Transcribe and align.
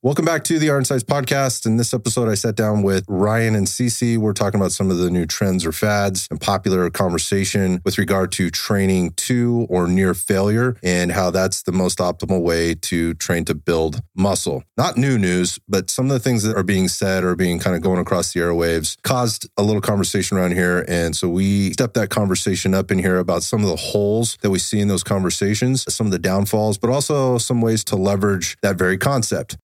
Welcome 0.00 0.26
back 0.26 0.44
to 0.44 0.60
the 0.60 0.70
Iron 0.70 0.84
Sights 0.84 1.02
podcast. 1.02 1.66
In 1.66 1.76
this 1.76 1.92
episode, 1.92 2.28
I 2.28 2.34
sat 2.34 2.54
down 2.54 2.84
with 2.84 3.04
Ryan 3.08 3.56
and 3.56 3.66
Cece. 3.66 4.16
We're 4.16 4.32
talking 4.32 4.60
about 4.60 4.70
some 4.70 4.92
of 4.92 4.98
the 4.98 5.10
new 5.10 5.26
trends 5.26 5.66
or 5.66 5.72
fads 5.72 6.28
and 6.30 6.40
popular 6.40 6.88
conversation 6.88 7.80
with 7.84 7.98
regard 7.98 8.30
to 8.32 8.48
training 8.48 9.14
to 9.14 9.66
or 9.68 9.88
near 9.88 10.14
failure 10.14 10.76
and 10.84 11.10
how 11.10 11.32
that's 11.32 11.64
the 11.64 11.72
most 11.72 11.98
optimal 11.98 12.44
way 12.44 12.76
to 12.76 13.14
train 13.14 13.44
to 13.46 13.56
build 13.56 14.00
muscle. 14.14 14.62
Not 14.76 14.96
new 14.96 15.18
news, 15.18 15.58
but 15.68 15.90
some 15.90 16.06
of 16.06 16.12
the 16.12 16.20
things 16.20 16.44
that 16.44 16.56
are 16.56 16.62
being 16.62 16.86
said 16.86 17.24
or 17.24 17.34
being 17.34 17.58
kind 17.58 17.74
of 17.74 17.82
going 17.82 17.98
across 17.98 18.32
the 18.32 18.38
airwaves 18.38 18.96
caused 19.02 19.48
a 19.56 19.64
little 19.64 19.82
conversation 19.82 20.38
around 20.38 20.52
here. 20.52 20.84
And 20.86 21.16
so 21.16 21.28
we 21.28 21.72
stepped 21.72 21.94
that 21.94 22.08
conversation 22.08 22.72
up 22.72 22.92
in 22.92 23.00
here 23.00 23.18
about 23.18 23.42
some 23.42 23.62
of 23.62 23.68
the 23.68 23.74
holes 23.74 24.38
that 24.42 24.50
we 24.50 24.60
see 24.60 24.78
in 24.78 24.86
those 24.86 25.02
conversations, 25.02 25.92
some 25.92 26.06
of 26.06 26.12
the 26.12 26.20
downfalls, 26.20 26.78
but 26.78 26.88
also 26.88 27.36
some 27.36 27.60
ways 27.60 27.82
to 27.82 27.96
leverage 27.96 28.56
that 28.62 28.76
very 28.76 28.96
concept. 28.96 29.56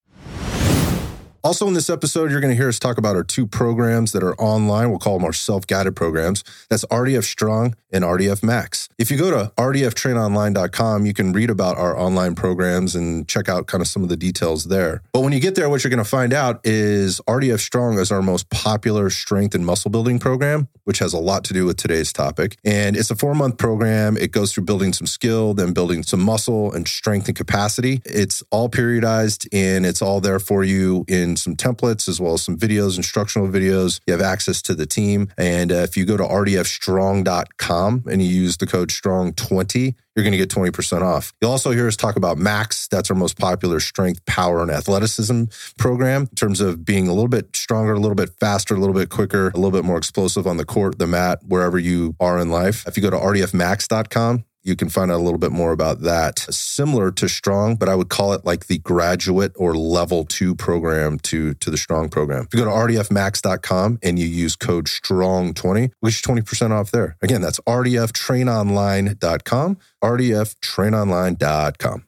Also, 1.45 1.67
in 1.67 1.75
this 1.75 1.91
episode, 1.91 2.31
you're 2.31 2.41
going 2.41 2.49
to 2.49 2.57
hear 2.57 2.69
us 2.69 2.79
talk 2.79 2.97
about 2.97 3.15
our 3.15 3.23
two 3.23 3.45
programs 3.45 4.13
that 4.13 4.23
are 4.23 4.33
online. 4.41 4.89
We'll 4.89 4.97
call 4.97 5.19
them 5.19 5.25
our 5.25 5.31
self 5.31 5.67
guided 5.67 5.95
programs. 5.95 6.43
That's 6.71 6.83
RDF 6.85 7.23
Strong 7.23 7.75
and 7.91 8.03
RDF 8.03 8.41
Max. 8.41 8.89
If 8.97 9.11
you 9.11 9.17
go 9.17 9.29
to 9.29 9.51
rdftrainonline.com, 9.55 11.05
you 11.05 11.13
can 11.13 11.33
read 11.33 11.51
about 11.51 11.77
our 11.77 11.95
online 11.95 12.33
programs 12.33 12.95
and 12.95 13.27
check 13.27 13.47
out 13.47 13.67
kind 13.67 13.79
of 13.79 13.87
some 13.87 14.01
of 14.01 14.09
the 14.09 14.17
details 14.17 14.65
there. 14.65 15.03
But 15.13 15.19
when 15.19 15.33
you 15.33 15.39
get 15.39 15.53
there, 15.53 15.69
what 15.69 15.83
you're 15.83 15.91
going 15.91 16.03
to 16.03 16.09
find 16.09 16.33
out 16.33 16.61
is 16.63 17.21
RDF 17.27 17.59
Strong 17.59 17.99
is 17.99 18.11
our 18.11 18.23
most 18.23 18.49
popular 18.49 19.11
strength 19.11 19.53
and 19.53 19.63
muscle 19.63 19.91
building 19.91 20.17
program, 20.17 20.67
which 20.85 20.97
has 20.97 21.13
a 21.13 21.19
lot 21.19 21.43
to 21.43 21.53
do 21.53 21.67
with 21.67 21.77
today's 21.77 22.11
topic. 22.11 22.57
And 22.65 22.97
it's 22.97 23.11
a 23.11 23.15
four 23.15 23.35
month 23.35 23.59
program. 23.59 24.17
It 24.17 24.31
goes 24.31 24.51
through 24.51 24.63
building 24.63 24.93
some 24.93 25.05
skill, 25.05 25.53
then 25.53 25.73
building 25.73 26.01
some 26.01 26.21
muscle 26.21 26.73
and 26.73 26.87
strength 26.87 27.27
and 27.27 27.37
capacity. 27.37 28.01
It's 28.03 28.41
all 28.49 28.67
periodized 28.67 29.47
and 29.53 29.85
it's 29.85 30.01
all 30.01 30.21
there 30.21 30.39
for 30.39 30.63
you 30.63 31.05
in 31.07 31.34
some 31.37 31.55
templates 31.55 32.07
as 32.07 32.19
well 32.19 32.33
as 32.33 32.43
some 32.43 32.57
videos, 32.57 32.97
instructional 32.97 33.47
videos. 33.47 33.99
You 34.07 34.13
have 34.13 34.21
access 34.21 34.61
to 34.63 34.75
the 34.75 34.85
team. 34.85 35.29
And 35.37 35.71
uh, 35.71 35.75
if 35.75 35.97
you 35.97 36.05
go 36.05 36.17
to 36.17 36.23
rdfstrong.com 36.23 38.03
and 38.09 38.21
you 38.21 38.27
use 38.27 38.57
the 38.57 38.67
code 38.67 38.89
STRONG20, 38.89 39.95
you're 40.15 40.23
going 40.23 40.31
to 40.31 40.37
get 40.37 40.49
20% 40.49 41.01
off. 41.01 41.33
You'll 41.41 41.51
also 41.51 41.71
hear 41.71 41.87
us 41.87 41.97
talk 41.97 42.15
about 42.15 42.37
Max. 42.37 42.87
That's 42.87 43.09
our 43.09 43.17
most 43.17 43.37
popular 43.37 43.79
strength, 43.81 44.25
power, 44.25 44.61
and 44.61 44.71
athleticism 44.71 45.45
program 45.77 46.21
in 46.23 46.35
terms 46.35 46.61
of 46.61 46.85
being 46.85 47.07
a 47.07 47.13
little 47.13 47.27
bit 47.27 47.55
stronger, 47.55 47.93
a 47.93 47.99
little 47.99 48.15
bit 48.15 48.29
faster, 48.39 48.75
a 48.75 48.79
little 48.79 48.95
bit 48.95 49.09
quicker, 49.09 49.49
a 49.49 49.57
little 49.57 49.71
bit 49.71 49.83
more 49.83 49.97
explosive 49.97 50.47
on 50.47 50.57
the 50.57 50.65
court, 50.65 50.99
the 50.99 51.07
mat, 51.07 51.41
wherever 51.45 51.77
you 51.77 52.15
are 52.19 52.39
in 52.39 52.49
life. 52.49 52.87
If 52.87 52.95
you 52.95 53.03
go 53.03 53.09
to 53.09 53.17
rdfmax.com, 53.17 54.45
you 54.65 54.75
can 54.75 54.89
find 54.89 55.09
out 55.11 55.19
a 55.19 55.23
little 55.23 55.37
bit 55.37 55.51
more 55.51 55.71
about 55.71 56.01
that. 56.01 56.39
Similar 56.39 57.11
to 57.11 57.29
Strong, 57.29 57.75
but 57.75 57.87
I 57.87 57.93
would 57.95 58.09
call 58.09 58.33
it 58.33 58.43
like 58.43 58.65
the 58.65 58.79
graduate 58.79 59.53
or 59.55 59.75
level 59.75 60.25
two 60.25 60.55
program 60.55 61.19
to, 61.19 61.53
to 61.53 61.69
the 61.69 61.77
Strong 61.77 62.09
program. 62.09 62.47
If 62.51 62.59
you 62.59 62.65
go 62.65 62.67
to 62.69 62.71
rdfmax.com 62.71 63.99
and 64.01 64.17
you 64.19 64.25
use 64.25 64.55
code 64.55 64.87
STRONG20, 64.87 65.91
we 66.01 66.09
get 66.11 66.21
20% 66.21 66.71
off 66.71 66.89
there. 66.91 67.15
Again, 67.21 67.41
that's 67.41 67.59
rdftrainonline.com, 67.61 69.77
rdftrainonline.com. 70.03 72.03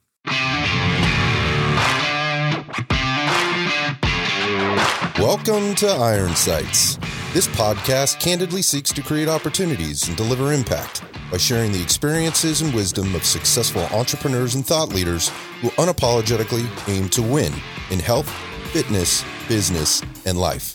Welcome 5.20 5.74
to 5.76 5.88
Iron 5.88 6.36
Sights. 6.36 6.98
This 7.38 7.48
podcast 7.50 8.20
candidly 8.20 8.64
seeks 8.64 8.92
to 8.92 9.04
create 9.04 9.28
opportunities 9.28 10.08
and 10.08 10.18
deliver 10.18 10.54
impact 10.54 11.04
by 11.30 11.38
sharing 11.38 11.72
the 11.72 11.80
experiences 11.80 12.62
and 12.62 12.74
wisdom 12.74 13.14
of 13.14 13.24
successful 13.24 13.84
entrepreneurs 13.96 14.56
and 14.56 14.66
thought 14.66 14.90
leaders 14.90 15.30
who 15.62 15.70
unapologetically 15.78 16.68
aim 16.90 17.08
to 17.10 17.22
win 17.22 17.54
in 17.92 18.00
health, 18.00 18.28
fitness, 18.72 19.24
business, 19.48 20.02
and 20.26 20.40
life. 20.40 20.74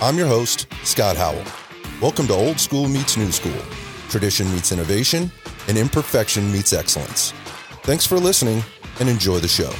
I'm 0.00 0.16
your 0.16 0.28
host, 0.28 0.68
Scott 0.84 1.16
Howell. 1.16 1.42
Welcome 2.00 2.28
to 2.28 2.34
Old 2.34 2.60
School 2.60 2.86
Meets 2.86 3.16
New 3.16 3.32
School, 3.32 3.60
Tradition 4.08 4.48
Meets 4.52 4.70
Innovation, 4.70 5.28
and 5.66 5.76
Imperfection 5.76 6.52
Meets 6.52 6.72
Excellence. 6.72 7.32
Thanks 7.82 8.06
for 8.06 8.20
listening 8.20 8.62
and 9.00 9.08
enjoy 9.08 9.40
the 9.40 9.48
show. 9.48 9.72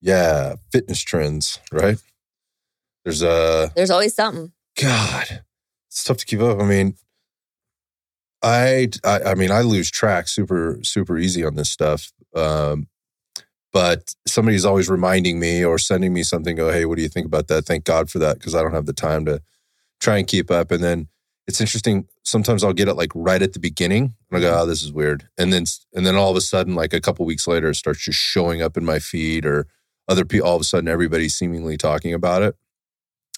Yeah, 0.00 0.56
fitness 0.72 1.00
trends, 1.02 1.60
right? 1.70 2.02
There's 3.04 3.22
a 3.22 3.70
There's 3.74 3.90
always 3.90 4.14
something. 4.14 4.52
God, 4.80 5.42
it's 5.88 6.04
tough 6.04 6.18
to 6.18 6.26
keep 6.26 6.40
up. 6.40 6.60
I 6.60 6.64
mean, 6.64 6.94
I, 8.42 8.88
I, 9.04 9.20
I 9.22 9.34
mean, 9.34 9.50
I 9.50 9.62
lose 9.62 9.90
track 9.90 10.28
super, 10.28 10.78
super 10.82 11.18
easy 11.18 11.44
on 11.44 11.56
this 11.56 11.70
stuff. 11.70 12.12
Um, 12.34 12.88
but 13.72 14.14
somebody's 14.26 14.64
always 14.64 14.88
reminding 14.88 15.38
me 15.38 15.64
or 15.64 15.78
sending 15.78 16.12
me 16.12 16.22
something. 16.22 16.56
Go, 16.56 16.72
hey, 16.72 16.84
what 16.84 16.96
do 16.96 17.02
you 17.02 17.08
think 17.08 17.26
about 17.26 17.48
that? 17.48 17.66
Thank 17.66 17.84
God 17.84 18.10
for 18.10 18.18
that 18.18 18.38
because 18.38 18.54
I 18.54 18.62
don't 18.62 18.74
have 18.74 18.86
the 18.86 18.92
time 18.92 19.24
to 19.26 19.42
try 20.00 20.18
and 20.18 20.26
keep 20.26 20.50
up. 20.50 20.70
And 20.70 20.82
then 20.82 21.08
it's 21.46 21.60
interesting. 21.60 22.06
Sometimes 22.24 22.64
I'll 22.64 22.72
get 22.72 22.88
it 22.88 22.94
like 22.94 23.12
right 23.14 23.42
at 23.42 23.52
the 23.52 23.58
beginning, 23.58 24.14
and 24.30 24.38
I 24.38 24.40
go, 24.40 24.60
"Oh, 24.60 24.66
this 24.66 24.82
is 24.82 24.92
weird." 24.92 25.28
And 25.36 25.52
then, 25.52 25.64
and 25.92 26.06
then 26.06 26.14
all 26.14 26.30
of 26.30 26.36
a 26.36 26.40
sudden, 26.40 26.74
like 26.74 26.92
a 26.92 27.00
couple 27.00 27.26
weeks 27.26 27.46
later, 27.48 27.70
it 27.70 27.74
starts 27.74 28.04
just 28.04 28.18
showing 28.18 28.62
up 28.62 28.76
in 28.76 28.84
my 28.84 28.98
feed, 28.98 29.44
or 29.44 29.66
other 30.08 30.24
people. 30.24 30.46
All 30.46 30.56
of 30.56 30.62
a 30.62 30.64
sudden, 30.64 30.88
everybody's 30.88 31.34
seemingly 31.34 31.76
talking 31.76 32.14
about 32.14 32.42
it, 32.42 32.56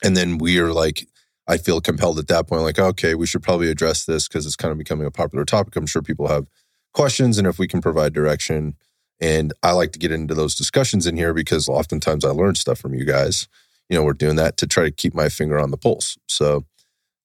and 0.02 0.16
then 0.16 0.38
we 0.38 0.58
are 0.58 0.72
like 0.72 1.06
I 1.48 1.56
feel 1.56 1.80
compelled 1.80 2.18
at 2.18 2.28
that 2.28 2.46
point, 2.46 2.62
like, 2.62 2.78
okay, 2.78 3.14
we 3.14 3.26
should 3.26 3.42
probably 3.42 3.68
address 3.68 4.04
this 4.04 4.28
because 4.28 4.46
it's 4.46 4.56
kind 4.56 4.70
of 4.70 4.78
becoming 4.78 5.06
a 5.06 5.10
popular 5.10 5.44
topic. 5.44 5.74
I'm 5.74 5.86
sure 5.86 6.00
people 6.00 6.28
have 6.28 6.46
questions, 6.94 7.36
and 7.36 7.46
if 7.46 7.58
we 7.58 7.66
can 7.66 7.80
provide 7.80 8.12
direction, 8.12 8.74
and 9.20 9.52
I 9.62 9.72
like 9.72 9.92
to 9.92 9.98
get 9.98 10.12
into 10.12 10.34
those 10.34 10.54
discussions 10.54 11.06
in 11.06 11.16
here 11.16 11.34
because 11.34 11.68
oftentimes 11.68 12.24
I 12.24 12.30
learn 12.30 12.54
stuff 12.54 12.78
from 12.78 12.94
you 12.94 13.04
guys. 13.04 13.48
You 13.88 13.96
know, 13.96 14.04
we're 14.04 14.14
doing 14.14 14.36
that 14.36 14.56
to 14.58 14.66
try 14.66 14.84
to 14.84 14.90
keep 14.90 15.14
my 15.14 15.28
finger 15.28 15.58
on 15.58 15.70
the 15.70 15.76
pulse. 15.76 16.16
So 16.28 16.64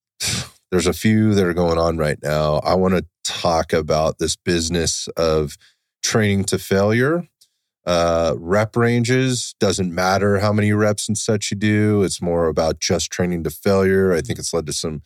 there's 0.71 0.87
a 0.87 0.93
few 0.93 1.33
that 1.33 1.45
are 1.45 1.53
going 1.53 1.77
on 1.77 1.97
right 1.97 2.19
now. 2.21 2.55
I 2.57 2.75
want 2.75 2.95
to 2.95 3.05
talk 3.23 3.71
about 3.71 4.19
this 4.19 4.35
business 4.35 5.07
of 5.15 5.57
training 6.03 6.45
to 6.45 6.57
failure 6.57 7.27
uh, 7.87 8.35
rep 8.37 8.75
ranges 8.75 9.55
doesn't 9.61 9.95
matter 9.95 10.39
how 10.39 10.51
many 10.51 10.73
reps 10.73 11.07
and 11.07 11.17
such 11.17 11.51
you 11.51 11.57
do. 11.57 12.03
It's 12.03 12.21
more 12.21 12.47
about 12.47 12.79
just 12.79 13.09
training 13.09 13.45
to 13.45 13.49
failure. 13.49 14.11
I 14.11 14.19
think 14.19 14.39
it's 14.39 14.53
led 14.53 14.65
to 14.65 14.73
some. 14.73 15.01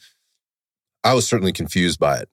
I 1.04 1.14
was 1.14 1.28
certainly 1.28 1.54
confused 1.54 2.00
by 2.00 2.18
it. 2.18 2.30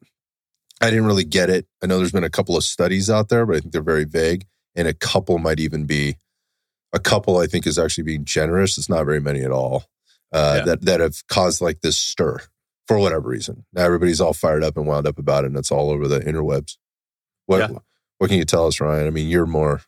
I 0.80 0.88
didn't 0.88 1.04
really 1.04 1.24
get 1.24 1.50
it. 1.50 1.66
I 1.82 1.86
know 1.86 1.98
there's 1.98 2.12
been 2.12 2.24
a 2.24 2.30
couple 2.30 2.56
of 2.56 2.64
studies 2.64 3.10
out 3.10 3.28
there, 3.28 3.44
but 3.44 3.56
I 3.56 3.60
think 3.60 3.72
they're 3.72 3.82
very 3.82 4.04
vague, 4.04 4.46
and 4.74 4.88
a 4.88 4.94
couple 4.94 5.38
might 5.38 5.60
even 5.60 5.84
be. 5.84 6.16
A 6.94 6.98
couple, 6.98 7.36
I 7.36 7.46
think, 7.46 7.66
is 7.66 7.78
actually 7.78 8.04
being 8.04 8.24
generous. 8.24 8.78
It's 8.78 8.88
not 8.88 9.04
very 9.04 9.20
many 9.20 9.42
at 9.42 9.50
all 9.50 9.84
uh, 10.32 10.54
yeah. 10.58 10.64
that 10.64 10.82
that 10.86 11.00
have 11.00 11.26
caused 11.28 11.60
like 11.60 11.82
this 11.82 11.98
stir 11.98 12.38
for 12.86 12.98
whatever 12.98 13.28
reason. 13.28 13.66
Now 13.74 13.84
everybody's 13.84 14.22
all 14.22 14.32
fired 14.32 14.64
up 14.64 14.78
and 14.78 14.86
wound 14.86 15.06
up 15.06 15.18
about 15.18 15.44
it, 15.44 15.48
and 15.48 15.58
it's 15.58 15.70
all 15.70 15.90
over 15.90 16.08
the 16.08 16.20
interwebs. 16.20 16.78
What 17.44 17.70
yeah. 17.70 17.78
what 18.16 18.28
can 18.28 18.38
you 18.38 18.46
tell 18.46 18.66
us, 18.66 18.80
Ryan? 18.80 19.06
I 19.06 19.10
mean, 19.10 19.28
you're 19.28 19.44
more 19.44 19.82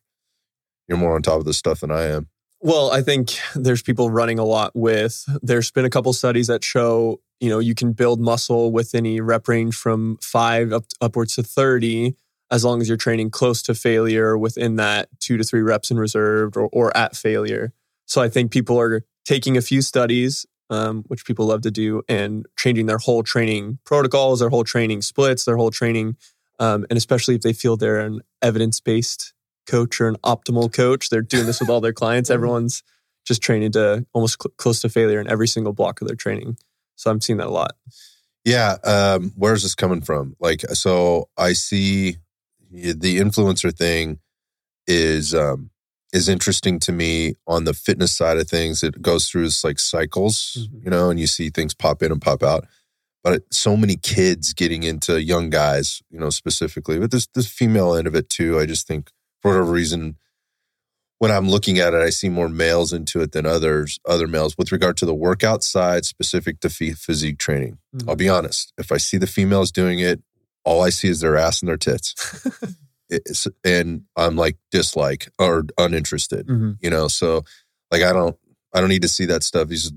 you're 0.91 0.99
more 0.99 1.15
on 1.15 1.23
top 1.23 1.39
of 1.39 1.47
this 1.47 1.56
stuff 1.56 1.81
than 1.81 1.91
I 1.91 2.03
am. 2.06 2.28
Well, 2.61 2.91
I 2.91 3.01
think 3.01 3.39
there's 3.55 3.81
people 3.81 4.11
running 4.11 4.39
a 4.39 4.45
lot 4.45 4.73
with. 4.75 5.25
There's 5.41 5.71
been 5.71 5.87
a 5.87 5.91
couple 5.91 6.12
studies 6.12 6.49
that 6.49 6.62
show, 6.62 7.23
you 7.39 7.49
know, 7.49 7.59
you 7.59 7.75
can 7.75 7.93
build 7.95 8.21
muscle 8.21 8.71
with 8.71 8.95
any 8.95 9.21
rep 9.23 9.49
range 9.49 9.75
from 9.75 10.19
five 10.21 10.71
up 10.73 10.84
upwards 11.00 11.37
to 11.37 11.43
thirty, 11.43 12.17
as 12.50 12.62
long 12.62 12.83
as 12.83 12.89
you're 12.89 12.99
training 12.99 13.31
close 13.31 13.62
to 13.62 13.75
failure 13.75 14.37
within 14.37 14.77
that 14.77 15.09
two 15.21 15.39
to 15.39 15.45
three 15.45 15.62
reps 15.62 15.91
in 15.91 15.97
reserved 15.99 16.56
or, 16.56 16.69
or 16.71 16.95
at 16.95 17.17
failure. 17.17 17.73
So 18.05 18.21
I 18.21 18.29
think 18.29 18.50
people 18.50 18.79
are 18.79 19.05
taking 19.25 19.56
a 19.56 19.62
few 19.62 19.81
studies, 19.81 20.45
um, 20.69 21.05
which 21.06 21.25
people 21.25 21.47
love 21.47 21.62
to 21.62 21.71
do, 21.71 22.03
and 22.11 22.45
changing 22.59 22.87
their 22.87 22.99
whole 22.99 23.23
training 23.23 23.79
protocols, 23.84 24.41
their 24.41 24.50
whole 24.50 24.65
training 24.65 25.00
splits, 25.00 25.47
their 25.47 25.56
whole 25.56 25.71
training, 25.71 26.17
um, 26.59 26.84
and 26.91 26.99
especially 26.99 27.37
if 27.37 27.41
they 27.41 27.55
feel 27.55 27.79
they're 27.79 28.00
an 28.00 28.21
evidence 28.43 28.81
based 28.81 29.33
coach 29.70 30.00
or 30.00 30.08
an 30.08 30.16
optimal 30.25 30.72
coach. 30.72 31.08
They're 31.08 31.22
doing 31.22 31.47
this 31.47 31.60
with 31.60 31.70
all 31.70 31.81
their 31.81 31.92
clients. 31.92 32.31
Everyone's 32.31 32.82
just 33.25 33.42
training 33.42 33.72
to 33.72 34.05
almost 34.12 34.43
cl- 34.43 34.52
close 34.56 34.81
to 34.81 34.88
failure 34.88 35.20
in 35.20 35.28
every 35.31 35.49
single 35.49 35.72
block 35.72 36.00
of 36.00 36.08
their 36.08 36.17
training. 36.17 36.56
So 36.96 37.11
I'm 37.11 37.20
seeing 37.20 37.38
that 37.38 37.46
a 37.46 37.50
lot. 37.50 37.76
Yeah. 38.44 38.76
Um, 38.84 39.32
where's 39.37 39.62
this 39.62 39.75
coming 39.75 40.00
from? 40.00 40.37
Like, 40.40 40.62
so 40.72 41.28
I 41.37 41.52
see 41.52 42.17
the 42.70 43.19
influencer 43.19 43.75
thing 43.76 44.19
is 44.87 45.34
um, 45.34 45.70
is 46.12 46.28
interesting 46.28 46.78
to 46.81 46.93
me 46.93 47.34
on 47.46 47.64
the 47.64 47.75
fitness 47.75 48.16
side 48.16 48.38
of 48.38 48.49
things. 48.49 48.82
It 48.82 49.00
goes 49.02 49.28
through 49.28 49.44
this 49.44 49.64
like 49.64 49.78
cycles, 49.78 50.56
mm-hmm. 50.58 50.84
you 50.84 50.90
know, 50.90 51.11
and 51.11 51.20
you 51.20 51.26
see 51.26 51.50
things 51.50 51.75
pop 51.75 52.02
in 52.02 52.12
and 52.12 52.20
pop 52.20 52.43
out. 52.43 52.66
But 53.23 53.43
so 53.52 53.76
many 53.76 53.96
kids 53.96 54.55
getting 54.55 54.82
into 54.82 55.23
young 55.23 55.50
guys, 55.50 56.02
you 56.11 56.19
know, 56.19 56.31
specifically, 56.31 56.99
but 56.99 57.11
this 57.11 57.26
this 57.34 57.46
female 57.46 57.94
end 57.94 58.06
of 58.06 58.14
it 58.14 58.31
too. 58.31 58.58
I 58.58 58.66
just 58.66 58.87
think 58.87 59.11
for 59.40 59.52
whatever 59.52 59.70
reason, 59.70 60.16
when 61.19 61.31
I'm 61.31 61.48
looking 61.48 61.78
at 61.78 61.92
it, 61.92 62.02
I 62.02 62.10
see 62.10 62.28
more 62.28 62.48
males 62.48 62.92
into 62.92 63.20
it 63.20 63.32
than 63.32 63.44
others, 63.46 63.98
other 64.08 64.26
males 64.26 64.56
with 64.56 64.72
regard 64.72 64.96
to 64.98 65.06
the 65.06 65.14
workout 65.14 65.62
side 65.62 66.04
specific 66.04 66.60
to 66.60 66.70
physique 66.70 67.38
training. 67.38 67.78
Mm-hmm. 67.94 68.08
I'll 68.08 68.16
be 68.16 68.28
honest. 68.28 68.72
If 68.78 68.90
I 68.90 68.96
see 68.96 69.19
the 69.19 69.26
females 69.26 69.70
doing 69.70 69.98
it, 69.98 70.22
all 70.64 70.82
I 70.82 70.90
see 70.90 71.08
is 71.08 71.20
their 71.20 71.37
ass 71.37 71.60
and 71.60 71.69
their 71.69 71.76
tits. 71.76 72.14
it's, 73.10 73.46
and 73.64 74.04
I'm 74.16 74.37
like 74.37 74.56
dislike 74.70 75.28
or 75.38 75.64
uninterested. 75.78 76.46
Mhm. 76.46 76.78
You 76.81 76.90
know, 76.90 77.08
so 77.08 77.44
like 77.90 78.02
I 78.02 78.12
don't 78.12 78.37
I 78.72 78.81
don't 78.81 78.88
need 78.88 79.02
to 79.02 79.08
see 79.08 79.26
that 79.26 79.42
stuff. 79.42 79.69
These 79.69 79.92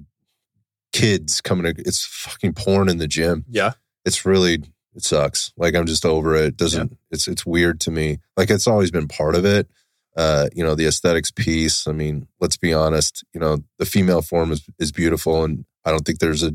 kids 0.92 1.42
coming 1.42 1.74
to 1.74 1.82
it's 1.82 2.06
fucking 2.06 2.54
porn 2.54 2.90
in 2.90 2.98
the 2.98 3.08
gym. 3.08 3.46
Yeah. 3.50 3.74
It's 4.06 4.26
really 4.26 4.64
it 4.96 5.04
sucks. 5.04 5.52
Like 5.58 5.76
I'm 5.76 5.86
just 5.86 6.06
over 6.06 6.36
it. 6.36 6.46
it 6.46 6.58
doesn't 6.58 6.98
it's 7.12 7.28
it's 7.28 7.46
weird 7.46 7.80
to 7.82 7.92
me. 7.92 8.20
Like 8.38 8.50
it's 8.50 8.68
always 8.68 8.92
been 8.92 9.08
part 9.08 9.36
of 9.36 9.46
it. 9.46 9.68
Uh, 10.16 10.48
you 10.54 10.64
know, 10.64 10.76
the 10.76 10.86
aesthetics 10.86 11.32
piece. 11.32 11.88
I 11.88 11.92
mean, 11.92 12.28
let's 12.40 12.58
be 12.58 12.72
honest, 12.74 13.24
you 13.34 13.40
know, 13.40 13.58
the 13.80 13.86
female 13.86 14.22
form 14.22 14.52
is 14.52 14.64
is 14.80 14.92
beautiful 14.92 15.44
and 15.44 15.66
I 15.86 15.92
don't 15.92 16.06
think 16.06 16.20
there's 16.20 16.44
a 16.44 16.54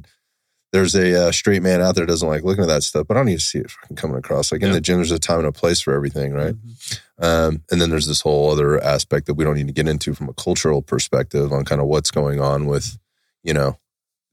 there's 0.71 0.95
a 0.95 1.29
uh, 1.29 1.33
straight 1.33 1.63
man 1.63 1.81
out 1.81 1.95
there 1.95 2.05
that 2.05 2.13
doesn't 2.13 2.29
like 2.29 2.45
looking 2.45 2.63
at 2.63 2.69
that 2.69 2.83
stuff, 2.83 3.07
but 3.09 3.17
I 3.17 3.21
don't 3.21 3.27
need 3.27 3.39
to 3.39 3.45
see 3.45 3.59
it 3.59 3.71
fucking 3.71 3.97
coming 3.97 4.19
across. 4.19 4.53
Like 4.53 4.61
in 4.61 4.69
Yeah. 4.69 4.75
the 4.75 4.81
gym, 4.83 4.97
there's 4.97 5.11
a 5.11 5.19
time 5.19 5.39
and 5.39 5.47
a 5.49 5.53
place 5.53 5.81
for 5.81 5.95
everything, 5.95 6.35
right? 6.35 6.55
Mhm. 6.55 6.99
Um, 7.21 7.63
and 7.71 7.81
then 7.81 7.89
there's 7.89 8.07
this 8.07 8.21
whole 8.21 8.51
other 8.51 8.79
aspect 8.85 9.27
that 9.27 9.35
we 9.35 9.45
don't 9.45 9.57
need 9.57 9.67
to 9.67 9.73
get 9.73 9.89
into 9.89 10.13
from 10.15 10.29
a 10.29 10.35
cultural 10.35 10.83
perspective 10.83 11.53
on 11.55 11.65
kind 11.65 11.81
of 11.81 11.87
what's 11.87 12.11
going 12.11 12.39
on 12.39 12.67
with, 12.67 12.99
you 13.43 13.55
know, 13.55 13.79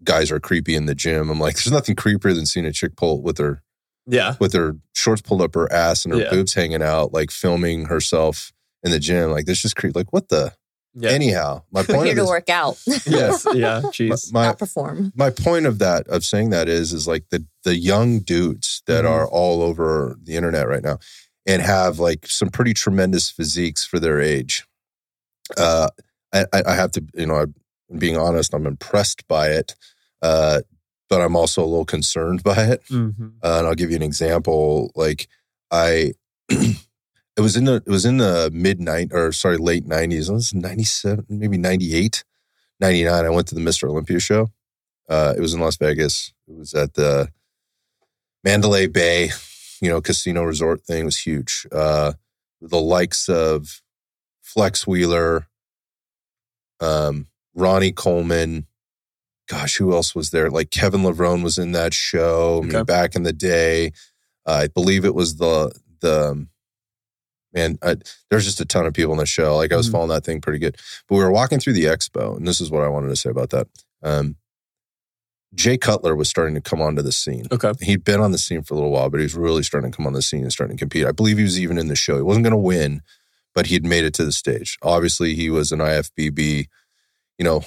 guys 0.03 0.29
are 0.29 0.41
creepy 0.41 0.75
in 0.75 0.87
the 0.87 0.93
gym. 0.93 1.29
I'm 1.29 1.39
like, 1.39 1.55
there's 1.55 1.71
nothing 1.71 1.95
creepier 1.95 2.35
than 2.35 2.45
seeing 2.45 2.65
a 2.65 2.71
chick 2.73 2.97
pull 2.97 3.21
with 3.21 3.37
her 3.37 3.63
Yeah. 4.07 4.35
with 4.39 4.53
her 4.53 4.77
shorts 4.93 5.21
pulled 5.21 5.41
up 5.41 5.55
her 5.55 5.71
ass 5.71 6.05
and 6.05 6.13
her 6.13 6.21
Yeah. 6.21 6.29
boobs 6.29 6.53
hanging 6.53 6.81
out, 6.83 7.13
like 7.13 7.31
filming 7.31 7.85
herself 7.85 8.51
in 8.83 8.91
the 8.91 8.99
gym. 8.99 9.31
Like 9.31 9.45
this 9.45 9.61
just 9.61 9.75
creep. 9.75 9.95
Like 9.95 10.13
what 10.13 10.29
the? 10.29 10.53
Yeah. 10.97 11.09
Anyhow, 11.09 11.63
my 11.71 11.81
We're 11.81 11.95
point 11.95 12.03
here 12.05 12.11
of 12.13 12.17
to 12.17 12.21
this, 12.21 12.29
work 12.29 12.49
out, 12.49 12.77
yes. 13.05 13.45
Yeah. 13.53 13.81
my, 13.83 13.89
Jeez. 13.89 14.31
my 14.31 14.45
not 14.45 14.57
perform. 14.59 15.11
my 15.15 15.29
point 15.29 15.65
of 15.65 15.79
that 15.79 16.07
of 16.07 16.23
saying 16.23 16.51
that 16.51 16.69
is 16.69 16.93
is 16.93 17.05
like 17.07 17.25
the 17.31 17.45
the 17.65 17.75
young 17.75 18.19
dudes 18.19 18.81
that 18.87 19.03
Mhm. 19.03 19.09
are 19.09 19.27
all 19.27 19.61
over 19.61 20.15
the 20.23 20.35
internet 20.37 20.67
right 20.69 20.83
now 20.83 20.99
and 21.45 21.61
have 21.61 21.99
like 21.99 22.25
some 22.27 22.47
pretty 22.49 22.73
tremendous 22.73 23.29
physiques 23.29 23.83
for 23.85 23.99
their 23.99 24.21
age 24.21 24.65
uh 25.57 25.89
i 26.33 26.45
i 26.53 26.63
I 26.67 26.75
have 26.75 26.91
to 26.91 27.03
you 27.13 27.25
know 27.25 27.35
i'm 27.35 27.53
being 27.99 28.17
honest 28.17 28.53
i'm 28.53 28.65
impressed 28.65 29.27
by 29.27 29.49
it 29.49 29.75
uh 30.21 30.61
but 31.09 31.21
i'm 31.21 31.35
also 31.35 31.63
a 31.63 31.65
little 31.65 31.85
concerned 31.85 32.43
by 32.51 32.63
it 32.63 32.83
Mhm. 32.89 33.33
uh, 33.43 33.57
and 33.59 33.67
I'll 33.67 33.75
give 33.75 33.89
you 33.91 33.95
an 33.95 34.01
example. 34.01 34.91
Like 34.95 35.27
I, 35.71 36.13
it 36.49 37.41
was 37.41 37.55
in 37.57 37.65
the 37.65 37.75
it 37.75 37.87
was 37.89 38.05
in 38.05 38.17
the 38.17 38.49
mid 38.53 38.79
nine 38.79 39.09
or 39.11 39.31
sorry 39.31 39.57
late 39.57 39.85
nineties. 39.85 40.29
It 40.29 40.33
was 40.33 40.53
ninety 40.53 40.83
seven, 40.85 41.25
maybe 41.27 41.57
98, 41.57 42.23
99. 42.79 43.25
I 43.25 43.29
went 43.29 43.47
to 43.49 43.55
the 43.55 43.61
Mr. 43.61 43.89
Olympia 43.89 44.19
show. 44.19 44.51
Uh, 45.09 45.33
it 45.37 45.41
was 45.41 45.53
in 45.53 45.59
Las 45.59 45.77
Vegas. 45.77 46.33
It 46.47 46.55
was 46.55 46.73
at 46.73 46.93
the 46.93 47.29
Mandalay 48.43 48.87
Bay, 48.87 49.31
you 49.81 49.89
know, 49.89 50.01
casino 50.01 50.43
resort 50.43 50.83
thing. 50.83 51.01
It 51.01 51.05
was 51.05 51.17
huge. 51.17 51.65
Uh, 51.71 52.13
the 52.61 52.79
likes 52.79 53.27
of 53.27 53.81
Flex 54.41 54.85
Wheeler, 54.87 55.47
um, 56.79 57.27
Ronnie 57.53 57.91
Coleman. 57.91 58.67
Gosh, 59.47 59.77
who 59.77 59.94
else 59.94 60.15
was 60.15 60.31
there? 60.31 60.50
Like 60.50 60.71
Kevin 60.71 61.01
Levrone 61.01 61.44
was 61.44 61.57
in 61.57 61.71
that 61.74 61.94
show. 61.94 62.62
I 62.63 62.68
mean, 62.68 62.83
back 62.86 63.15
in 63.15 63.24
the 63.24 63.33
day, 63.33 63.92
uh, 64.45 64.51
I 64.63 64.68
believe 64.68 65.06
it 65.06 65.13
was 65.15 65.36
the 65.38 65.71
the 66.01 66.31
um, 66.31 66.50
man. 67.53 67.77
I, 67.83 67.97
there's 68.30 68.45
just 68.45 68.59
a 68.62 68.65
ton 68.65 68.86
of 68.86 68.94
people 68.94 69.12
in 69.13 69.19
the 69.19 69.25
show. 69.25 69.56
Like 69.56 69.71
I 69.71 69.75
was 69.77 69.88
Mhm. 69.89 69.92
following 69.92 70.09
that 70.09 70.25
thing 70.25 70.42
pretty 70.42 70.59
good. 70.59 70.77
But 71.07 71.15
we 71.15 71.24
were 71.24 71.31
walking 71.31 71.59
through 71.59 71.74
the 71.74 71.83
expo, 71.86 72.36
and 72.36 72.47
this 72.47 72.59
is 72.59 72.71
what 72.71 72.83
I 72.83 72.88
wanted 72.88 73.09
to 73.09 73.15
say 73.15 73.30
about 73.30 73.51
that. 73.51 73.68
Um, 74.01 74.36
Jay 75.53 75.77
Cutler 75.77 76.15
was 76.15 76.27
starting 76.27 76.56
to 76.56 76.62
come 76.62 76.81
onto 76.81 77.01
the 77.01 77.12
scene. 77.13 77.45
Okay. 77.51 77.71
He'd 77.81 78.03
been 78.03 78.19
on 78.19 78.31
the 78.31 78.38
scene 78.38 78.62
for 78.62 78.74
a 78.74 78.77
little 78.77 78.91
while, 78.91 79.09
but 79.09 79.19
he 79.19 79.24
was 79.25 79.36
really 79.36 79.63
starting 79.63 79.91
to 79.91 79.95
come 79.95 80.06
on 80.06 80.13
the 80.13 80.21
scene 80.21 80.41
and 80.44 80.51
starting 80.51 80.75
to 80.75 80.81
compete. 80.81 81.06
I 81.06 81.12
believe 81.12 81.38
he 81.38 81.44
was 81.44 81.59
even 81.59 81.77
in 81.77 81.88
the 81.88 81.95
show. 81.95 82.18
He 82.18 82.24
wasn't 82.24 82.44
going 82.44 82.51
to 82.51 82.57
win, 82.57 83.01
but 83.53 83.68
he'd 83.68 83.86
made 83.86 84.03
it 84.03 84.13
to 84.15 84.25
the 84.25 84.33
stage. 84.33 84.77
Obviously, 84.81 85.33
he 85.33 85.50
was 85.50 85.71
an 85.71 85.80
IFBB, 85.80 86.68
you 87.38 87.45
know, 87.45 87.63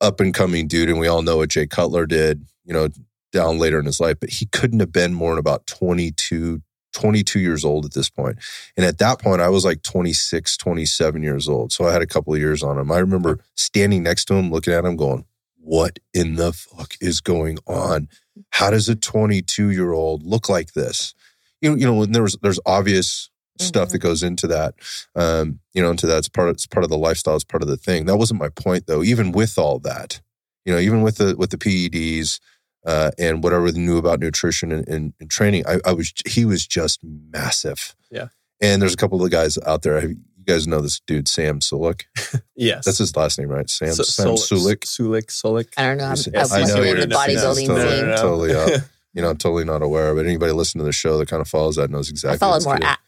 up 0.00 0.20
and 0.20 0.34
coming 0.34 0.66
dude, 0.66 0.88
and 0.88 0.98
we 0.98 1.08
all 1.08 1.22
know 1.22 1.38
what 1.38 1.50
Jay 1.50 1.66
Cutler 1.66 2.06
did, 2.06 2.46
you 2.64 2.72
know, 2.72 2.88
down 3.32 3.58
later 3.58 3.78
in 3.78 3.86
his 3.86 4.00
life. 4.00 4.16
But 4.20 4.30
he 4.30 4.46
couldn't 4.46 4.80
have 4.80 4.92
been 4.92 5.14
more 5.14 5.32
than 5.32 5.38
about 5.38 5.66
22, 5.66 6.62
22 6.92 7.40
years 7.40 7.64
old 7.64 7.84
at 7.84 7.94
this 7.94 8.10
point. 8.10 8.38
And 8.76 8.84
at 8.84 8.98
that 8.98 9.20
point, 9.20 9.40
I 9.40 9.48
was 9.48 9.64
like 9.64 9.82
26, 9.82 10.56
27 10.56 11.22
years 11.22 11.48
old. 11.48 11.72
So 11.72 11.86
I 11.86 11.92
had 11.92 12.02
a 12.02 12.06
couple 12.06 12.34
of 12.34 12.40
years 12.40 12.62
on 12.62 12.78
him. 12.78 12.90
I 12.92 12.98
remember 12.98 13.38
standing 13.54 14.02
next 14.02 14.26
to 14.26 14.34
him, 14.34 14.50
looking 14.50 14.72
at 14.72 14.84
him, 14.84 14.96
going, 14.96 15.24
what 15.56 15.98
in 16.14 16.36
the 16.36 16.52
fuck 16.52 16.94
is 17.00 17.20
going 17.20 17.58
on? 17.66 18.08
How 18.50 18.70
does 18.70 18.88
a 18.88 18.96
22 18.96 19.70
year 19.70 19.92
old 19.92 20.24
look 20.24 20.48
like 20.48 20.72
this? 20.72 21.14
You 21.60 21.70
know, 21.70 21.76
you 21.76 21.86
know, 21.86 22.02
and 22.02 22.14
there 22.14 22.22
was 22.22 22.38
there's 22.42 22.60
obvious 22.64 23.29
stuff 23.60 23.88
Mhm. 23.88 23.92
that 23.92 23.98
goes 23.98 24.22
into 24.22 24.46
that. 24.48 24.74
Um, 25.14 25.60
you 25.74 25.82
know, 25.82 25.90
into 25.90 26.06
that. 26.06 26.18
It's 26.18 26.28
part 26.28 26.48
of 26.48 26.54
it's 26.54 26.66
part 26.66 26.84
of 26.84 26.90
the 26.90 26.98
lifestyle, 26.98 27.34
it's 27.36 27.44
part 27.44 27.62
of 27.62 27.68
the 27.68 27.76
thing. 27.76 28.06
That 28.06 28.16
wasn't 28.16 28.40
my 28.40 28.48
point 28.48 28.86
though. 28.86 29.02
Even 29.02 29.32
with 29.32 29.58
all 29.58 29.78
that, 29.80 30.20
you 30.64 30.72
know, 30.72 30.78
even 30.78 31.02
with 31.02 31.16
the 31.16 31.36
with 31.36 31.50
the 31.50 31.58
PEDs 31.58 32.40
uh, 32.86 33.10
and 33.18 33.42
whatever 33.44 33.70
they 33.70 33.78
knew 33.80 33.98
about 33.98 34.20
nutrition 34.20 34.72
and, 34.72 34.88
and, 34.88 35.12
and 35.20 35.30
training, 35.30 35.64
I, 35.66 35.78
I 35.84 35.92
was 35.92 36.12
he 36.26 36.44
was 36.44 36.66
just 36.66 37.00
massive. 37.04 37.94
Yeah. 38.10 38.28
And 38.60 38.80
there's 38.82 38.94
a 38.94 38.96
couple 38.96 39.18
of 39.18 39.24
the 39.24 39.34
guys 39.34 39.58
out 39.66 39.82
there. 39.82 40.00
You 40.06 40.16
guys 40.44 40.66
know 40.66 40.80
this 40.80 41.00
dude, 41.06 41.28
Sam 41.28 41.60
Sulek. 41.60 42.02
Yes. 42.56 42.84
That's 42.84 42.98
his 42.98 43.16
last 43.16 43.38
name, 43.38 43.48
right? 43.48 43.70
Sam, 43.70 43.92
So- 43.94 44.02
Sam 44.02 44.26
Solik. 44.34 44.80
Sulek. 44.80 45.24
Sulek. 45.24 45.26
Solik. 45.28 45.68
I 45.78 45.84
don't 45.84 45.96
know. 45.96 46.04
I'm, 46.04 46.10
Yes, 46.10 46.28
I 46.28 46.30
yes, 46.34 46.52
I 46.52 46.62
know 46.74 46.82
in 46.82 46.88
you're 46.88 47.00
the 47.00 47.06
not- 47.06 47.30
yeah, 47.30 47.36
bodybuilding 47.38 47.66
totally, 47.66 47.98
scene. 47.98 48.16
totally 48.16 48.54
up. 48.54 48.82
You 49.14 49.22
know, 49.22 49.32
totally 49.32 49.64
not 49.64 49.80
aware, 49.82 50.14
but 50.14 50.26
anybody 50.26 50.52
listening 50.52 50.82
to 50.82 50.86
the 50.86 50.92
show 50.92 51.16
that 51.18 51.26
kind 51.28 51.40
of 51.40 51.48
follows 51.48 51.76
that 51.76 51.90
knows 51.90 52.10
exactly. 52.10 52.36
I 52.36 52.38
followed 52.38 52.64
more 52.64 52.74
at, 52.84 52.98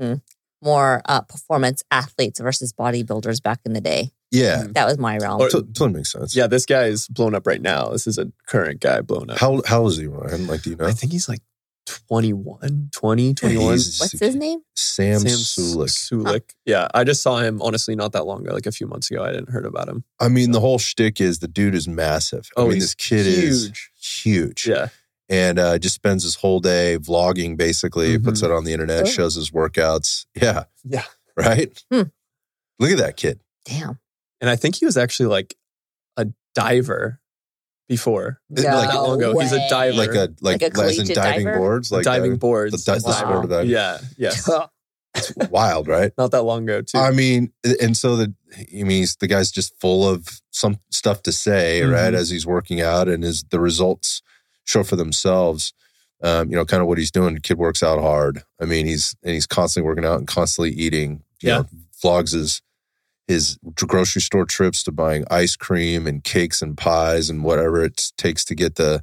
mm, 0.00 0.20
more 0.62 1.02
uh, 1.06 1.20
performance 1.22 1.82
athletes 1.90 2.40
versus 2.40 2.72
bodybuilders 2.72 3.42
back 3.42 3.60
in 3.64 3.72
the 3.72 3.80
day. 3.80 4.10
yeah, 4.30 4.64
That 4.70 4.86
was 4.86 4.98
my 4.98 5.18
realm. 5.18 5.40
Or- 5.40 5.48
totally 5.50 5.92
makes 5.92 6.12
sense. 6.12 6.34
Yeah, 6.34 6.46
this 6.46 6.66
guy 6.66 6.84
is 6.84 7.08
blown 7.08 7.34
up 7.34 7.46
right 7.46 7.60
now. 7.62 7.88
This 7.90 8.06
is 8.06 8.18
a 8.18 8.32
current 8.48 8.80
guy 8.80 9.00
blown 9.02 9.30
up. 9.30 9.38
How 9.38 9.62
how 9.66 9.86
is 9.86 9.96
he, 9.98 10.06
Ryan? 10.06 10.46
Like, 10.46 10.62
do 10.62 10.70
you 10.70 10.76
know? 10.76 10.86
I 10.86 10.92
think 10.92 11.12
he's 11.12 11.28
like 11.28 11.40
21, 12.08 12.88
20, 12.92 13.34
21. 13.34 13.72
He's- 13.74 14.00
What's 14.00 14.18
his 14.18 14.34
name? 14.34 14.60
Sam, 14.74 15.20
Sam 15.20 15.30
Sulek. 15.30 15.88
Sulek. 15.90 16.42
Yeah, 16.64 16.88
I 16.94 17.04
just 17.04 17.22
saw 17.22 17.38
him 17.38 17.60
honestly 17.62 17.94
not 17.94 18.12
that 18.12 18.26
long 18.26 18.42
ago, 18.42 18.52
like 18.54 18.66
a 18.66 18.72
few 18.72 18.86
months 18.86 19.10
ago. 19.10 19.22
I 19.22 19.30
didn't 19.32 19.50
heard 19.50 19.66
about 19.66 19.88
him. 19.88 20.04
I 20.20 20.28
mean, 20.28 20.50
the 20.52 20.60
whole 20.60 20.78
shtick 20.78 21.20
is 21.20 21.38
the 21.38 21.48
dude 21.48 21.74
is 21.74 21.86
massive. 21.88 22.48
I 22.56 22.60
Oh, 22.60 22.64
mean, 22.64 22.74
he's 22.74 22.84
this 22.84 22.94
kid 22.94 23.26
is 23.26 23.64
huge. 23.66 23.90
huge. 24.00 24.66
Yeah. 24.66 24.88
And 25.28 25.58
uh, 25.58 25.78
just 25.78 25.94
spends 25.96 26.22
his 26.22 26.36
whole 26.36 26.60
day 26.60 26.98
vlogging, 27.00 27.56
basically, 27.56 28.16
Mhm. 28.16 28.24
puts 28.24 28.42
it 28.42 28.50
on 28.52 28.64
the 28.64 28.72
internet, 28.72 29.02
Oh. 29.02 29.10
shows 29.10 29.34
his 29.34 29.50
workouts. 29.50 30.26
Yeah. 30.40 30.64
Yeah. 30.84 31.04
Right? 31.36 31.82
Hmm. 31.92 32.02
Look 32.78 32.90
at 32.92 32.98
that 32.98 33.16
kid. 33.16 33.40
Damn. 33.64 33.98
And 34.40 34.48
I 34.48 34.56
think 34.56 34.76
he 34.76 34.84
was 34.86 34.96
actually 34.96 35.26
like 35.26 35.56
a 36.16 36.28
diver 36.54 37.20
before. 37.88 38.40
No 38.50 38.62
Not 38.62 38.86
that 38.88 38.94
long 38.94 39.22
ago. 39.22 39.38
He's 39.38 39.52
a 39.52 39.68
diver. 39.68 39.96
Like 39.96 40.10
a 40.14 40.28
like, 40.40 40.62
Like 40.62 40.78
a 40.78 40.82
as 40.82 40.98
in 40.98 41.06
diving 41.14 41.46
diver? 41.46 41.58
boards, 41.58 41.90
like 41.92 42.04
diving 42.04 42.22
diving- 42.22 42.38
boards. 42.38 42.84
the, 42.84 42.92
the 42.92 43.02
Wow. 43.06 43.12
sport 43.12 43.44
of 43.44 43.50
diving. 43.50 43.70
Yeah. 43.70 43.98
Yes. 44.16 44.48
It's 45.18 45.32
wild, 45.50 45.88
right? 45.88 46.12
Not 46.18 46.30
that 46.32 46.42
long 46.42 46.64
ago, 46.64 46.82
too. 46.82 46.98
I 46.98 47.10
mean, 47.10 47.50
and 47.80 47.96
so 47.96 48.16
the 48.16 48.34
I 48.54 48.82
mean, 48.82 48.90
he's, 48.98 49.16
the 49.16 49.26
guy's 49.26 49.50
just 49.50 49.74
full 49.80 50.06
of 50.06 50.42
some 50.50 50.78
stuff 50.90 51.22
to 51.22 51.32
say, 51.32 51.80
right? 51.84 52.12
Mhm. 52.12 52.16
As 52.18 52.28
he's 52.28 52.46
working 52.46 52.82
out, 52.82 53.08
and 53.08 53.24
his 53.24 53.42
the 53.50 53.58
results 53.58 54.20
show 54.66 54.84
for 54.84 54.96
themselves. 54.96 55.72
Um, 56.22 56.50
you 56.50 56.56
know, 56.56 56.64
kind 56.64 56.80
of 56.82 56.88
what 56.88 56.98
he's 56.98 57.10
doing. 57.10 57.36
Kid 57.38 57.58
works 57.58 57.82
out 57.82 58.00
hard. 58.00 58.42
I 58.60 58.64
mean, 58.66 58.86
he's 58.86 59.14
and 59.22 59.32
he's 59.34 59.46
constantly 59.46 59.86
working 59.86 60.04
out 60.04 60.18
and 60.18 60.26
constantly 60.26 60.70
eating. 60.72 61.22
You 61.42 61.48
Yeah. 61.50 61.56
know, 61.58 61.66
vlogs 62.04 62.32
his 62.32 62.60
his 63.28 63.58
grocery 63.74 64.22
store 64.22 64.44
trips 64.44 64.82
to 64.84 64.92
buying 64.92 65.24
ice 65.30 65.56
cream 65.56 66.06
and 66.06 66.22
cakes 66.22 66.62
and 66.62 66.76
pies 66.76 67.28
and 67.28 67.42
whatever 67.42 67.82
it 67.84 68.12
takes 68.16 68.44
to 68.46 68.54
get 68.54 68.76
the 68.76 69.02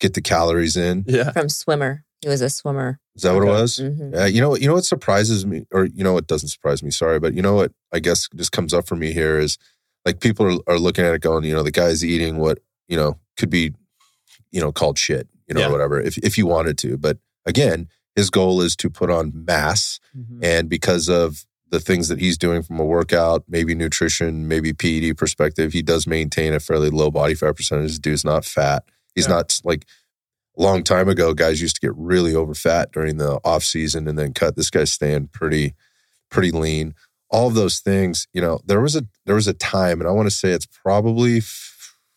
get 0.00 0.14
the 0.14 0.20
calories 0.22 0.76
in. 0.76 1.04
yeah. 1.06 1.32
From 1.32 1.48
swimmer. 1.48 2.04
He 2.22 2.28
was 2.28 2.40
a 2.40 2.48
swimmer. 2.48 2.98
Is 3.16 3.22
that 3.22 3.34
what 3.34 3.42
it 3.42 3.48
Okay. 3.50 3.60
was? 3.60 3.78
Mhm. 3.78 4.14
Yeah, 4.14 4.26
you 4.26 4.40
know, 4.40 4.56
you 4.56 4.66
know 4.66 4.74
what 4.74 4.84
surprises 4.86 5.44
me, 5.44 5.66
or 5.70 5.84
you 5.84 6.02
know 6.02 6.14
what 6.14 6.26
doesn't 6.26 6.48
surprise 6.48 6.82
me. 6.82 6.90
Sorry, 6.90 7.20
but 7.20 7.34
you 7.34 7.42
know 7.42 7.54
what 7.54 7.72
I 7.92 7.98
guess 8.00 8.28
just 8.34 8.52
comes 8.52 8.72
up 8.72 8.86
for 8.86 8.96
me 8.96 9.12
here 9.12 9.38
is 9.38 9.58
like 10.06 10.20
people 10.20 10.46
are, 10.46 10.58
are 10.74 10.78
looking 10.78 11.04
at 11.04 11.12
it 11.14 11.20
going, 11.20 11.44
you 11.44 11.54
know, 11.54 11.62
the 11.62 11.70
guy's 11.70 12.02
eating 12.04 12.38
what 12.38 12.60
you 12.88 12.96
know 12.96 13.18
could 13.36 13.50
be, 13.50 13.72
you 14.54 14.60
know, 14.60 14.72
called 14.72 14.98
shit, 14.98 15.28
you 15.48 15.54
know, 15.54 15.60
Yeah. 15.62 15.68
whatever. 15.70 16.00
If 16.00 16.16
if 16.18 16.38
you 16.38 16.46
wanted 16.46 16.78
to, 16.78 16.96
but 16.96 17.18
again, 17.44 17.88
his 18.16 18.30
goal 18.30 18.62
is 18.62 18.76
to 18.76 18.88
put 18.88 19.10
on 19.10 19.32
mass, 19.34 19.98
Mhm. 20.16 20.38
and 20.42 20.68
because 20.68 21.08
of 21.08 21.44
the 21.70 21.80
things 21.80 22.06
that 22.08 22.20
he's 22.20 22.38
doing 22.38 22.62
from 22.62 22.78
a 22.78 22.84
workout, 22.84 23.42
maybe 23.48 23.74
nutrition, 23.74 24.46
maybe 24.46 24.72
PED 24.72 25.12
perspective, 25.16 25.72
he 25.72 25.82
does 25.82 26.06
maintain 26.06 26.52
a 26.54 26.60
fairly 26.60 26.88
low 26.88 27.10
body 27.10 27.34
fat 27.34 27.56
percentage. 27.56 27.90
This 27.90 27.98
dude's 27.98 28.24
not 28.24 28.44
fat. 28.44 28.84
He's 29.16 29.26
Yeah. 29.26 29.34
not 29.34 29.60
like 29.64 29.84
a 30.56 30.62
long 30.62 30.84
time 30.84 31.08
ago, 31.08 31.34
guys 31.34 31.60
used 31.60 31.74
to 31.74 31.80
get 31.80 31.96
really 31.96 32.32
over 32.32 32.54
fat 32.54 32.92
during 32.92 33.16
the 33.16 33.40
off 33.44 33.64
season 33.64 34.06
and 34.06 34.16
then 34.16 34.32
cut. 34.32 34.54
This 34.54 34.70
guy's 34.70 34.92
staying 34.92 35.28
pretty, 35.32 35.74
pretty 36.30 36.52
lean. 36.52 36.94
All 37.28 37.48
of 37.48 37.54
those 37.54 37.80
things, 37.80 38.28
you 38.32 38.40
know, 38.40 38.60
there 38.64 38.80
was 38.80 38.94
a 38.94 39.04
there 39.26 39.34
was 39.34 39.48
a 39.48 39.54
time, 39.54 40.00
and 40.00 40.08
I 40.08 40.12
want 40.12 40.26
to 40.30 40.36
say 40.36 40.50
it's 40.52 40.66
probably 40.66 41.40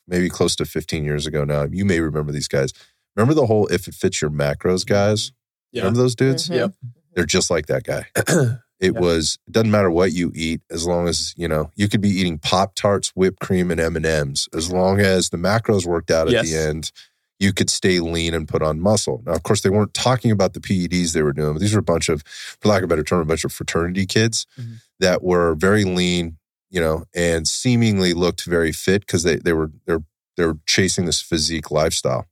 maybe 0.07 0.29
close 0.29 0.55
to 0.57 0.65
15 0.65 1.03
years 1.03 1.25
ago 1.27 1.43
now. 1.43 1.63
You 1.69 1.85
may 1.85 1.99
remember 1.99 2.31
these 2.31 2.47
guys. 2.47 2.71
Remember 3.15 3.33
the 3.33 3.45
whole 3.47 3.67
if 3.67 3.87
it 3.87 3.93
fits 3.95 4.21
your 4.21 4.31
macros 4.31 4.85
guys? 4.85 5.31
Yeah. 5.71 5.81
Remember 5.81 5.99
those 5.99 6.15
dudes? 6.15 6.49
Mhm. 6.49 6.55
Yep. 6.55 6.73
They're 7.15 7.25
just 7.25 7.49
like 7.49 7.65
that 7.67 7.83
guy. 7.83 8.05
It 8.79 8.93
Yeah. 8.93 8.99
was 8.99 9.39
it 9.47 9.53
doesn't 9.53 9.71
matter 9.71 9.89
what 9.89 10.11
you 10.13 10.31
eat 10.35 10.61
as 10.69 10.85
long 10.85 11.07
as 11.07 11.33
you 11.35 11.47
know 11.47 11.71
you 11.75 11.89
could 11.89 11.99
be 11.99 12.09
eating 12.09 12.37
Pop 12.37 12.75
Tarts, 12.75 13.09
whipped 13.15 13.39
cream, 13.39 13.71
and 13.71 13.79
M 13.81 13.95
and 13.95 14.05
M's 14.05 14.47
as 14.53 14.71
long 14.71 14.99
as 14.99 15.29
the 15.31 15.37
macros 15.37 15.83
worked 15.87 16.11
out 16.11 16.27
at 16.27 16.33
Yes. 16.33 16.47
the 16.51 16.57
end. 16.57 16.91
You 17.39 17.53
could 17.53 17.71
stay 17.71 17.99
lean 17.99 18.35
and 18.35 18.47
put 18.47 18.61
on 18.61 18.79
muscle. 18.79 19.23
Now, 19.25 19.33
of 19.33 19.41
course, 19.41 19.61
they 19.61 19.71
weren't 19.71 19.95
talking 19.95 20.29
about 20.29 20.53
the 20.53 20.59
PEDs 20.59 21.13
they 21.13 21.23
were 21.23 21.33
doing, 21.33 21.53
but 21.53 21.59
these 21.59 21.73
were 21.73 21.79
a 21.79 21.83
bunch 21.83 22.07
of, 22.07 22.21
for 22.27 22.69
lack 22.69 22.79
of 22.83 22.83
a 22.83 22.87
better 22.87 23.03
term, 23.03 23.19
a 23.21 23.25
bunch 23.25 23.43
of 23.43 23.51
fraternity 23.51 24.05
kids 24.05 24.45
Mhm. 24.59 24.75
that 24.99 25.23
were 25.23 25.55
very 25.55 25.83
lean, 25.83 26.37
you 26.69 26.81
know, 26.81 27.05
and 27.15 27.47
seemingly 27.47 28.13
looked 28.13 28.45
very 28.45 28.71
fit 28.71 29.01
because 29.01 29.23
they 29.23 29.37
they 29.37 29.53
were 29.53 29.71
they're 29.85 30.03
they're 30.35 30.57
chasing 30.65 31.05
this 31.05 31.21
physique 31.21 31.71
lifestyle. 31.71 32.25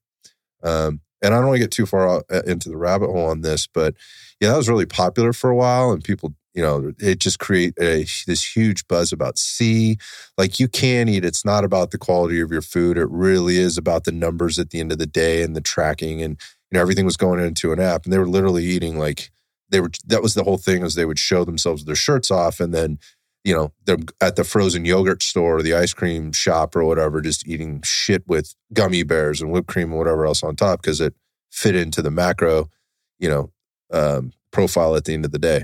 Um, 0.63 1.01
and 1.21 1.33
I 1.33 1.37
don't 1.37 1.47
want 1.47 1.55
to 1.55 1.63
get 1.63 1.71
too 1.71 1.85
far 1.85 2.23
uh, 2.31 2.41
into 2.45 2.69
the 2.69 2.77
rabbit 2.77 3.07
hole 3.07 3.27
on 3.27 3.41
this, 3.41 3.67
but 3.67 3.95
yeah, 4.39 4.49
that 4.49 4.57
was 4.57 4.69
really 4.69 4.85
popular 4.85 5.33
for 5.33 5.49
a 5.49 5.55
while, 5.55 5.91
and 5.91 6.03
people, 6.03 6.33
you 6.53 6.61
know, 6.61 6.91
it 6.99 7.19
just 7.19 7.39
create 7.39 7.73
a, 7.79 8.05
this 8.27 8.55
huge 8.55 8.87
buzz 8.87 9.11
about 9.11 9.37
C. 9.37 9.97
Like 10.37 10.59
you 10.59 10.67
can 10.67 11.07
eat; 11.07 11.25
it's 11.25 11.45
not 11.45 11.63
about 11.63 11.91
the 11.91 11.97
quality 11.97 12.41
of 12.41 12.51
your 12.51 12.61
food. 12.61 12.97
It 12.97 13.09
really 13.09 13.57
is 13.57 13.77
about 13.77 14.03
the 14.03 14.11
numbers 14.11 14.59
at 14.59 14.69
the 14.71 14.79
end 14.79 14.91
of 14.91 14.97
the 14.97 15.05
day 15.05 15.41
and 15.41 15.55
the 15.55 15.61
tracking, 15.61 16.21
and 16.21 16.39
you 16.69 16.75
know, 16.75 16.81
everything 16.81 17.05
was 17.05 17.17
going 17.17 17.39
into 17.39 17.71
an 17.71 17.79
app, 17.79 18.03
and 18.03 18.13
they 18.13 18.19
were 18.19 18.27
literally 18.27 18.65
eating 18.65 18.99
like 18.99 19.31
they 19.69 19.79
were. 19.79 19.91
That 20.05 20.21
was 20.21 20.33
the 20.33 20.43
whole 20.43 20.57
thing: 20.57 20.83
is 20.83 20.95
they 20.95 21.05
would 21.05 21.19
show 21.19 21.45
themselves 21.45 21.85
their 21.85 21.95
shirts 21.95 22.29
off, 22.29 22.59
and 22.59 22.73
then 22.73 22.99
you 23.45 23.53
know, 23.55 23.71
they're 23.85 23.99
at 24.19 24.35
the 24.35 24.43
frozen 24.43 24.85
yogurt 24.85 25.21
store 25.21 25.57
or 25.57 25.61
the 25.61 25.75
ice 25.75 25.93
cream 25.93 26.31
shop 26.31 26.75
or 26.75 26.83
whatever, 26.83 27.21
just 27.21 27.47
eating 27.47 27.79
shit 27.83 28.27
with 28.27 28.55
gummy 28.73 29.03
bears 29.03 29.39
and 29.39 29.51
whipped 29.51 29.67
cream 29.67 29.89
and 29.89 29.99
whatever 29.99 30.25
else 30.25 30.41
on 30.41 30.55
top 30.55 30.81
because 30.81 30.99
it 30.99 31.13
fit 31.51 31.75
into 31.75 32.01
the 32.01 32.09
macro, 32.09 32.71
you 33.19 33.29
know, 33.29 33.51
um, 33.93 34.33
profile 34.51 34.95
at 34.95 35.05
the 35.05 35.13
end 35.13 35.25
of 35.25 35.31
the 35.31 35.37
day. 35.37 35.63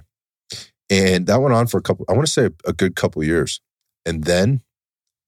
And 0.92 1.26
that 1.26 1.42
went 1.42 1.56
on 1.56 1.66
for 1.66 1.80
a 1.80 1.82
couple, 1.82 2.06
I 2.08 2.14
want 2.14 2.28
to 2.28 2.32
say 2.32 2.50
a 2.66 2.74
good 2.74 2.96
couple 2.96 3.24
years. 3.24 3.60
And 4.06 4.26
then 4.26 4.62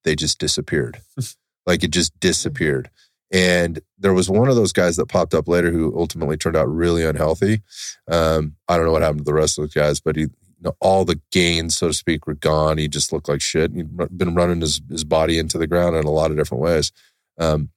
they 0.03 0.15
just 0.15 0.38
disappeared. 0.38 1.01
like 1.65 1.83
it 1.83 1.91
just 1.91 2.17
disappeared. 2.19 2.91
And 3.31 3.79
there 3.98 4.13
was 4.13 4.29
one 4.29 4.48
of 4.48 4.55
those 4.55 4.74
guys 4.74 4.98
that 4.98 5.07
popped 5.07 5.33
up 5.33 5.48
later 5.48 5.72
who 5.72 5.98
ultimately 5.98 6.38
turned 6.38 6.55
out 6.55 6.69
really 6.69 7.03
unhealthy. 7.03 7.63
Um, 8.07 8.57
I 8.67 8.77
don't 8.77 8.86
know 8.86 8.91
what 8.91 9.01
happened 9.01 9.22
to 9.22 9.24
the 9.24 9.33
rest 9.33 9.57
of 9.57 9.63
those 9.63 9.74
guys, 9.74 10.00
but 10.00 10.15
he, 10.15 10.27
know, 10.63 10.75
all 10.79 11.05
the 11.05 11.20
gains, 11.32 11.77
so 11.77 11.88
to 11.88 11.93
speak, 11.93 12.27
were 12.27 12.36
gone. 12.36 12.77
He 12.77 12.88
just 12.88 13.12
looked 13.12 13.29
like 13.29 13.41
shit. 13.41 13.74
He'd 13.74 13.96
been 14.17 14.36
running 14.36 14.62
his, 14.62 14.82
his 14.89 15.03
body 15.03 15.38
into 15.38 15.58
the 15.58 15.67
ground 15.67 15.96
in 15.96 16.05
a 16.05 16.12
lot 16.12 16.32
of 16.32 16.38
different 16.38 16.63
ways. 16.63 16.91
Um, 17.38 17.70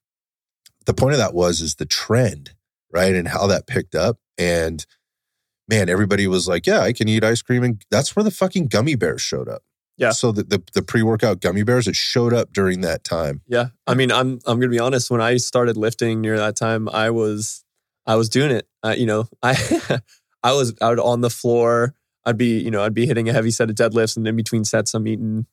the 0.87 0.95
point 0.95 1.13
of 1.13 1.19
that 1.19 1.35
was 1.35 1.61
is 1.61 1.77
the 1.77 1.87
trend, 1.87 2.53
right? 2.91 3.15
And 3.15 3.29
how 3.29 3.47
that 3.49 3.67
picked 3.67 3.95
up. 3.95 4.19
And 4.39 4.85
man, 5.69 5.89
everybody 5.89 6.27
was 6.27 6.49
like, 6.49 6.67
yeah, 6.67 6.81
I 6.81 6.93
can 6.93 7.09
eat 7.09 7.25
ice 7.25 7.43
cream. 7.43 7.63
And 7.63 7.85
that's 7.91 8.15
where 8.15 8.23
the 8.23 8.31
fucking 8.31 8.69
gummy 8.69 8.95
bears 8.95 9.21
showed 9.21 9.49
up. 9.49 9.63
Yeah. 9.97 10.11
So 10.11 10.31
the, 10.31 10.43
the, 10.43 10.63
the 10.75 10.83
pre-workout 10.83 11.41
gummy 11.41 11.63
bears, 11.63 11.89
it 11.89 11.97
showed 11.97 12.35
up 12.35 12.53
during 12.53 12.83
that 12.83 13.03
time. 13.03 13.41
Yeah. 13.47 13.69
I 13.87 13.95
mean, 13.95 14.13
I'm 14.13 14.41
I'm 14.47 14.61
gonna 14.61 14.69
be 14.69 14.79
honest. 14.79 15.11
When 15.11 15.23
I 15.23 15.39
started 15.39 15.77
lifting 15.77 16.21
near 16.21 16.37
that 16.37 16.55
time, 16.55 16.89
I 16.91 17.11
was 17.11 17.65
I 18.07 18.17
was 18.17 18.29
doing 18.29 18.51
it. 18.51 18.69
Uh, 18.83 18.95
you 18.97 19.07
know, 19.07 19.27
I 19.43 19.57
I 20.43 20.53
was 20.53 20.75
out 20.83 20.99
on 20.99 21.23
the 21.23 21.31
floor. 21.31 21.95
I'd 22.27 22.37
be 22.37 22.59
you 22.61 22.71
know 22.71 22.83
I'd 22.83 22.93
be 22.95 23.07
hitting 23.07 23.29
a 23.29 23.33
heavy 23.33 23.51
set 23.51 23.71
of 23.71 23.77
deadlifts, 23.77 24.17
and 24.17 24.27
in 24.27 24.37
between 24.37 24.65
sets, 24.65 24.93
I'm 24.93 25.07
eating 25.07 25.47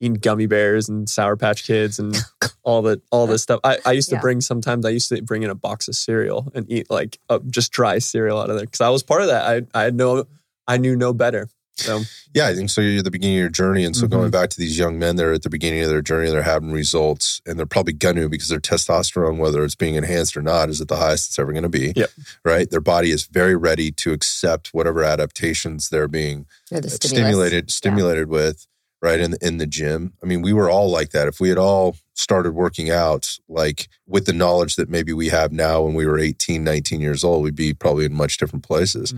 eating 0.00 0.14
gummy 0.14 0.46
bears 0.46 0.90
and 0.90 1.08
Sour 1.08 1.36
Patch 1.36 1.64
Kids 1.64 1.98
and 1.98 2.14
all 2.62 2.82
the 2.82 3.00
all 3.10 3.26
this 3.26 3.42
stuff. 3.42 3.60
I, 3.64 3.78
I 3.86 3.92
used 3.92 4.10
to 4.10 4.16
Yeah. 4.16 4.20
bring 4.20 4.42
sometimes 4.42 4.84
I 4.84 4.90
used 4.90 5.08
to 5.08 5.22
bring 5.22 5.42
in 5.42 5.48
a 5.50 5.54
box 5.54 5.88
of 5.88 5.94
cereal 5.94 6.52
and 6.54 6.70
eat 6.70 6.90
like 6.90 7.18
uh, 7.30 7.38
just 7.48 7.72
dry 7.72 7.98
cereal 7.98 8.38
out 8.38 8.50
of 8.50 8.56
there 8.56 8.66
because 8.66 8.82
I 8.82 8.90
was 8.90 9.02
part 9.02 9.22
of 9.22 9.28
that. 9.28 9.46
I 9.74 9.80
I 9.80 9.84
had 9.84 9.94
no 9.94 10.26
I 10.68 10.76
knew 10.76 10.96
no 10.96 11.12
better. 11.14 11.48
So 11.76 12.02
Yeah, 12.34 12.48
I 12.48 12.54
think 12.54 12.68
so. 12.68 12.80
You're 12.82 12.98
at 12.98 13.04
the 13.04 13.10
beginning 13.10 13.36
of 13.36 13.40
your 13.40 13.48
journey. 13.48 13.84
And 13.84 13.96
so 13.96 14.06
Mhm. 14.06 14.10
going 14.10 14.30
back 14.30 14.50
to 14.50 14.58
these 14.58 14.76
young 14.76 14.98
men, 14.98 15.16
they're 15.16 15.32
at 15.32 15.42
the 15.42 15.48
beginning 15.48 15.82
of 15.82 15.88
their 15.88 16.02
journey, 16.02 16.30
they're 16.30 16.42
having 16.42 16.70
results, 16.70 17.40
and 17.46 17.58
they're 17.58 17.64
probably 17.64 17.94
going 17.94 18.16
to 18.16 18.28
because 18.28 18.48
their 18.48 18.60
testosterone, 18.60 19.38
whether 19.38 19.64
it's 19.64 19.74
being 19.74 19.94
enhanced 19.94 20.36
or 20.36 20.42
not, 20.42 20.68
is 20.68 20.80
at 20.80 20.88
the 20.88 20.96
highest 20.96 21.30
it's 21.30 21.38
ever 21.38 21.52
going 21.52 21.62
to 21.62 21.68
be. 21.70 21.92
Yep. 21.96 22.10
Right? 22.44 22.70
Their 22.70 22.80
body 22.82 23.10
is 23.10 23.24
very 23.24 23.56
ready 23.56 23.90
to 23.92 24.12
accept 24.12 24.74
whatever 24.74 25.02
adaptations 25.04 25.88
they're 25.88 26.08
being 26.08 26.46
the 26.70 26.90
stimulus. 26.90 27.10
stimulated 27.10 27.70
stimulated 27.70 28.28
with 28.28 28.66
right 29.02 29.20
in 29.20 29.34
in 29.42 29.58
the 29.58 29.66
gym 29.66 30.14
i 30.22 30.26
mean 30.26 30.40
we 30.40 30.54
were 30.54 30.70
all 30.70 30.90
like 30.90 31.10
that 31.10 31.28
if 31.28 31.38
we 31.38 31.50
had 31.50 31.58
all 31.58 31.96
started 32.14 32.52
working 32.52 32.90
out 32.90 33.38
like 33.46 33.88
with 34.06 34.24
the 34.24 34.32
knowledge 34.32 34.74
that 34.76 34.88
maybe 34.88 35.12
we 35.12 35.28
have 35.28 35.52
now 35.52 35.82
when 35.82 35.92
we 35.94 36.06
were 36.06 36.18
18 36.18 36.64
19 36.64 37.00
years 37.00 37.22
old 37.22 37.42
we'd 37.44 37.54
be 37.54 37.74
probably 37.74 38.06
in 38.06 38.14
much 38.14 38.38
different 38.38 38.64
places 38.64 39.12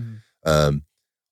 um 0.45 0.83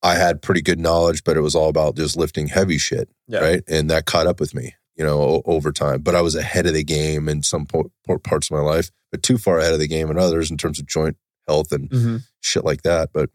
i 0.03 0.15
had 0.15 0.41
pretty 0.41 0.61
good 0.61 0.79
knowledge 0.79 1.23
but 1.23 1.37
it 1.37 1.41
was 1.41 1.55
all 1.55 1.69
about 1.69 1.95
just 1.95 2.15
lifting 2.17 2.47
heavy 2.47 2.77
shit 2.77 3.09
Yeah. 3.27 3.39
right 3.39 3.63
and 3.67 3.89
that 3.89 4.05
caught 4.05 4.27
up 4.27 4.39
with 4.39 4.53
me 4.55 4.75
you 4.95 5.03
know 5.05 5.19
o- 5.21 5.41
over 5.45 5.71
time 5.71 6.01
but 6.01 6.15
i 6.15 6.21
was 6.21 6.35
ahead 6.35 6.65
of 6.65 6.73
the 6.73 6.83
game 6.83 7.27
in 7.29 7.43
some 7.43 7.65
po- 7.65 7.91
parts 8.23 8.49
of 8.49 8.55
my 8.57 8.63
life 8.63 8.89
but 9.11 9.23
too 9.23 9.37
far 9.37 9.59
ahead 9.59 9.73
of 9.73 9.79
the 9.79 9.87
game 9.87 10.09
in 10.11 10.17
others 10.17 10.51
in 10.51 10.57
terms 10.57 10.79
of 10.79 10.85
joint 10.85 11.17
health 11.47 11.71
and 11.71 11.89
Mhm. 11.89 12.23
shit 12.41 12.65
like 12.65 12.81
that. 12.81 13.11
But 13.13 13.29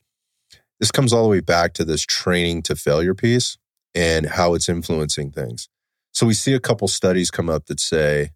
this 0.79 0.91
comes 0.91 1.15
all 1.15 1.23
the 1.23 1.31
way 1.31 1.41
back 1.41 1.73
to 1.75 1.85
this 1.85 2.03
training 2.03 2.61
to 2.65 2.77
failure 2.77 3.15
piece 3.15 3.57
and 3.95 4.27
how 4.27 4.53
it's 4.53 4.69
influencing 4.69 5.31
things. 5.31 5.71
So 6.13 6.27
we 6.27 6.35
see 6.35 6.53
a 6.53 6.61
couple 6.61 6.89
studies 6.89 7.31
come 7.31 7.49
up 7.49 7.67
that 7.69 7.81
say 7.81 8.33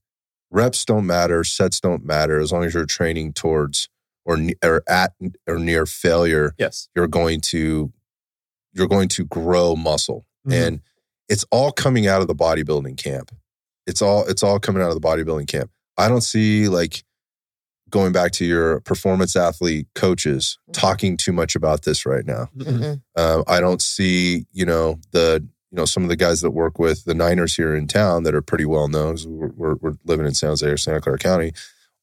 reps 0.50 0.87
don't 0.87 1.06
matter, 1.06 1.45
sets 1.45 1.78
don't 1.78 2.06
matter 2.06 2.40
as 2.40 2.52
long 2.52 2.64
as 2.64 2.73
you're 2.73 2.87
training 2.87 3.35
towards 3.35 3.90
or, 4.25 4.38
or 4.64 4.83
at 4.88 5.12
or 5.47 5.59
near 5.59 5.85
failure. 5.85 6.54
yes. 6.56 6.88
You're 6.97 7.06
going 7.06 7.42
to 7.52 7.92
you're 8.76 8.87
going 8.88 9.09
to 9.09 9.25
grow 9.25 9.75
muscle, 9.76 10.26
Mhm. 10.47 10.52
and 10.66 10.80
it's 11.28 11.45
all 11.50 11.73
coming 11.73 12.06
out 12.06 12.21
of 12.21 12.28
the 12.28 12.35
bodybuilding 12.35 12.97
camp. 12.97 13.30
It's 13.87 14.02
all 14.02 14.25
it's 14.26 14.42
all 14.42 14.59
coming 14.61 14.83
out 14.83 14.88
of 14.88 15.00
the 15.00 15.06
bodybuilding 15.06 15.49
camp. 15.49 15.71
I 15.97 16.09
don't 16.09 16.21
see 16.21 16.68
like 16.68 17.04
going 17.88 18.12
back 18.12 18.33
to 18.33 18.45
your 18.45 18.80
performance 18.80 19.37
athlete 19.37 19.87
coaches 19.95 20.59
Mhm. 20.68 20.73
talking 20.75 21.16
too 21.16 21.33
much 21.33 21.54
about 21.54 21.83
this 21.83 22.04
right 22.04 22.26
now. 22.26 22.49
Mhm. 22.56 22.66
Mm-mm. 22.66 23.02
Um, 23.21 23.45
I 23.47 23.61
don't 23.61 23.80
see, 23.80 24.47
you 24.52 24.66
know, 24.66 24.99
the 25.12 25.47
you 25.73 25.76
know 25.76 25.85
some 25.85 26.02
of 26.04 26.09
the 26.09 26.16
guys 26.16 26.40
that 26.42 26.50
work 26.52 26.78
with 26.78 27.04
the 27.04 27.14
Niners 27.14 27.54
here 27.56 27.75
in 27.75 27.87
town 27.88 28.23
that 28.25 28.35
are 28.35 28.42
pretty 28.42 28.64
well 28.64 28.88
known. 28.88 29.16
We're, 29.26 29.49
we're, 29.49 29.75
we're 29.76 29.95
living 30.04 30.26
in 30.26 30.35
San 30.35 30.50
Jose 30.50 30.66
or 30.68 30.76
Santa 30.76 31.00
Clara 31.00 31.18
County, 31.18 31.52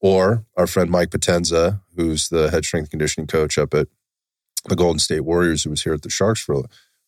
or 0.02 0.46
our 0.58 0.68
friend 0.68 0.90
Mike 0.90 1.10
Potenza, 1.12 1.82
who's 1.96 2.28
the 2.30 2.50
head 2.52 2.66
strength 2.66 2.90
conditioning 2.90 3.28
coach 3.28 3.58
up 3.58 3.74
at 3.74 3.88
the 4.68 4.76
Golden 4.76 5.00
State 5.00 5.22
Warriors, 5.22 5.64
who 5.64 5.70
was 5.70 5.84
here 5.84 5.94
at 5.94 6.02
the 6.02 6.10
Sharks 6.10 6.42
for 6.42 6.64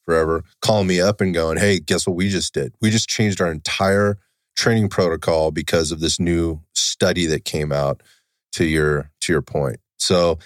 forever, 0.06 0.44
calling 0.62 0.88
me 0.88 1.02
up 1.02 1.22
and 1.22 1.34
going, 1.34 1.58
"Hey, 1.58 1.80
guess 1.80 2.08
what 2.08 2.16
we 2.16 2.30
just 2.30 2.54
did? 2.54 2.74
We 2.82 2.90
just 2.90 3.10
changed 3.10 3.42
our 3.42 3.52
entire 3.52 4.18
training 4.56 4.90
protocol 4.90 5.52
because 5.52 5.92
of 5.92 6.00
this 6.00 6.20
new 6.20 6.62
study 6.74 7.26
that 7.28 7.46
came 7.46 7.72
out." 7.72 8.02
To 8.54 8.64
your 8.64 9.12
to 9.20 9.34
your 9.34 9.42
point, 9.42 9.82
so 9.98 10.40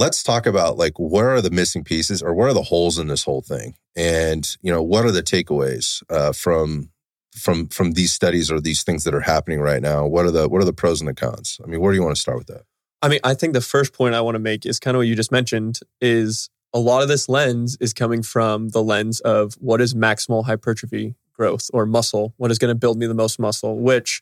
let's 0.00 0.22
talk 0.22 0.46
about 0.46 0.78
like 0.78 0.94
where 0.96 1.28
are 1.28 1.42
the 1.42 1.50
missing 1.50 1.84
pieces 1.84 2.22
or 2.22 2.34
where 2.34 2.48
are 2.48 2.54
the 2.54 2.62
holes 2.62 2.98
in 2.98 3.06
this 3.06 3.24
whole 3.24 3.42
thing 3.42 3.74
and 3.94 4.56
you 4.62 4.72
know 4.72 4.82
what 4.82 5.04
are 5.04 5.10
the 5.10 5.22
takeaways 5.22 6.02
uh, 6.08 6.32
from 6.32 6.88
from 7.36 7.68
from 7.68 7.92
these 7.92 8.10
studies 8.10 8.50
or 8.50 8.60
these 8.60 8.82
things 8.82 9.04
that 9.04 9.14
are 9.14 9.20
happening 9.20 9.60
right 9.60 9.82
now 9.82 10.06
what 10.06 10.24
are 10.24 10.30
the 10.30 10.48
what 10.48 10.62
are 10.62 10.64
the 10.64 10.72
pros 10.72 11.00
and 11.00 11.08
the 11.08 11.14
cons 11.14 11.60
i 11.62 11.66
mean 11.66 11.80
where 11.80 11.92
do 11.92 11.96
you 11.96 12.02
want 12.02 12.16
to 12.16 12.20
start 12.20 12.38
with 12.38 12.46
that 12.46 12.62
I 13.02 13.08
mean, 13.08 13.20
I 13.24 13.34
think 13.34 13.54
the 13.54 13.60
first 13.60 13.92
point 13.92 14.14
I 14.14 14.20
want 14.20 14.34
to 14.34 14.38
make 14.40 14.66
is 14.66 14.78
kind 14.78 14.94
of 14.94 14.98
what 15.00 15.06
you 15.06 15.14
just 15.16 15.32
mentioned 15.32 15.80
is 16.00 16.50
a 16.74 16.78
lot 16.78 17.02
of 17.02 17.08
this 17.08 17.28
lens 17.28 17.76
is 17.80 17.92
coming 17.92 18.22
from 18.22 18.68
the 18.70 18.82
lens 18.82 19.20
of 19.20 19.54
what 19.54 19.80
is 19.80 19.94
maximal 19.94 20.44
hypertrophy 20.44 21.14
growth 21.32 21.70
or 21.72 21.86
muscle, 21.86 22.34
what 22.36 22.50
is 22.50 22.58
going 22.58 22.68
to 22.68 22.74
build 22.74 22.98
me 22.98 23.06
the 23.06 23.14
most 23.14 23.38
muscle, 23.38 23.78
which 23.78 24.20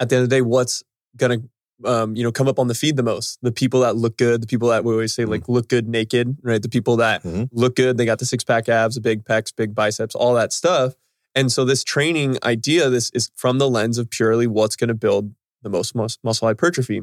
at 0.00 0.08
the 0.08 0.16
end 0.16 0.22
of 0.24 0.30
the 0.30 0.36
day, 0.36 0.40
what's 0.42 0.82
going 1.16 1.40
to 1.42 1.48
um, 1.82 2.14
you 2.14 2.22
know, 2.22 2.30
come 2.30 2.46
up 2.46 2.58
on 2.58 2.66
the 2.68 2.74
feed 2.74 2.96
the 2.96 3.02
most. 3.02 3.38
The 3.40 3.52
people 3.52 3.80
that 3.80 3.96
look 3.96 4.18
good, 4.18 4.42
the 4.42 4.46
people 4.46 4.68
that 4.68 4.84
we 4.84 4.92
always 4.92 5.14
say 5.14 5.24
like 5.24 5.48
look 5.48 5.66
good 5.68 5.88
naked, 5.88 6.36
right? 6.42 6.60
The 6.60 6.68
people 6.68 6.96
that 6.98 7.22
Mhm. 7.22 7.48
look 7.52 7.74
good, 7.74 7.96
they 7.96 8.04
got 8.04 8.18
the 8.18 8.26
six 8.26 8.44
pack 8.44 8.68
abs, 8.68 8.96
the 8.96 9.00
big 9.00 9.24
pecs, 9.24 9.50
big 9.54 9.74
biceps, 9.74 10.14
all 10.14 10.34
that 10.34 10.52
stuff. 10.52 10.94
And 11.34 11.50
so 11.50 11.64
this 11.64 11.82
training 11.82 12.36
idea, 12.42 12.90
this 12.90 13.10
is 13.14 13.30
from 13.34 13.56
the 13.56 13.68
lens 13.70 13.96
of 13.96 14.10
purely 14.10 14.46
what's 14.46 14.76
going 14.76 14.88
to 14.88 14.94
build 14.94 15.32
the 15.62 15.70
most 15.70 15.94
mus- 15.94 16.18
muscle 16.22 16.48
hypertrophy. 16.48 17.00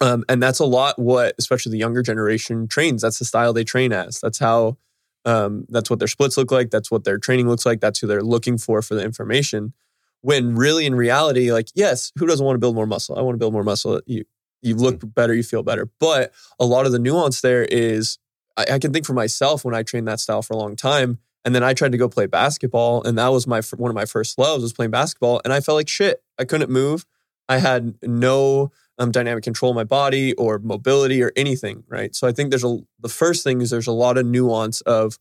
Um, 0.00 0.24
and 0.28 0.42
that's 0.42 0.58
a 0.58 0.64
lot 0.64 0.98
what, 0.98 1.34
especially 1.38 1.72
the 1.72 1.78
younger 1.78 2.02
generation 2.02 2.68
trains. 2.68 3.02
That's 3.02 3.18
the 3.18 3.24
style 3.24 3.52
they 3.52 3.64
train 3.64 3.92
as. 3.92 4.20
That's 4.20 4.38
how, 4.38 4.76
um, 5.24 5.66
that's 5.68 5.88
what 5.88 5.98
their 5.98 6.08
splits 6.08 6.36
look 6.36 6.50
like. 6.50 6.70
That's 6.70 6.90
what 6.90 7.04
their 7.04 7.18
training 7.18 7.48
looks 7.48 7.64
like. 7.64 7.80
That's 7.80 7.98
who 7.98 8.06
they're 8.06 8.22
looking 8.22 8.58
for 8.58 8.82
for 8.82 8.94
the 8.94 9.02
information. 9.02 9.72
When 10.20 10.54
really 10.54 10.86
in 10.86 10.94
reality, 10.94 11.52
like, 11.52 11.68
yes, 11.74 12.12
who 12.18 12.26
doesn't 12.26 12.44
want 12.44 12.56
to 12.56 12.60
build 12.60 12.74
more 12.74 12.86
muscle? 12.86 13.18
I 13.18 13.22
want 13.22 13.34
to 13.34 13.38
build 13.38 13.52
more 13.52 13.64
muscle. 13.64 14.00
You, 14.06 14.24
you 14.62 14.74
look 14.74 15.00
better, 15.14 15.34
you 15.34 15.42
feel 15.42 15.62
better. 15.62 15.88
But 15.98 16.32
a 16.58 16.64
lot 16.64 16.86
of 16.86 16.92
the 16.92 16.98
nuance 16.98 17.40
there 17.40 17.64
is, 17.64 18.18
I, 18.56 18.66
I 18.72 18.78
can 18.78 18.92
think 18.92 19.06
for 19.06 19.14
myself 19.14 19.64
when 19.64 19.74
I 19.74 19.82
trained 19.82 20.08
that 20.08 20.20
style 20.20 20.42
for 20.42 20.54
a 20.54 20.58
long 20.58 20.76
time. 20.76 21.18
And 21.44 21.54
then 21.54 21.62
I 21.62 21.74
tried 21.74 21.92
to 21.92 21.98
go 21.98 22.08
play 22.08 22.26
basketball, 22.26 23.04
and 23.04 23.16
that 23.18 23.28
was 23.28 23.46
my 23.46 23.60
one 23.76 23.88
of 23.88 23.94
my 23.94 24.04
first 24.04 24.36
loves 24.36 24.62
was 24.62 24.72
playing 24.72 24.90
basketball. 24.90 25.40
And 25.44 25.52
I 25.52 25.60
felt 25.60 25.76
like 25.76 25.88
shit. 25.88 26.20
I 26.40 26.44
couldn't 26.44 26.70
move. 26.70 27.06
I 27.48 27.58
had 27.58 27.94
no 28.02 28.72
um, 28.98 29.10
dynamic 29.10 29.44
control 29.44 29.70
of 29.70 29.76
my 29.76 29.84
body 29.84 30.32
or 30.34 30.58
mobility 30.58 31.22
or 31.22 31.32
anything, 31.36 31.84
right? 31.88 32.14
So 32.14 32.26
I 32.26 32.32
think 32.32 32.50
there's 32.50 32.64
a 32.64 32.78
the 33.00 33.08
first 33.08 33.44
thing 33.44 33.60
is 33.60 33.70
there's 33.70 33.86
a 33.86 33.92
lot 33.92 34.18
of 34.18 34.26
nuance 34.26 34.80
of 34.82 35.18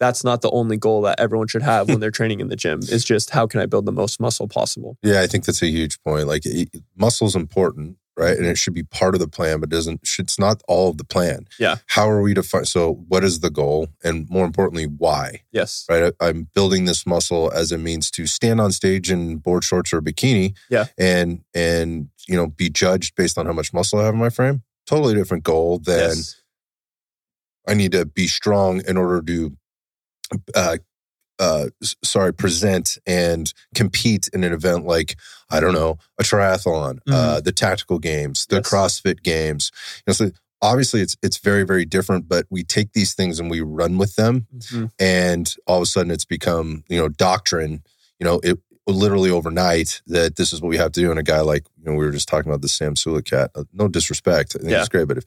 that's 0.00 0.24
not 0.24 0.42
the 0.42 0.50
only 0.50 0.76
goal 0.76 1.02
that 1.02 1.20
everyone 1.20 1.46
should 1.46 1.62
have 1.62 1.88
when 1.88 2.00
they're 2.00 2.10
training 2.10 2.40
in 2.40 2.48
the 2.48 2.56
gym. 2.56 2.80
It's 2.82 3.04
just 3.04 3.30
how 3.30 3.46
can 3.46 3.60
I 3.60 3.66
build 3.66 3.86
the 3.86 3.92
most 3.92 4.20
muscle 4.20 4.48
possible? 4.48 4.98
Yeah, 5.02 5.22
I 5.22 5.26
think 5.26 5.44
that's 5.44 5.62
a 5.62 5.68
huge 5.68 6.02
point. 6.02 6.26
Like 6.26 6.44
muscle 6.96 7.26
is 7.26 7.36
important, 7.36 7.96
right? 8.16 8.36
And 8.36 8.46
it 8.46 8.58
should 8.58 8.74
be 8.74 8.82
part 8.82 9.14
of 9.14 9.20
the 9.20 9.28
plan, 9.28 9.60
but 9.60 9.68
doesn't 9.68 10.00
it's 10.18 10.38
not 10.38 10.62
all 10.68 10.90
of 10.90 10.98
the 10.98 11.04
plan. 11.04 11.46
Yeah. 11.58 11.76
How 11.88 12.08
are 12.08 12.22
we 12.22 12.34
to 12.34 12.42
find 12.42 12.66
so 12.66 13.04
what 13.08 13.24
is 13.24 13.40
the 13.40 13.50
goal? 13.50 13.88
And 14.02 14.28
more 14.30 14.46
importantly, 14.46 14.84
why? 14.84 15.42
Yes. 15.52 15.84
Right. 15.88 16.12
I, 16.20 16.28
I'm 16.28 16.48
building 16.54 16.84
this 16.84 17.06
muscle 17.06 17.50
as 17.52 17.72
a 17.72 17.78
means 17.78 18.10
to 18.12 18.26
stand 18.26 18.60
on 18.60 18.72
stage 18.72 19.10
in 19.10 19.38
board 19.38 19.64
shorts 19.64 19.92
or 19.92 20.00
bikini. 20.00 20.56
Yeah. 20.70 20.86
And 20.98 21.42
and 21.54 22.08
you 22.28 22.36
know, 22.36 22.46
be 22.46 22.70
judged 22.70 23.16
based 23.16 23.38
on 23.38 23.46
how 23.46 23.52
much 23.52 23.72
muscle 23.72 23.98
I 23.98 24.04
have 24.04 24.14
in 24.14 24.20
my 24.20 24.30
frame. 24.30 24.62
Totally 24.86 25.14
different 25.14 25.44
goal 25.44 25.78
than 25.78 26.10
Yes. 26.10 26.40
I 27.66 27.74
need 27.74 27.92
to 27.92 28.04
be 28.04 28.26
strong 28.26 28.82
in 28.86 28.96
order 28.96 29.22
to 29.22 29.56
uh 30.54 30.78
uh 31.38 31.66
sorry 32.02 32.32
present 32.32 32.96
and 33.06 33.52
compete 33.74 34.28
in 34.32 34.44
an 34.44 34.52
event 34.52 34.84
like 34.86 35.16
I 35.50 35.60
don't 35.60 35.74
know 35.74 35.98
a 36.18 36.22
triathlon 36.22 36.98
uh 37.10 37.40
the 37.40 37.52
tactical 37.52 37.98
games 37.98 38.46
the 38.46 38.56
Yes. 38.56 38.70
CrossFit 38.70 39.22
games 39.22 39.70
you 39.98 40.02
know 40.08 40.12
so 40.14 40.30
obviously 40.62 41.00
it's 41.00 41.16
it's 41.22 41.38
very 41.38 41.64
very 41.64 41.84
different 41.84 42.28
but 42.28 42.46
we 42.50 42.62
take 42.62 42.92
these 42.92 43.14
things 43.14 43.40
and 43.40 43.50
we 43.50 43.60
run 43.60 43.98
with 43.98 44.14
them 44.16 44.46
Mhm. 44.56 44.90
and 44.98 45.54
all 45.66 45.78
of 45.78 45.82
a 45.82 45.86
sudden 45.86 46.10
it's 46.12 46.24
become 46.24 46.84
you 46.88 46.98
know 46.98 47.08
doctrine 47.08 47.82
you 48.20 48.24
know 48.24 48.40
it 48.44 48.58
literally 48.86 49.30
overnight 49.30 50.02
that 50.06 50.36
this 50.36 50.52
is 50.52 50.60
what 50.60 50.68
we 50.68 50.76
have 50.76 50.92
to 50.92 51.00
do 51.00 51.10
and 51.10 51.18
a 51.18 51.22
guy 51.22 51.40
like 51.40 51.66
you 51.78 51.84
know 51.84 51.96
we 51.98 52.04
were 52.04 52.12
just 52.12 52.28
talking 52.28 52.50
about 52.50 52.60
the 52.62 52.68
Sam 52.68 52.94
Sula 52.96 53.22
cat 53.22 53.50
uh, 53.54 53.64
no 53.72 53.88
disrespect 53.88 54.54
I 54.54 54.58
think 54.60 54.70
Yeah. 54.70 54.80
it's 54.80 54.88
great 54.88 55.08
but 55.08 55.18
if 55.18 55.24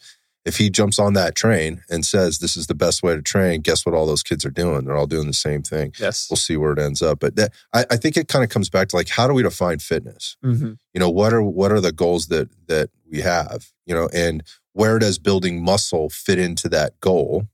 if 0.48 0.58
he 0.58 0.70
jumps 0.70 0.98
on 0.98 1.14
that 1.14 1.36
train 1.36 1.84
and 1.90 2.06
says 2.06 2.40
this 2.40 2.56
is 2.58 2.66
the 2.68 2.74
best 2.86 3.04
way 3.04 3.14
to 3.16 3.22
train 3.22 3.62
guess 3.62 3.86
what 3.86 3.94
all 3.94 4.06
those 4.08 4.24
kids 4.24 4.44
are 4.46 4.50
doing? 4.50 4.86
They're 4.86 4.96
all 4.98 5.06
doing 5.06 5.28
the 5.28 5.34
same 5.34 5.62
thing. 5.62 5.94
Yes. 6.00 6.28
we'll 6.30 6.38
see 6.38 6.58
where 6.58 6.72
it 6.74 6.80
ends 6.80 7.02
up. 7.02 7.20
But 7.20 7.36
that, 7.36 7.52
I, 7.74 7.86
I 7.92 7.98
think 7.98 8.18
it 8.18 8.28
kind 8.28 8.44
of 8.44 8.50
comes 8.50 8.70
back 8.70 8.88
to 8.90 8.96
like 8.96 9.10
how 9.10 9.28
do 9.28 9.34
we 9.34 9.44
define 9.44 9.80
fitness? 9.80 10.38
Mhm. 10.44 10.78
you 10.94 11.00
know 11.00 11.10
what 11.10 11.34
are 11.34 11.44
what 11.44 11.72
are 11.72 11.82
the 11.82 11.92
goals 11.92 12.28
that 12.28 12.50
that 12.68 12.90
we 13.12 13.22
have 13.22 13.68
you 13.86 13.94
know 13.94 14.10
and 14.14 14.42
where 14.74 14.98
does 15.00 15.20
building 15.20 15.64
muscle 15.64 16.10
fit 16.10 16.40
into 16.40 16.70
that 16.70 17.00
goal? 17.02 17.48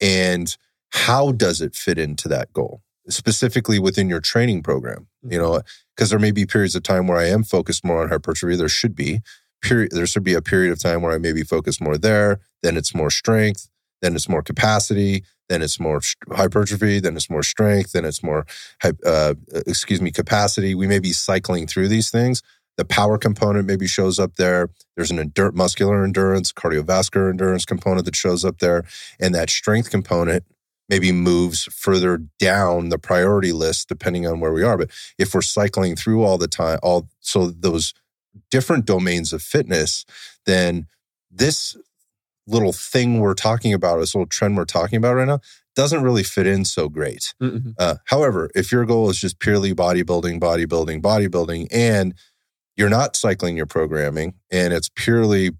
And 0.00 0.56
how 0.90 1.32
does 1.32 1.60
it 1.60 1.74
fit 1.74 1.98
into 1.98 2.28
that 2.28 2.52
goal? 2.52 2.82
Specifically 3.08 3.78
within 3.78 4.08
your 4.08 4.20
training 4.20 4.62
program 4.62 5.06
you 5.28 5.38
know 5.38 5.60
because 5.94 6.10
there 6.10 6.18
may 6.18 6.30
be 6.32 6.44
periods 6.44 6.74
of 6.76 6.82
time 6.82 7.06
where 7.06 7.18
i 7.18 7.24
am 7.26 7.42
focused 7.42 7.84
more 7.84 8.02
on 8.02 8.08
hypertrophy 8.08 8.54
there 8.56 8.68
should 8.68 8.94
be 8.94 9.20
period 9.62 9.90
there 9.92 10.06
should 10.06 10.24
be 10.24 10.34
a 10.34 10.42
period 10.42 10.72
of 10.72 10.80
time 10.80 11.02
where 11.02 11.12
i 11.12 11.18
maybe 11.18 11.42
focus 11.42 11.80
more 11.80 11.98
there 11.98 12.40
then 12.62 12.76
it's 12.76 12.94
more 12.94 13.10
strength 13.10 13.68
then 14.02 14.14
it's 14.14 14.28
more 14.28 14.42
capacity 14.42 15.24
then 15.48 15.62
it's 15.62 15.78
more 15.78 16.00
hypertrophy 16.32 17.00
then 17.00 17.16
it's 17.16 17.30
more 17.30 17.42
strength 17.42 17.92
then 17.92 18.04
it's 18.04 18.22
more 18.22 18.44
uh, 19.04 19.34
excuse 19.66 20.00
me 20.00 20.10
capacity. 20.10 20.74
We 20.74 20.86
may 20.86 20.98
be 20.98 21.12
cycling 21.12 21.66
through 21.66 21.88
these 21.88 22.10
things. 22.10 22.42
The 22.76 22.84
power 22.84 23.16
component 23.16 23.66
maybe 23.66 23.86
shows 23.86 24.18
up 24.18 24.36
there. 24.36 24.68
There's 24.96 25.10
an 25.10 25.18
endur- 25.18 25.54
muscular 25.54 26.04
endurance 26.04 26.52
cardiovascular 26.52 27.30
endurance 27.30 27.64
component 27.64 28.04
that 28.06 28.16
shows 28.16 28.44
up 28.44 28.58
there 28.58 28.84
and 29.20 29.34
that 29.34 29.50
strength 29.50 29.90
component 29.90 30.44
maybe 30.88 31.10
moves 31.10 31.64
further 31.64 32.18
down 32.38 32.90
the 32.90 32.98
priority 32.98 33.52
list 33.52 33.88
depending 33.88 34.26
on 34.26 34.40
where 34.40 34.52
we 34.52 34.62
are. 34.62 34.76
But 34.76 34.90
if 35.18 35.34
we're 35.34 35.42
cycling 35.42 35.96
through 35.96 36.22
all 36.22 36.38
the 36.38 36.48
time 36.48 36.78
all 36.82 37.08
so 37.20 37.48
those 37.50 37.94
different 38.50 38.84
domains 38.84 39.32
of 39.32 39.42
fitness 39.42 40.04
then 40.46 40.86
this 41.30 41.76
little 42.46 42.72
thing 42.72 43.18
we're 43.20 43.34
talking 43.34 43.72
about 43.74 43.98
this 43.98 44.14
little 44.14 44.26
trend 44.26 44.56
we're 44.56 44.64
talking 44.64 44.96
about 44.96 45.14
right 45.14 45.26
now 45.26 45.40
doesn't 45.74 46.02
really 46.02 46.22
fit 46.22 46.46
in 46.46 46.64
so 46.64 46.88
great 46.88 47.34
Mhm. 47.42 47.74
uh, 47.78 47.96
however, 48.06 48.48
if 48.54 48.72
your 48.72 48.84
goal 48.86 49.10
is 49.10 49.18
just 49.18 49.38
purely 49.40 49.74
bodybuilding, 49.74 50.40
bodybuilding, 50.40 51.02
bodybuilding, 51.02 51.66
and 51.70 52.14
you're 52.76 52.88
not 52.88 53.16
cycling 53.16 53.56
your 53.56 53.66
programming 53.66 54.34
and 54.50 54.72
it's 54.72 54.88
purely 54.94 55.50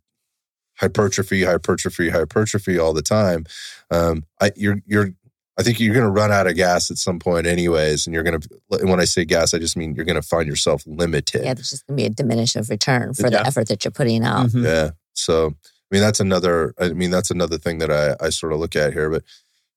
hypertrophy, 0.79 1.45
hypertrophy, 1.45 2.11
hypertrophy 2.11 2.79
all 2.79 2.93
the 2.93 3.03
time, 3.03 3.45
um, 3.91 4.25
I, 4.41 4.53
you're 4.57 4.81
you're 4.87 5.11
I 5.59 5.63
think 5.63 5.81
you're 5.81 5.95
going 5.95 6.05
to 6.05 6.11
run 6.11 6.31
out 6.31 6.47
of 6.47 6.55
gas 6.55 6.91
at 6.91 6.99
some 6.99 7.19
point, 7.19 7.47
anyways. 7.47 8.07
And 8.07 8.13
you're 8.13 8.23
going 8.23 8.41
to, 8.41 8.49
when 8.69 9.01
I 9.01 9.05
say 9.07 9.25
gas, 9.25 9.55
I 9.55 9.59
just 9.59 9.77
mean 9.77 9.95
you're 9.95 10.05
going 10.05 10.21
to 10.21 10.27
find 10.27 10.47
yourself 10.47 10.83
limited. 10.87 11.45
Yeah, 11.45 11.55
there's 11.55 11.71
just 11.71 11.87
gonna 11.87 11.97
be 11.97 12.05
a 12.05 12.11
diminish 12.11 12.57
of 12.57 12.69
return 12.69 13.15
for 13.15 13.23
Yeah. 13.25 13.31
the 13.43 13.47
effort 13.47 13.69
that 13.69 13.85
you're 13.85 13.93
putting 13.93 14.23
out. 14.25 14.49
Mhm. 14.51 14.65
Yeah. 14.65 14.91
So, 15.15 15.47
I 15.47 15.89
mean, 15.91 16.03
that's 16.03 16.21
another, 16.21 16.75
I 16.79 16.91
mean, 16.91 17.11
that's 17.11 17.31
another 17.31 17.57
thing 17.59 17.79
that 17.79 17.91
I, 17.91 18.17
I 18.27 18.29
sort 18.31 18.53
of 18.53 18.59
look 18.59 18.77
at 18.77 18.93
here. 18.93 19.09
But, 19.09 19.23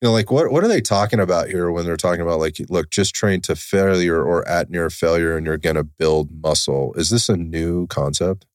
you 0.01 0.07
know, 0.07 0.11
like 0.11 0.31
what, 0.31 0.51
what 0.51 0.63
are 0.63 0.67
they 0.67 0.81
talking 0.81 1.19
about 1.19 1.47
here 1.49 1.71
when 1.71 1.85
they're 1.85 1.95
talking 1.97 2.21
about 2.21 2.39
like, 2.39 2.57
look, 2.69 2.89
just 2.89 3.15
train 3.15 3.39
to 3.41 3.55
failure 3.55 4.21
or 4.21 4.45
at 4.49 4.69
near 4.69 4.89
failure 4.89 5.37
and 5.37 5.45
you're 5.45 5.57
going 5.57 5.75
to 5.77 5.83
build 5.85 6.29
muscle? 6.43 6.93
Is 6.95 7.09
this 7.09 7.29
a 7.29 7.37
new 7.37 7.87
concept? 7.87 8.45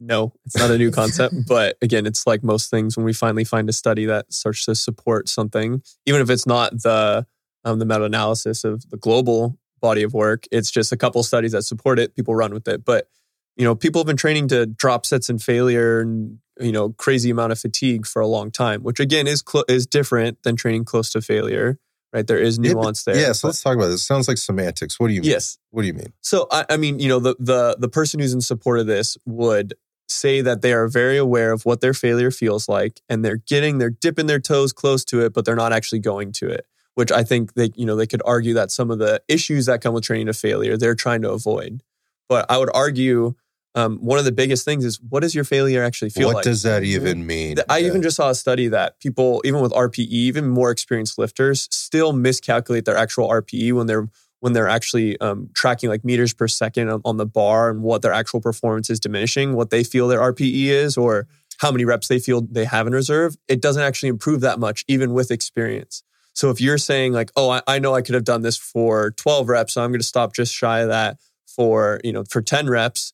No, 0.00 0.32
it's 0.46 0.56
not 0.56 0.70
a 0.70 0.78
new 0.78 0.90
concept. 0.90 1.34
but 1.48 1.76
again, 1.82 2.06
it's 2.06 2.26
like 2.26 2.42
most 2.42 2.70
things 2.70 2.96
when 2.96 3.04
we 3.04 3.12
finally 3.12 3.44
find 3.44 3.68
a 3.68 3.72
study 3.72 4.06
that 4.06 4.32
starts 4.32 4.64
to 4.64 4.74
support 4.74 5.28
something, 5.28 5.82
even 6.06 6.20
if 6.22 6.30
it's 6.30 6.46
not 6.46 6.72
the 6.82 7.26
um, 7.64 7.78
the 7.78 7.84
meta 7.84 8.04
analysis 8.04 8.64
of 8.64 8.88
the 8.90 8.96
global 8.96 9.58
body 9.80 10.02
of 10.02 10.14
work, 10.14 10.44
it's 10.50 10.70
just 10.70 10.92
a 10.92 10.96
couple 10.96 11.22
studies 11.22 11.52
that 11.52 11.62
support 11.62 11.98
it. 11.98 12.14
People 12.16 12.34
run 12.34 12.52
with 12.54 12.66
it. 12.66 12.84
But 12.84 13.08
you 13.56 13.64
know, 13.64 13.74
people 13.74 14.00
have 14.00 14.06
been 14.06 14.16
training 14.16 14.48
to 14.48 14.64
drop 14.66 15.04
sets 15.04 15.28
and 15.28 15.42
failure 15.42 16.00
and 16.00 16.38
you 16.58 16.72
know 16.72 16.90
crazy 16.90 17.28
amount 17.30 17.52
of 17.52 17.58
fatigue 17.58 18.06
for 18.06 18.20
a 18.22 18.26
long 18.26 18.50
time, 18.50 18.82
which 18.82 19.00
again 19.00 19.26
is 19.26 19.42
clo- 19.42 19.64
is 19.68 19.86
different 19.86 20.42
than 20.44 20.56
training 20.56 20.84
close 20.86 21.10
to 21.10 21.20
failure. 21.20 21.78
Right, 22.12 22.26
there 22.26 22.38
is 22.38 22.58
Yeah, 22.60 22.72
but- 22.72 22.80
nuance 22.80 23.04
there. 23.04 23.16
Yeah. 23.16 23.32
So 23.32 23.46
let's 23.46 23.62
talk 23.62 23.76
about 23.76 23.86
this. 23.88 24.02
Sounds 24.02 24.26
like 24.26 24.36
semantics. 24.38 24.98
What 24.98 25.08
do 25.08 25.14
you 25.14 25.20
mean? 25.20 25.30
yes, 25.30 25.58
What 25.70 25.82
do 25.82 25.86
you 25.86 25.94
mean? 25.94 26.12
So 26.22 26.48
I, 26.50 26.64
I 26.70 26.76
mean, 26.76 26.98
you 26.98 27.08
know, 27.08 27.20
the 27.20 27.36
the 27.38 27.76
the 27.78 27.88
person 27.88 28.18
who's 28.18 28.32
in 28.34 28.40
support 28.40 28.80
of 28.80 28.86
this 28.86 29.16
would 29.26 29.74
say 30.10 30.40
that 30.40 30.62
they 30.62 30.72
are 30.72 30.88
very 30.88 31.16
aware 31.16 31.52
of 31.52 31.64
what 31.64 31.80
their 31.80 31.94
failure 31.94 32.30
feels 32.30 32.68
like, 32.68 33.00
and 33.08 33.24
they're 33.24 33.36
getting 33.36 33.78
they're 33.78 33.90
dipping 33.90 34.26
their 34.26 34.40
toes 34.40 34.72
close 34.72 35.04
to 35.06 35.24
it, 35.24 35.32
but 35.32 35.44
they're 35.44 35.56
not 35.56 35.72
actually 35.72 36.00
going 36.00 36.32
to 36.32 36.48
it. 36.48 36.66
Which 36.94 37.12
I 37.12 37.22
think 37.24 37.54
they 37.54 37.70
you 37.76 37.86
know 37.86 37.96
they 37.96 38.06
could 38.06 38.22
argue 38.24 38.54
that 38.54 38.70
some 38.70 38.90
of 38.90 38.98
the 38.98 39.22
issues 39.28 39.66
that 39.66 39.80
come 39.80 39.94
with 39.94 40.04
training 40.04 40.26
to 40.26 40.32
failure 40.32 40.76
they're 40.76 40.94
trying 40.94 41.22
to 41.22 41.30
avoid. 41.30 41.82
But 42.28 42.46
I 42.50 42.58
would 42.58 42.70
argue 42.74 43.34
um, 43.74 43.98
one 43.98 44.18
of 44.18 44.24
the 44.24 44.32
biggest 44.32 44.64
things 44.64 44.84
is 44.84 45.00
what 45.00 45.20
does 45.20 45.34
your 45.34 45.44
failure 45.44 45.82
actually 45.84 46.10
feel 46.10 46.26
like 46.26 46.34
what 46.34 46.38
like? 46.38 46.44
does 46.44 46.62
that 46.64 46.82
even 46.82 47.24
mean? 47.26 47.58
I 47.68 47.78
Yeah. 47.78 47.86
even 47.86 48.02
just 48.02 48.16
saw 48.16 48.30
a 48.30 48.34
study 48.34 48.66
that 48.68 48.98
people, 48.98 49.40
even 49.44 49.60
with 49.60 49.72
RPE, 49.72 50.08
even 50.08 50.48
more 50.48 50.70
experienced 50.70 51.18
lifters, 51.18 51.68
still 51.70 52.12
miscalculate 52.12 52.84
their 52.84 52.96
actual 52.96 53.28
RPE 53.28 53.72
when 53.72 53.86
they're 53.86 54.08
when 54.40 54.52
they're 54.52 54.68
actually 54.68 55.18
um, 55.20 55.48
tracking 55.54 55.88
like 55.88 56.04
meters 56.04 56.34
per 56.34 56.48
second 56.48 56.88
on, 56.88 57.00
on 57.04 57.16
the 57.16 57.26
bar 57.26 57.70
and 57.70 57.82
what 57.82 58.02
their 58.02 58.12
actual 58.12 58.40
performance 58.40 58.90
is 58.90 58.98
diminishing, 58.98 59.54
what 59.54 59.70
they 59.70 59.84
feel 59.84 60.08
their 60.08 60.20
RPE 60.20 60.66
is, 60.66 60.96
or 60.96 61.28
how 61.58 61.70
many 61.70 61.84
reps 61.84 62.08
they 62.08 62.18
feel 62.18 62.40
they 62.40 62.64
have 62.64 62.86
in 62.86 62.92
reserve. 62.92 63.36
It 63.46 63.60
doesn't 63.60 63.82
actually 63.82 64.08
improve 64.08 64.40
that 64.40 64.58
much, 64.58 64.84
even 64.88 65.12
with 65.12 65.30
experience. 65.30 66.02
So 66.32 66.48
if 66.48 66.60
you're 66.60 66.78
saying 66.78 67.12
like, 67.12 67.30
oh, 67.36 67.50
I, 67.50 67.62
I 67.66 67.78
know 67.78 67.94
I 67.94 68.02
could 68.02 68.14
have 68.14 68.24
done 68.24 68.42
this 68.42 68.56
for 68.56 69.10
12 69.12 69.48
reps, 69.48 69.74
so 69.74 69.84
I'm 69.84 69.90
going 69.90 70.00
to 70.00 70.06
stop 70.06 70.34
just 70.34 70.54
shy 70.54 70.80
of 70.80 70.88
that 70.88 71.18
for 71.46 72.00
you 72.02 72.12
know 72.12 72.24
for 72.24 72.40
10 72.40 72.68
reps. 72.68 73.12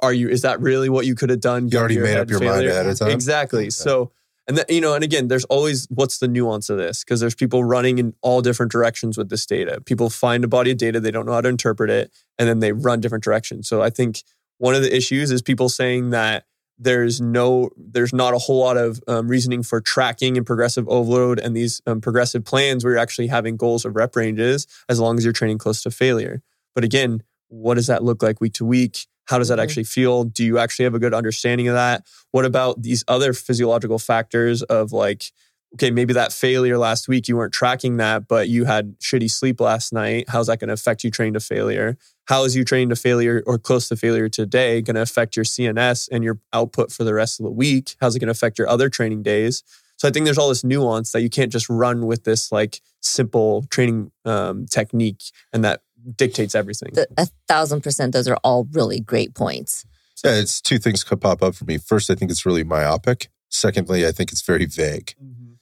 Are 0.00 0.12
you? 0.12 0.28
Is 0.28 0.42
that 0.42 0.60
really 0.60 0.88
what 0.88 1.06
you 1.06 1.14
could 1.14 1.30
have 1.30 1.40
done? 1.40 1.68
You 1.68 1.78
already 1.78 1.98
made 1.98 2.16
up 2.16 2.28
your 2.28 2.40
mind 2.40 2.54
failure? 2.54 2.70
ahead 2.70 2.86
of 2.86 2.98
time? 2.98 3.10
Exactly. 3.10 3.62
Okay. 3.62 3.70
So, 3.70 4.10
and 4.48 4.58
that, 4.58 4.70
you 4.70 4.80
know, 4.80 4.94
and 4.94 5.02
again, 5.02 5.28
there's 5.28 5.44
always 5.46 5.86
what's 5.90 6.18
the 6.18 6.28
nuance 6.28 6.70
of 6.70 6.78
this? 6.78 7.02
Because 7.02 7.20
there's 7.20 7.34
people 7.34 7.64
running 7.64 7.98
in 7.98 8.14
all 8.22 8.42
different 8.42 8.70
directions 8.70 9.18
with 9.18 9.28
this 9.28 9.44
data. 9.44 9.80
People 9.80 10.08
find 10.08 10.44
a 10.44 10.48
body 10.48 10.70
of 10.70 10.78
data, 10.78 11.00
they 11.00 11.10
don't 11.10 11.26
know 11.26 11.32
how 11.32 11.40
to 11.40 11.48
interpret 11.48 11.90
it, 11.90 12.12
and 12.38 12.48
then 12.48 12.60
they 12.60 12.72
run 12.72 13.00
different 13.00 13.24
directions. 13.24 13.68
So 13.68 13.82
I 13.82 13.90
think 13.90 14.22
one 14.58 14.74
of 14.74 14.82
the 14.82 14.94
issues 14.94 15.30
is 15.30 15.42
people 15.42 15.68
saying 15.68 16.10
that 16.10 16.44
there's 16.78 17.20
no, 17.20 17.70
there's 17.76 18.12
not 18.12 18.34
a 18.34 18.38
whole 18.38 18.60
lot 18.60 18.76
of 18.76 19.00
um, 19.08 19.28
reasoning 19.28 19.62
for 19.62 19.80
tracking 19.80 20.36
and 20.36 20.46
progressive 20.46 20.86
overload 20.88 21.40
and 21.40 21.56
these 21.56 21.80
um, 21.86 22.00
progressive 22.00 22.44
plans 22.44 22.84
where 22.84 22.92
you're 22.92 23.02
actually 23.02 23.28
having 23.28 23.56
goals 23.56 23.84
of 23.84 23.96
rep 23.96 24.14
ranges 24.14 24.66
as 24.88 25.00
long 25.00 25.16
as 25.16 25.24
you're 25.24 25.32
training 25.32 25.58
close 25.58 25.82
to 25.82 25.90
failure. 25.90 26.42
But 26.74 26.84
again, 26.84 27.22
what 27.48 27.74
does 27.74 27.86
that 27.86 28.04
look 28.04 28.22
like 28.22 28.40
week 28.40 28.52
to 28.54 28.64
week? 28.64 29.06
How 29.26 29.38
does 29.38 29.48
that 29.48 29.58
Mhm. 29.58 29.62
actually 29.62 29.84
feel? 29.84 30.24
Do 30.24 30.44
you 30.44 30.58
actually 30.58 30.84
have 30.84 30.94
a 30.94 30.98
good 30.98 31.14
understanding 31.14 31.68
of 31.68 31.74
that? 31.74 32.04
What 32.32 32.44
about 32.44 32.82
these 32.82 33.04
other 33.08 33.32
physiological 33.32 33.98
factors 33.98 34.62
of 34.62 34.92
like, 34.92 35.32
okay, 35.74 35.90
maybe 35.90 36.12
that 36.14 36.32
failure 36.32 36.78
last 36.78 37.08
week, 37.08 37.28
you 37.28 37.36
weren't 37.36 37.52
tracking 37.52 37.96
that, 37.98 38.28
but 38.28 38.48
you 38.48 38.64
had 38.64 38.98
shitty 39.00 39.30
sleep 39.30 39.60
last 39.60 39.92
night. 39.92 40.26
How's 40.28 40.46
that 40.46 40.58
going 40.60 40.68
to 40.68 40.74
affect 40.74 41.04
you 41.04 41.10
training 41.10 41.34
to 41.34 41.40
failure? 41.40 41.98
How 42.26 42.44
is 42.44 42.56
you 42.56 42.64
training 42.64 42.88
to 42.90 42.96
failure 42.96 43.42
or 43.46 43.58
close 43.58 43.88
to 43.88 43.96
failure 43.96 44.28
today 44.28 44.80
going 44.80 44.94
to 44.94 45.02
affect 45.02 45.36
your 45.36 45.44
CNS 45.44 46.08
and 46.10 46.24
your 46.24 46.38
output 46.52 46.90
for 46.92 47.04
the 47.04 47.12
rest 47.14 47.38
of 47.38 47.44
the 47.44 47.50
week? 47.50 47.96
How's 48.00 48.16
it 48.16 48.20
going 48.20 48.28
to 48.28 48.32
affect 48.32 48.58
your 48.58 48.68
other 48.68 48.88
training 48.88 49.22
days? 49.22 49.62
So 49.98 50.06
I 50.06 50.10
think 50.10 50.24
there's 50.24 50.38
all 50.38 50.48
this 50.50 50.64
nuance 50.64 51.12
that 51.12 51.22
you 51.22 51.30
can't 51.30 51.50
just 51.52 51.68
run 51.68 52.06
with 52.06 52.24
this 52.24 52.52
like 52.52 52.80
simple 53.00 53.66
training 53.70 54.12
um, 54.24 54.66
technique 54.66 55.22
and 55.52 55.64
that 55.64 55.82
dictates 56.14 56.54
everything. 56.54 56.90
The, 56.92 57.08
a 57.16 57.26
thousand 57.48 57.82
percent, 57.82 58.12
those 58.12 58.28
are 58.28 58.38
all 58.44 58.68
really 58.72 59.00
great 59.00 59.34
points. 59.34 59.84
Yeah, 60.24 60.36
it's 60.36 60.60
two 60.60 60.78
things 60.78 61.04
could 61.04 61.20
pop 61.20 61.42
up 61.42 61.54
for 61.54 61.64
me. 61.64 61.78
First, 61.78 62.10
I 62.10 62.14
think 62.14 62.30
it's 62.30 62.46
really 62.46 62.64
myopic. 62.64 63.28
Secondly, 63.48 64.06
I 64.06 64.12
think 64.12 64.32
it's 64.32 64.42
very 64.42 64.66
vague. 64.66 65.14
Mm-hmm. 65.22 65.52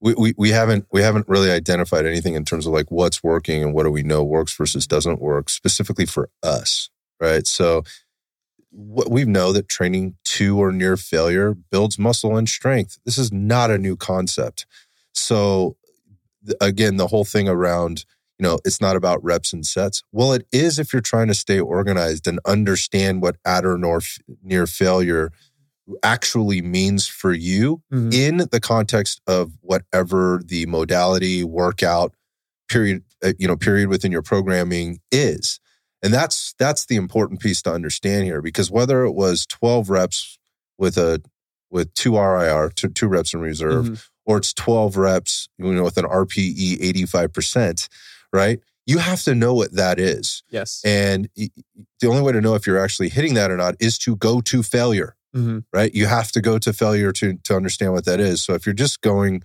We, 0.00 0.14
we, 0.14 0.34
we 0.36 0.50
haven't 0.50 0.86
we 0.92 1.02
haven't 1.02 1.28
really 1.28 1.50
identified 1.50 2.04
anything 2.04 2.34
in 2.34 2.44
terms 2.44 2.66
of 2.66 2.72
like 2.72 2.90
what's 2.90 3.22
working 3.22 3.62
and 3.62 3.72
what 3.72 3.84
do 3.84 3.90
we 3.90 4.02
know 4.02 4.22
works 4.22 4.54
versus 4.54 4.86
doesn't 4.86 5.20
work 5.20 5.48
specifically 5.48 6.06
for 6.06 6.28
us, 6.42 6.90
right? 7.20 7.46
So 7.46 7.84
what 8.70 9.10
we 9.10 9.24
know 9.24 9.52
that 9.52 9.68
training 9.68 10.16
to 10.24 10.58
or 10.58 10.72
near 10.72 10.96
failure 10.96 11.54
builds 11.54 11.98
muscle 11.98 12.36
and 12.36 12.48
strength. 12.48 12.98
This 13.04 13.16
is 13.16 13.32
not 13.32 13.70
a 13.70 13.78
new 13.78 13.96
concept. 13.96 14.66
So 15.12 15.76
again, 16.60 16.96
the 16.96 17.06
whole 17.06 17.24
thing 17.24 17.48
around 17.48 18.04
you 18.38 18.42
know 18.44 18.58
it's 18.64 18.80
not 18.80 18.96
about 18.96 19.22
reps 19.24 19.52
and 19.52 19.64
sets. 19.64 20.02
Well, 20.12 20.32
it 20.32 20.46
is 20.52 20.78
if 20.78 20.92
you're 20.92 21.02
trying 21.02 21.28
to 21.28 21.34
stay 21.34 21.60
organized 21.60 22.26
and 22.26 22.40
understand 22.44 23.22
what 23.22 23.36
at 23.44 23.64
or 23.64 23.78
nor 23.78 24.00
near 24.42 24.66
failure 24.66 25.30
actually 26.02 26.62
means 26.62 27.06
for 27.06 27.32
you 27.32 27.82
Mhm. 27.92 28.12
in 28.14 28.36
the 28.50 28.60
context 28.60 29.20
of 29.26 29.52
whatever 29.60 30.40
the 30.44 30.64
modality 30.66 31.44
workout 31.44 32.14
period 32.68 33.02
uh, 33.22 33.34
you 33.38 33.46
know 33.46 33.56
period 33.56 33.88
within 33.90 34.10
your 34.10 34.22
programming 34.22 34.98
is 35.12 35.60
and 36.02 36.12
that's 36.14 36.54
that's 36.58 36.86
the 36.86 36.96
important 36.96 37.38
piece 37.40 37.60
to 37.60 37.70
understand 37.70 38.24
here 38.24 38.40
because 38.40 38.70
whether 38.70 39.04
it 39.04 39.12
was 39.12 39.44
12 39.46 39.90
reps 39.90 40.38
with 40.78 40.96
a 40.96 41.20
with 41.70 41.92
two 41.92 42.16
RIR 42.16 42.70
two, 42.74 42.88
two 42.88 43.06
reps 43.06 43.34
in 43.34 43.40
reserve 43.40 43.84
Mhm. 43.86 44.02
or 44.24 44.38
it's 44.38 44.54
12 44.54 44.96
reps 44.96 45.48
you 45.58 45.70
know 45.74 45.84
with 45.84 45.98
an 45.98 46.06
RPE 46.06 46.78
85% 46.80 47.88
right 48.34 48.58
you 48.86 48.98
have 48.98 49.22
to 49.22 49.34
know 49.34 49.54
what 49.54 49.72
that 49.72 49.98
is 49.98 50.42
Yes. 50.50 50.82
and 50.84 51.28
the 51.36 52.06
only 52.06 52.20
way 52.20 52.32
to 52.32 52.40
know 52.42 52.54
if 52.54 52.66
you're 52.66 52.78
actually 52.86 53.08
hitting 53.08 53.32
that 53.34 53.50
or 53.50 53.56
not 53.56 53.76
is 53.80 53.96
to 53.98 54.16
go 54.16 54.40
to 54.42 54.62
failure 54.62 55.16
Mhm. 55.34 55.64
right? 55.72 55.92
You 55.92 56.06
have 56.06 56.30
to 56.32 56.40
go 56.40 56.58
to 56.58 56.72
failure 56.72 57.10
to 57.12 57.26
to 57.42 57.56
understand 57.56 57.92
what 57.92 58.04
that 58.04 58.20
is. 58.20 58.40
So 58.44 58.54
if 58.54 58.66
you're 58.66 58.72
just 58.86 59.00
going, 59.00 59.42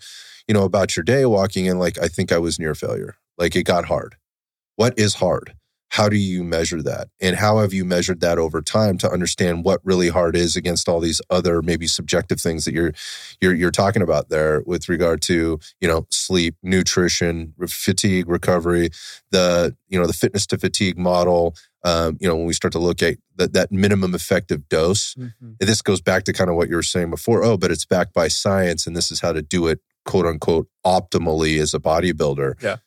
you 0.48 0.54
know, 0.54 0.64
about 0.64 0.96
your 0.96 1.04
day 1.04 1.26
walking 1.26 1.66
in 1.66 1.80
like 1.80 1.98
I 1.98 2.08
think 2.08 2.32
I 2.32 2.38
was 2.38 2.60
near 2.60 2.76
failure. 2.76 3.16
Like 3.40 3.56
it 3.56 3.64
got 3.64 3.86
hard. 3.86 4.16
What 4.76 4.94
is 5.00 5.16
hard? 5.16 5.56
How 5.92 6.08
do 6.08 6.18
you 6.18 6.44
measure 6.44 6.84
that? 6.84 7.10
And 7.20 7.36
how 7.36 7.60
have 7.60 7.74
you 7.74 7.84
measured 7.84 8.22
that 8.22 8.38
over 8.38 8.62
time 8.62 8.98
to 9.00 9.10
understand 9.10 9.66
what 9.66 9.82
really 9.84 10.10
hard 10.10 10.36
is 10.36 10.56
against 10.56 10.88
all 10.88 11.00
these 11.00 11.20
other 11.30 11.62
maybe 11.64 11.88
subjective 11.88 12.40
things 12.40 12.66
that 12.66 12.74
you're 12.74 12.94
you're 13.42 13.56
you're 13.56 13.72
talking 13.72 14.02
about 14.04 14.30
there 14.30 14.62
with 14.68 14.88
regard 14.88 15.22
to, 15.24 15.60
you 15.82 15.88
know, 15.88 16.06
sleep, 16.12 16.56
nutrition, 16.62 17.54
fatigue, 17.68 18.30
recovery, 18.30 18.90
the, 19.32 19.76
you 19.88 20.00
know, 20.00 20.06
the 20.06 20.14
fitness 20.14 20.46
to 20.48 20.58
fatigue 20.60 20.98
model, 20.98 21.56
um, 21.84 22.18
you 22.20 22.28
know, 22.28 22.36
when 22.36 22.46
we 22.46 22.54
start 22.54 22.72
to 22.74 22.80
look 22.80 23.02
at 23.02 23.18
that 23.38 23.54
that 23.54 23.72
minimum 23.72 24.14
effective 24.14 24.70
dose 24.70 25.16
Mhm. 25.16 25.32
and 25.42 25.68
this 25.70 25.82
goes 25.82 26.02
back 26.02 26.24
to 26.26 26.34
kind 26.34 26.50
of 26.52 26.56
what 26.56 26.70
you 26.70 26.76
were 26.76 26.84
saying 26.84 27.10
before. 27.10 27.44
Oh, 27.44 27.58
but 27.58 27.72
it's 27.72 27.86
backed 27.86 28.14
by 28.14 28.28
science, 28.28 28.86
and 28.86 28.96
this 28.96 29.10
is 29.10 29.22
how 29.22 29.34
to 29.34 29.42
do 29.42 29.66
it, 29.68 29.80
quote 30.06 30.28
unquote, 30.28 30.68
optimally 30.86 31.60
as 31.60 31.74
a 31.74 31.80
bodybuilder. 31.80 32.62
Yeah. 32.62 32.78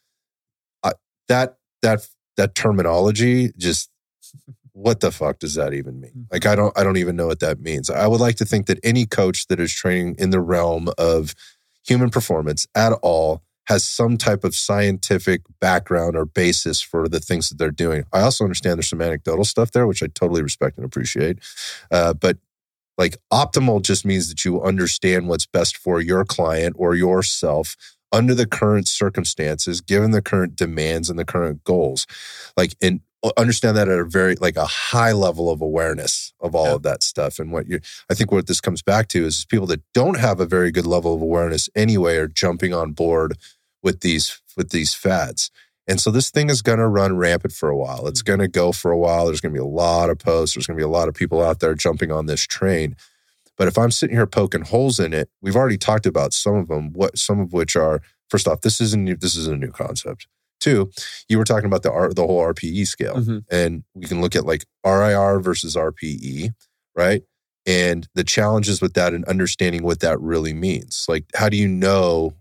I, 0.85 0.93
that 1.29 1.57
that 1.83 2.07
that 2.37 2.55
terminology 2.55 3.53
just 3.57 3.91
what 4.73 5.01
the 5.01 5.11
fuck 5.11 5.39
does 5.39 5.55
that 5.55 5.75
even 5.75 6.01
mean? 6.01 6.27
Like 6.33 6.47
I 6.47 6.55
don't 6.55 6.77
I 6.79 6.83
don't 6.83 6.97
even 6.97 7.17
know 7.17 7.27
what 7.27 7.41
that 7.41 7.61
means. 7.61 7.91
I 7.91 8.07
would 8.07 8.21
like 8.21 8.37
to 8.37 8.45
think 8.45 8.67
that 8.67 8.79
any 8.83 9.07
coach 9.07 9.47
that 9.49 9.61
is 9.61 9.73
training 9.73 10.17
in 10.19 10.31
the 10.31 10.41
realm 10.41 10.89
of 10.99 11.35
human 11.87 12.11
performance 12.11 12.67
at 12.75 12.93
all 13.03 13.43
has 13.67 13.85
some 13.85 14.17
type 14.17 14.45
of 14.45 14.55
scientific 14.55 15.43
background 15.61 16.17
or 16.17 16.25
basis 16.25 16.81
for 16.81 17.09
the 17.09 17.21
things 17.21 17.49
that 17.49 17.59
they're 17.59 17.71
doing. 17.71 18.05
I 18.13 18.21
also 18.21 18.45
understand 18.45 18.79
there's 18.79 18.89
some 18.89 19.01
anecdotal 19.01 19.45
stuff 19.45 19.71
there, 19.71 19.87
which 19.87 20.03
I 20.03 20.09
totally 20.09 20.43
respect 20.43 20.77
and 20.77 20.85
appreciate. 20.85 21.39
Uh, 21.91 22.13
but 22.13 22.39
like 22.99 23.17
optimal 23.33 23.83
just 23.83 24.05
means 24.05 24.29
that 24.29 24.45
you 24.45 24.63
understand 24.63 25.29
what's 25.29 25.47
best 25.47 25.77
for 25.77 26.01
your 26.01 26.25
client 26.25 26.75
or 26.79 26.95
yourself 26.95 27.77
under 28.13 28.35
the 28.35 28.47
current 28.47 28.89
circumstances, 28.89 29.81
given 29.81 30.11
the 30.11 30.23
current 30.23 30.57
demands 30.57 31.09
and 31.11 31.19
the 31.19 31.25
current 31.25 31.65
goals. 31.65 32.07
Like, 32.57 32.75
and 32.83 33.01
uh, 33.25 33.31
understand 33.37 33.77
that 33.77 33.89
at 33.89 33.99
a 33.99 34.05
very 34.05 34.35
like 34.37 34.57
a 34.57 34.67
high 34.67 35.13
level 35.13 35.49
of 35.51 35.61
awareness 35.61 36.33
of 36.41 36.55
all 36.55 36.67
Yeah. 36.67 36.75
of 36.75 36.83
that 36.83 37.03
stuff 37.05 37.39
and 37.39 37.53
what 37.53 37.69
you 37.69 37.79
i 38.11 38.15
think 38.15 38.33
what 38.33 38.49
this 38.49 38.61
comes 38.61 38.83
back 38.83 39.07
to 39.09 39.25
is 39.25 39.45
people 39.45 39.69
that 39.69 39.81
don't 39.95 40.19
have 40.19 40.41
a 40.41 40.45
very 40.45 40.73
good 40.73 40.87
level 40.87 41.15
of 41.15 41.23
awareness 41.23 41.69
anyway 41.77 42.17
are 42.17 42.27
jumping 42.27 42.75
on 42.75 42.91
board 42.91 43.37
with 43.83 44.01
these 44.01 44.41
with 44.57 44.71
these 44.71 44.95
fads. 44.95 45.51
And 45.89 46.01
so 46.01 46.11
this 46.11 46.31
thing 46.31 46.49
is 46.49 46.63
going 46.63 46.79
to 46.79 46.87
run 46.87 47.17
rampant 47.17 47.53
for 47.53 47.69
a 47.69 47.77
while. 47.77 48.07
It's 48.07 48.23
mm. 48.23 48.27
going 48.27 48.39
to 48.39 48.49
go 48.49 48.73
for 48.73 48.91
a 48.91 48.99
while. 48.99 49.27
There's 49.27 49.41
going 49.41 49.53
to 49.53 49.59
be 49.59 49.65
a 49.65 49.69
lot 49.69 50.11
of 50.11 50.19
posts. 50.19 50.55
There's 50.55 50.67
going 50.67 50.77
to 50.77 50.81
be 50.81 50.85
a 50.85 50.89
lot 50.89 51.09
of 51.09 51.15
people 51.15 51.43
out 51.43 51.61
there 51.61 51.75
jumping 51.75 52.13
on 52.13 52.27
this 52.27 52.43
train 52.43 52.97
but 53.59 53.69
if 53.69 53.77
i'm 53.79 53.91
sitting 53.91 54.17
here 54.17 54.27
poking 54.27 54.63
holes 54.63 54.99
in 55.01 55.13
it 55.13 55.29
we've 55.41 55.57
already 55.57 55.79
talked 55.79 56.07
about 56.07 56.33
some 56.33 56.57
of 56.57 56.69
them 56.69 56.93
what 56.93 57.17
some 57.19 57.41
of 57.41 57.53
which 57.53 57.77
are 57.77 58.01
first 58.31 58.47
off 58.49 58.61
this 58.63 58.81
isn't 58.81 59.05
new 59.05 59.17
this 59.17 59.35
is 59.37 59.47
a 59.47 59.57
new 59.57 59.71
concept 59.71 60.27
two 60.61 60.91
you 61.29 61.39
were 61.39 61.45
talking 61.45 61.67
about 61.67 61.83
the 61.83 61.91
R, 61.93 62.13
the 62.13 62.27
whole 62.27 62.41
rpe 62.43 62.87
scale 62.87 63.17
Mhm. 63.17 63.45
and 63.51 63.85
we 63.95 64.07
can 64.07 64.21
look 64.21 64.35
at 64.37 64.47
like 64.47 64.65
RIR 64.85 65.41
versus 65.41 65.77
RPE, 65.77 66.51
right? 66.97 67.23
And 67.67 68.09
the 68.15 68.25
challenges 68.25 68.81
with 68.81 68.95
that 68.95 69.13
and 69.15 69.25
understanding 69.27 69.85
what 69.85 70.01
that 70.01 70.21
really 70.21 70.53
means. 70.53 71.05
Like, 71.09 71.27
how 71.37 71.49
do 71.49 71.57
you 71.57 71.69
know 71.69 72.35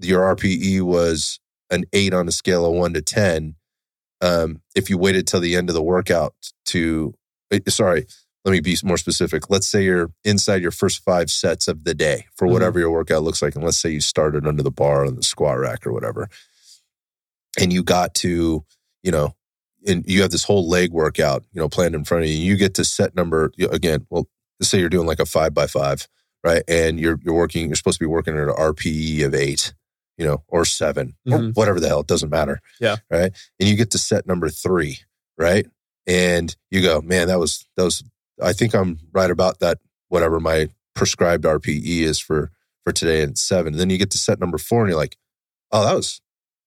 your 0.00 0.22
RPE 0.34 0.82
was 0.82 1.38
an 1.70 1.84
eight 1.92 2.12
on 2.12 2.26
a 2.26 2.32
scale 2.32 2.66
of 2.66 2.74
one 2.74 2.92
to 2.94 3.02
10 3.02 3.54
um, 4.20 4.60
if 4.74 4.88
you 4.90 4.98
waited 4.98 5.26
till 5.26 5.40
the 5.40 5.54
end 5.56 5.68
of 5.70 5.74
the 5.74 5.82
workout 5.82 6.34
to, 6.66 7.14
eh, 7.52 7.60
sorry, 7.68 8.06
let 8.46 8.52
me 8.52 8.60
be 8.60 8.76
more 8.84 8.96
specific. 8.96 9.50
Let's 9.50 9.66
say 9.68 9.82
you're 9.82 10.12
inside 10.24 10.62
your 10.62 10.70
first 10.70 11.02
five 11.04 11.30
sets 11.32 11.66
of 11.66 11.82
the 11.82 11.94
day 11.94 12.26
for 12.36 12.46
Mhm. 12.46 12.52
whatever 12.52 12.78
your 12.78 12.92
workout 12.92 13.24
looks 13.24 13.42
like. 13.42 13.56
And 13.56 13.64
let's 13.64 13.76
say 13.76 13.90
you 13.90 14.00
started 14.00 14.46
under 14.46 14.62
the 14.62 14.70
bar 14.70 15.04
on 15.04 15.16
the 15.16 15.22
squat 15.24 15.58
rack 15.58 15.84
or 15.84 15.92
whatever. 15.92 16.28
And 17.58 17.72
you 17.72 17.82
got 17.82 18.14
to, 18.16 18.64
you 19.02 19.10
know, 19.10 19.34
and 19.86 20.04
you 20.06 20.22
have 20.22 20.30
this 20.30 20.44
whole 20.44 20.68
leg 20.68 20.92
workout, 20.92 21.44
you 21.52 21.60
know, 21.60 21.68
planned 21.68 21.96
in 21.96 22.04
front 22.04 22.22
of 22.24 22.30
you. 22.30 22.36
You 22.36 22.56
get 22.56 22.74
to 22.74 22.84
set 22.84 23.16
number 23.16 23.50
again. 23.70 24.06
Well, 24.10 24.28
let's 24.60 24.70
say 24.70 24.78
you're 24.78 24.88
doing 24.88 25.06
like 25.08 25.20
a 25.20 25.26
five 25.26 25.52
by 25.52 25.66
five, 25.66 26.06
right? 26.44 26.62
And 26.68 27.00
you're 27.00 27.18
you're 27.24 27.34
working. 27.34 27.66
You're 27.66 27.74
supposed 27.76 27.98
to 27.98 28.04
be 28.04 28.08
working 28.08 28.34
at 28.36 28.44
an 28.48 28.54
RPE 28.56 29.22
of 29.22 29.34
eight, 29.34 29.74
you 30.18 30.24
know, 30.24 30.44
or 30.46 30.64
7 30.64 31.16
or 31.26 31.38
Mhm. 31.38 31.56
whatever 31.56 31.80
the 31.80 31.88
hell. 31.88 32.00
It 32.00 32.06
doesn't 32.06 32.30
matter. 32.30 32.60
Yeah. 32.80 32.96
Right. 33.10 33.32
And 33.58 33.68
you 33.68 33.74
get 33.74 33.90
to 33.90 33.98
set 33.98 34.26
number 34.26 34.48
three, 34.50 35.00
right? 35.36 35.66
And 36.06 36.54
you 36.70 36.80
go, 36.82 37.00
man, 37.00 37.26
that 37.28 37.40
was 37.40 37.66
that 37.76 37.82
was. 37.84 38.04
I 38.42 38.52
think 38.52 38.74
I'm 38.74 38.98
right 39.12 39.30
about 39.30 39.60
that. 39.60 39.78
Whatever 40.08 40.40
my 40.40 40.68
prescribed 40.94 41.44
RPE 41.44 42.02
is 42.02 42.18
for 42.18 42.50
for 42.84 42.92
today, 42.92 43.22
and 43.22 43.36
seven. 43.36 43.74
And 43.74 43.80
then 43.80 43.90
you 43.90 43.98
get 43.98 44.10
to 44.12 44.18
set 44.18 44.38
number 44.40 44.58
four, 44.58 44.82
and 44.82 44.90
you're 44.90 44.98
like, 44.98 45.16
oh, 45.72 45.84
that 45.84 45.94
was 45.94 46.20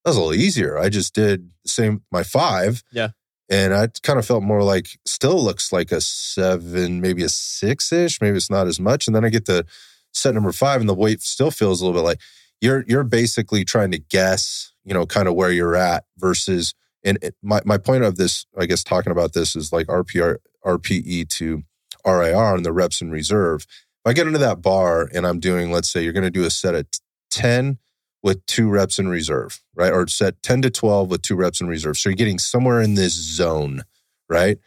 that 0.03 0.12
was 0.12 0.17
a 0.17 0.21
little 0.21 0.34
easier. 0.34 0.77
I 0.77 0.89
just 0.89 1.13
did 1.13 1.51
the 1.63 1.69
same 1.69 2.03
my 2.12 2.23
five. 2.23 2.84
Yeah. 2.91 3.10
And 3.51 3.73
I 3.73 3.88
kind 4.03 4.19
of 4.19 4.25
felt 4.25 4.43
more 4.43 4.62
like 4.62 4.99
still 5.05 5.43
looks 5.43 5.71
like 5.71 5.91
a 5.91 6.01
seven, 6.01 7.01
maybe 7.01 7.23
a 7.23 7.29
six 7.29 7.91
ish. 7.91 8.21
Maybe 8.21 8.38
it's 8.38 8.51
not 8.51 8.67
as 8.67 8.79
much. 8.79 9.08
And 9.08 9.15
then 9.15 9.25
I 9.25 9.29
get 9.29 9.45
to 9.45 9.65
set 10.13 10.34
number 10.34 10.51
five, 10.51 10.82
and 10.82 10.89
the 10.89 10.93
weight 10.93 11.21
still 11.21 11.51
feels 11.51 11.82
a 11.82 11.86
little 11.86 11.99
bit 11.99 12.05
like 12.05 12.19
you're 12.62 12.84
you're 12.88 13.03
basically 13.03 13.65
trying 13.65 13.91
to 13.91 13.99
guess, 13.99 14.73
you 14.84 14.93
know, 14.93 15.05
kind 15.05 15.27
of 15.27 15.36
where 15.36 15.51
you're 15.51 15.75
at 15.75 16.05
versus. 16.17 16.73
And 17.03 17.17
it, 17.21 17.34
my 17.41 17.62
my 17.63 17.77
point 17.77 18.03
of 18.03 18.17
this, 18.17 18.45
I 18.58 18.65
guess, 18.65 18.84
talking 18.84 19.12
about 19.12 19.32
this 19.34 19.55
is 19.55 19.71
like 19.71 19.88
RPR 19.88 20.38
RPE 20.65 21.30
to 21.30 21.63
RIR 22.06 22.56
and 22.56 22.65
the 22.65 22.72
reps 22.72 23.02
in 23.02 23.12
reserve. 23.12 23.65
If 24.06 24.10
I 24.10 24.13
get 24.13 24.28
into 24.28 24.39
that 24.39 24.62
bar 24.62 25.10
and 25.13 25.28
I'm 25.28 25.39
doing, 25.39 25.72
let's 25.72 25.89
say, 25.89 26.04
you're 26.04 26.13
going 26.13 26.24
to 26.24 26.32
do 26.32 26.45
a 26.45 26.50
set 26.50 26.76
of 26.76 26.88
ten 27.30 27.78
with 28.22 28.45
two 28.45 28.69
reps 28.69 29.00
in 29.00 29.08
reserve, 29.08 29.62
right? 29.76 29.91
Or 29.91 30.08
set 30.08 30.41
10 30.43 30.63
to 30.63 30.69
12 30.69 31.10
with 31.10 31.22
two 31.22 31.36
reps 31.36 31.62
in 31.62 31.67
reserve. 31.67 31.98
So 31.98 32.10
you're 32.10 32.15
getting 32.15 32.39
somewhere 32.39 32.82
in 32.82 32.95
this 32.95 33.13
zone, 33.13 33.84
right? 34.28 34.58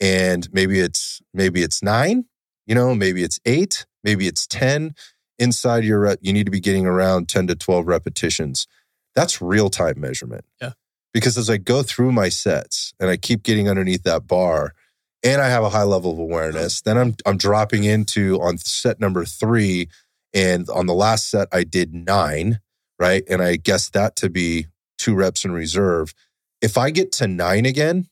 And 0.00 0.48
maybe 0.52 0.80
it's 0.80 1.20
maybe 1.34 1.62
it's 1.62 1.82
9, 1.82 2.24
you 2.66 2.74
know, 2.74 2.94
maybe 2.94 3.22
it's 3.22 3.38
8, 3.44 3.86
maybe 4.02 4.26
it's 4.26 4.46
10 4.46 4.94
inside 5.38 5.84
your 5.84 6.00
rep, 6.00 6.18
you 6.22 6.32
need 6.32 6.44
to 6.46 6.50
be 6.50 6.60
getting 6.60 6.86
around 6.86 7.28
10 7.28 7.48
to 7.48 7.54
12 7.54 7.86
repetitions. 7.86 8.66
That's 9.14 9.42
real-time 9.42 10.00
measurement. 10.00 10.44
Yeah. 10.60 10.72
Because 11.12 11.36
as 11.36 11.50
I 11.50 11.58
go 11.58 11.82
through 11.82 12.12
my 12.12 12.28
sets 12.28 12.94
and 12.98 13.10
I 13.10 13.16
keep 13.16 13.42
getting 13.42 13.68
underneath 13.68 14.04
that 14.04 14.26
bar 14.26 14.72
and 15.24 15.40
I 15.40 15.48
have 15.48 15.64
a 15.64 15.70
high 15.70 15.82
level 15.84 16.12
of 16.12 16.18
awareness, 16.18 16.82
then 16.82 16.98
I'm 16.98 17.14
I'm 17.26 17.36
dropping 17.36 17.84
into 17.84 18.40
on 18.40 18.58
set 18.58 19.00
number 19.00 19.24
3 19.24 19.88
and 20.34 20.68
on 20.70 20.86
the 20.86 20.94
last 20.94 21.30
set 21.30 21.48
I 21.52 21.64
did 21.64 21.92
9 21.94 22.60
right? 23.02 23.24
And 23.28 23.42
I 23.42 23.56
guess 23.56 23.90
that 23.90 24.14
to 24.16 24.30
be 24.30 24.66
two 24.96 25.16
reps 25.16 25.44
in 25.44 25.50
reserve. 25.50 26.14
If 26.60 26.78
I 26.78 26.90
get 26.90 27.10
to 27.12 27.26
nine 27.26 27.66
again, 27.66 28.06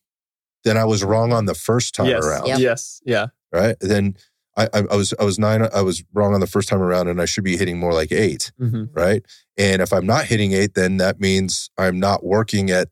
then 0.64 0.76
I 0.76 0.84
was 0.84 1.04
wrong 1.04 1.32
on 1.32 1.44
the 1.44 1.54
first 1.54 1.94
time 1.94 2.06
yes. 2.06 2.24
around, 2.24 2.48
Yep. 2.48 2.58
Yes. 2.58 3.00
Yeah. 3.04 3.26
right? 3.52 3.76
Then 3.80 4.16
I, 4.56 4.64
I, 4.74 4.82
I 4.90 4.96
was 4.96 5.14
I 5.18 5.22
was 5.22 5.38
nine. 5.38 5.66
I 5.72 5.82
was 5.82 6.02
wrong 6.12 6.34
on 6.34 6.40
the 6.40 6.48
first 6.48 6.68
time 6.68 6.82
around, 6.82 7.06
and 7.06 7.22
I 7.22 7.24
should 7.24 7.44
be 7.44 7.56
hitting 7.56 7.78
more 7.78 7.92
like 7.92 8.10
eight, 8.10 8.50
hmm 8.58 8.86
right? 8.92 9.24
And 9.56 9.80
if 9.80 9.92
I'm 9.92 10.06
not 10.06 10.24
hitting 10.24 10.52
eight, 10.52 10.74
then 10.74 10.96
that 10.96 11.20
means 11.20 11.70
I'm 11.78 12.00
not 12.00 12.24
working 12.24 12.68
at 12.70 12.88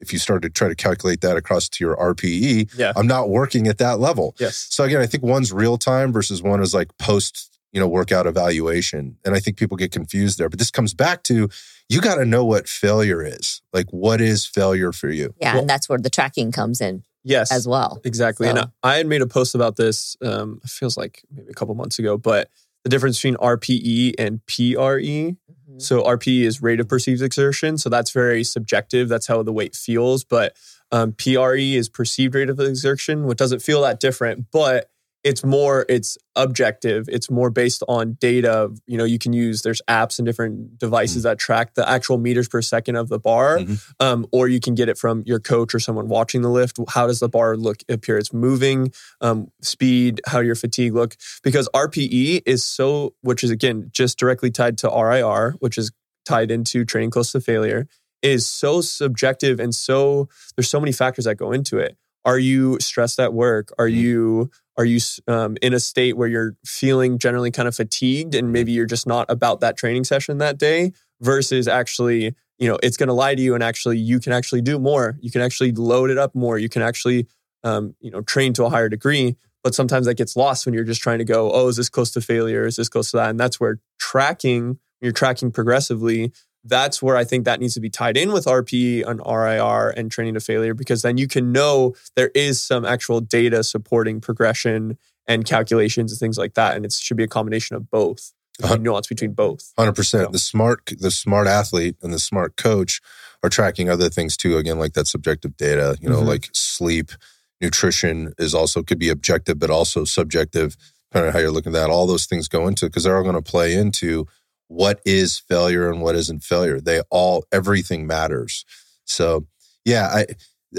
if 0.00 0.12
you 0.12 0.18
start 0.18 0.42
to 0.42 0.50
try 0.50 0.68
to 0.68 0.74
calculate 0.74 1.20
that 1.22 1.36
across 1.36 1.68
to 1.68 1.84
your 1.84 1.96
RPE, 1.96 2.70
Yeah. 2.76 2.92
I'm 2.96 3.06
not 3.06 3.28
working 3.30 3.66
at 3.66 3.78
that 3.78 3.98
level. 3.98 4.34
Yes. 4.38 4.66
So 4.70 4.84
again, 4.84 5.00
I 5.00 5.06
think 5.06 5.22
one's 5.22 5.52
real 5.52 5.76
time 5.78 6.12
versus 6.12 6.42
one 6.42 6.62
is 6.62 6.72
like 6.74 6.96
post, 6.98 7.58
you 7.72 7.80
know, 7.80 7.88
workout 7.88 8.26
evaluation. 8.26 9.16
And 9.24 9.34
I 9.34 9.40
think 9.40 9.56
people 9.56 9.76
get 9.76 9.90
confused 9.92 10.38
there. 10.38 10.48
But 10.48 10.58
this 10.58 10.70
comes 10.70 10.94
back 10.94 11.22
to 11.24 11.48
you 11.88 12.00
got 12.00 12.16
to 12.16 12.24
know 12.24 12.44
what 12.44 12.68
failure 12.68 13.22
is. 13.24 13.60
Like 13.72 13.86
what 13.90 14.20
is 14.20 14.46
failure 14.46 14.92
for 14.92 15.08
you? 15.10 15.34
Yeah, 15.40 15.52
Well- 15.54 15.60
and 15.62 15.70
that's 15.70 15.88
where 15.88 15.98
the 15.98 16.10
tracking 16.10 16.52
comes 16.52 16.80
in 16.80 17.02
Yes. 17.24 17.50
as 17.50 17.66
well. 17.66 18.00
Exactly. 18.04 18.48
And 18.48 18.58
So- 18.58 18.64
I 18.82 18.94
I 18.94 18.96
had 18.98 19.06
made 19.06 19.22
a 19.22 19.26
post 19.26 19.54
about 19.54 19.76
this, 19.76 20.16
um, 20.22 20.60
it 20.64 20.70
feels 20.70 20.96
like 20.96 21.22
maybe 21.34 21.50
a 21.50 21.54
couple 21.54 21.74
months 21.74 21.98
ago, 21.98 22.16
but 22.16 22.50
the 22.84 22.90
difference 22.90 23.18
between 23.18 23.36
RPE 23.36 24.14
and 24.18 24.40
PRE. 24.46 25.36
Mhm. 25.78 25.82
So 25.82 26.02
RPE 26.04 26.44
is 26.44 26.62
rate 26.62 26.80
of 26.80 26.88
perceived 26.88 27.22
exertion. 27.22 27.78
So 27.78 27.88
that's 27.88 28.10
very 28.10 28.44
subjective. 28.44 29.08
That's 29.08 29.26
how 29.26 29.42
the 29.42 29.52
weight 29.52 29.74
feels. 29.74 30.24
But 30.24 30.56
um, 30.90 31.12
PRE 31.12 31.74
is 31.76 31.88
perceived 31.88 32.34
rate 32.34 32.48
of 32.50 32.58
exertion, 32.60 33.24
which 33.24 33.38
doesn't 33.38 33.60
feel 33.60 33.82
that 33.82 34.00
different, 34.00 34.46
but 34.50 34.90
it's 35.24 35.44
more, 35.44 35.84
it's 35.88 36.16
objective. 36.36 37.06
It's 37.08 37.30
more 37.30 37.50
based 37.50 37.82
on 37.88 38.16
data. 38.20 38.70
You 38.86 38.96
know, 38.96 39.04
you 39.04 39.18
can 39.18 39.32
use, 39.32 39.62
there's 39.62 39.82
apps 39.88 40.18
and 40.18 40.26
different 40.26 40.78
devices 40.78 41.24
that 41.24 41.38
track 41.38 41.74
the 41.74 41.88
actual 41.88 42.18
meters 42.18 42.48
per 42.48 42.62
second 42.62 42.96
of 42.96 43.08
the 43.08 43.18
bar. 43.18 43.58
Mhm. 43.58 43.80
Um, 44.00 44.26
or 44.32 44.48
you 44.48 44.60
can 44.60 44.74
get 44.74 44.88
it 44.88 44.96
from 44.96 45.22
your 45.26 45.40
coach 45.40 45.74
or 45.74 45.80
someone 45.80 46.08
watching 46.08 46.42
the 46.42 46.50
lift. 46.50 46.78
How 46.88 47.06
does 47.08 47.18
the 47.20 47.28
bar 47.28 47.56
look 47.56 47.78
appear? 47.88 48.16
It's 48.16 48.32
moving, 48.32 48.92
um, 49.20 49.48
speed, 49.60 50.20
how 50.26 50.40
your 50.40 50.54
fatigue 50.54 50.94
look. 50.94 51.16
Because 51.42 51.68
RPE 51.74 52.42
is 52.46 52.64
so, 52.64 53.14
which 53.22 53.42
is 53.42 53.50
again 53.50 53.90
just 53.92 54.18
directly 54.18 54.50
tied 54.50 54.78
to 54.78 54.88
RIR, 54.88 55.56
which 55.58 55.76
is 55.76 55.90
tied 56.26 56.50
into 56.50 56.84
training 56.84 57.10
close 57.10 57.32
to 57.32 57.40
failure, 57.40 57.88
is 58.22 58.46
so 58.46 58.80
subjective 58.80 59.58
and 59.60 59.74
so 59.74 60.28
there's 60.56 60.68
so 60.70 60.78
many 60.80 60.92
factors 60.92 61.24
that 61.24 61.36
go 61.36 61.50
into 61.52 61.78
it. 61.78 61.96
Are 62.24 62.38
you 62.38 62.78
stressed 62.80 63.18
at 63.20 63.32
work? 63.32 63.72
Are 63.78 63.88
Mhm. 63.88 63.94
you 63.94 64.50
are 64.78 64.84
you 64.84 65.00
um, 65.26 65.56
in 65.60 65.74
a 65.74 65.80
state 65.80 66.16
where 66.16 66.28
you're 66.28 66.56
feeling 66.64 67.18
generally 67.18 67.50
kind 67.50 67.68
of 67.68 67.74
fatigued 67.74 68.34
and 68.34 68.52
maybe 68.52 68.72
you're 68.72 68.86
just 68.86 69.06
not 69.06 69.26
about 69.28 69.60
that 69.60 69.76
training 69.76 70.04
session 70.04 70.38
that 70.38 70.56
day 70.56 70.92
versus 71.20 71.66
actually 71.66 72.34
you 72.58 72.68
know 72.68 72.78
it's 72.82 72.96
going 72.96 73.08
to 73.08 73.12
lie 73.12 73.34
to 73.34 73.42
you 73.42 73.54
and 73.54 73.62
actually 73.62 73.98
you 73.98 74.20
can 74.20 74.32
actually 74.32 74.62
do 74.62 74.78
more. 74.78 75.18
You 75.20 75.30
can 75.30 75.42
actually 75.42 75.72
load 75.72 76.10
it 76.10 76.16
up 76.16 76.34
more. 76.34 76.58
You 76.58 76.68
can 76.68 76.80
actually 76.80 77.26
um, 77.64 77.94
you 78.00 78.10
know 78.10 78.22
train 78.22 78.52
to 78.54 78.64
a 78.64 78.70
higher 78.70 78.88
degree 78.88 79.36
but 79.64 79.74
sometimes 79.74 80.06
that 80.06 80.14
gets 80.14 80.36
lost 80.36 80.64
when 80.64 80.72
you're 80.72 80.84
just 80.84 81.02
trying 81.02 81.18
to 81.18 81.24
go 81.24 81.50
oh 81.52 81.66
is 81.66 81.76
this 81.76 81.88
close 81.88 82.12
to 82.12 82.20
failure? 82.20 82.64
Is 82.64 82.76
this 82.76 82.88
close 82.88 83.10
to 83.10 83.16
that? 83.18 83.30
And 83.30 83.40
that's 83.40 83.58
where 83.58 83.80
tracking 83.98 84.78
you're 85.00 85.12
tracking 85.12 85.50
progressively 85.50 86.32
that's 86.68 87.02
where 87.02 87.16
I 87.16 87.24
think 87.24 87.44
that 87.44 87.60
needs 87.60 87.74
to 87.74 87.80
be 87.80 87.90
tied 87.90 88.16
in 88.16 88.32
with 88.32 88.44
RPE 88.46 89.06
and 89.06 89.20
RIR 89.24 89.90
and 89.96 90.10
training 90.10 90.34
to 90.34 90.40
failure 90.40 90.74
because 90.74 91.02
then 91.02 91.18
you 91.18 91.26
can 91.28 91.52
know 91.52 91.94
there 92.16 92.30
is 92.34 92.62
some 92.62 92.84
actual 92.84 93.20
data 93.20 93.64
supporting 93.64 94.20
progression 94.20 94.98
and 95.26 95.44
calculations 95.44 96.12
and 96.12 96.18
things 96.18 96.38
like 96.38 96.54
that. 96.54 96.76
And 96.76 96.84
it 96.84 96.92
should 96.92 97.16
be 97.16 97.24
a 97.24 97.28
combination 97.28 97.76
of 97.76 97.90
both. 97.90 98.32
A 98.64 98.76
nuance 98.76 99.06
between 99.06 99.34
both. 99.34 99.72
Hundred 99.78 99.94
percent. 99.94 100.32
The 100.32 100.38
smart, 100.40 100.80
the 100.98 101.12
smart 101.12 101.46
athlete 101.46 101.94
and 102.02 102.12
the 102.12 102.18
smart 102.18 102.56
coach 102.56 103.00
are 103.44 103.48
tracking 103.48 103.88
other 103.88 104.08
things 104.08 104.36
too. 104.36 104.56
Again, 104.58 104.80
like 104.80 104.94
that 104.94 105.06
subjective 105.06 105.56
data. 105.56 105.96
You 106.00 106.08
know, 106.08 106.22
Mhm. 106.22 106.26
like 106.26 106.48
sleep, 106.52 107.12
nutrition 107.60 108.32
is 108.38 108.54
also 108.54 108.82
could 108.82 108.98
be 108.98 109.10
objective, 109.10 109.58
but 109.58 109.70
also 109.70 110.04
subjective. 110.04 110.76
Depending 111.10 111.28
on 111.28 111.32
how 111.34 111.38
you're 111.38 111.50
looking 111.52 111.74
at 111.74 111.78
that, 111.80 111.90
all 111.90 112.06
those 112.06 112.26
things 112.26 112.48
go 112.48 112.66
into 112.66 112.86
because 112.86 113.04
they're 113.04 113.16
all 113.16 113.22
going 113.22 113.34
to 113.34 113.42
play 113.42 113.74
into 113.74 114.26
what 114.68 115.00
is 115.04 115.38
failure 115.38 115.90
and 115.90 116.00
what 116.00 116.14
isn't 116.14 116.44
failure. 116.44 116.80
They 116.80 117.00
all 117.10 117.44
everything 117.52 118.06
matters. 118.06 118.64
So 119.04 119.46
yeah, 119.84 120.06
I 120.06 120.26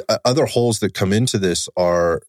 uh, 0.08 0.20
other 0.24 0.46
holes 0.46 0.80
that 0.80 0.94
come 0.94 1.12
into 1.12 1.38
this 1.38 1.68
are 1.76 2.22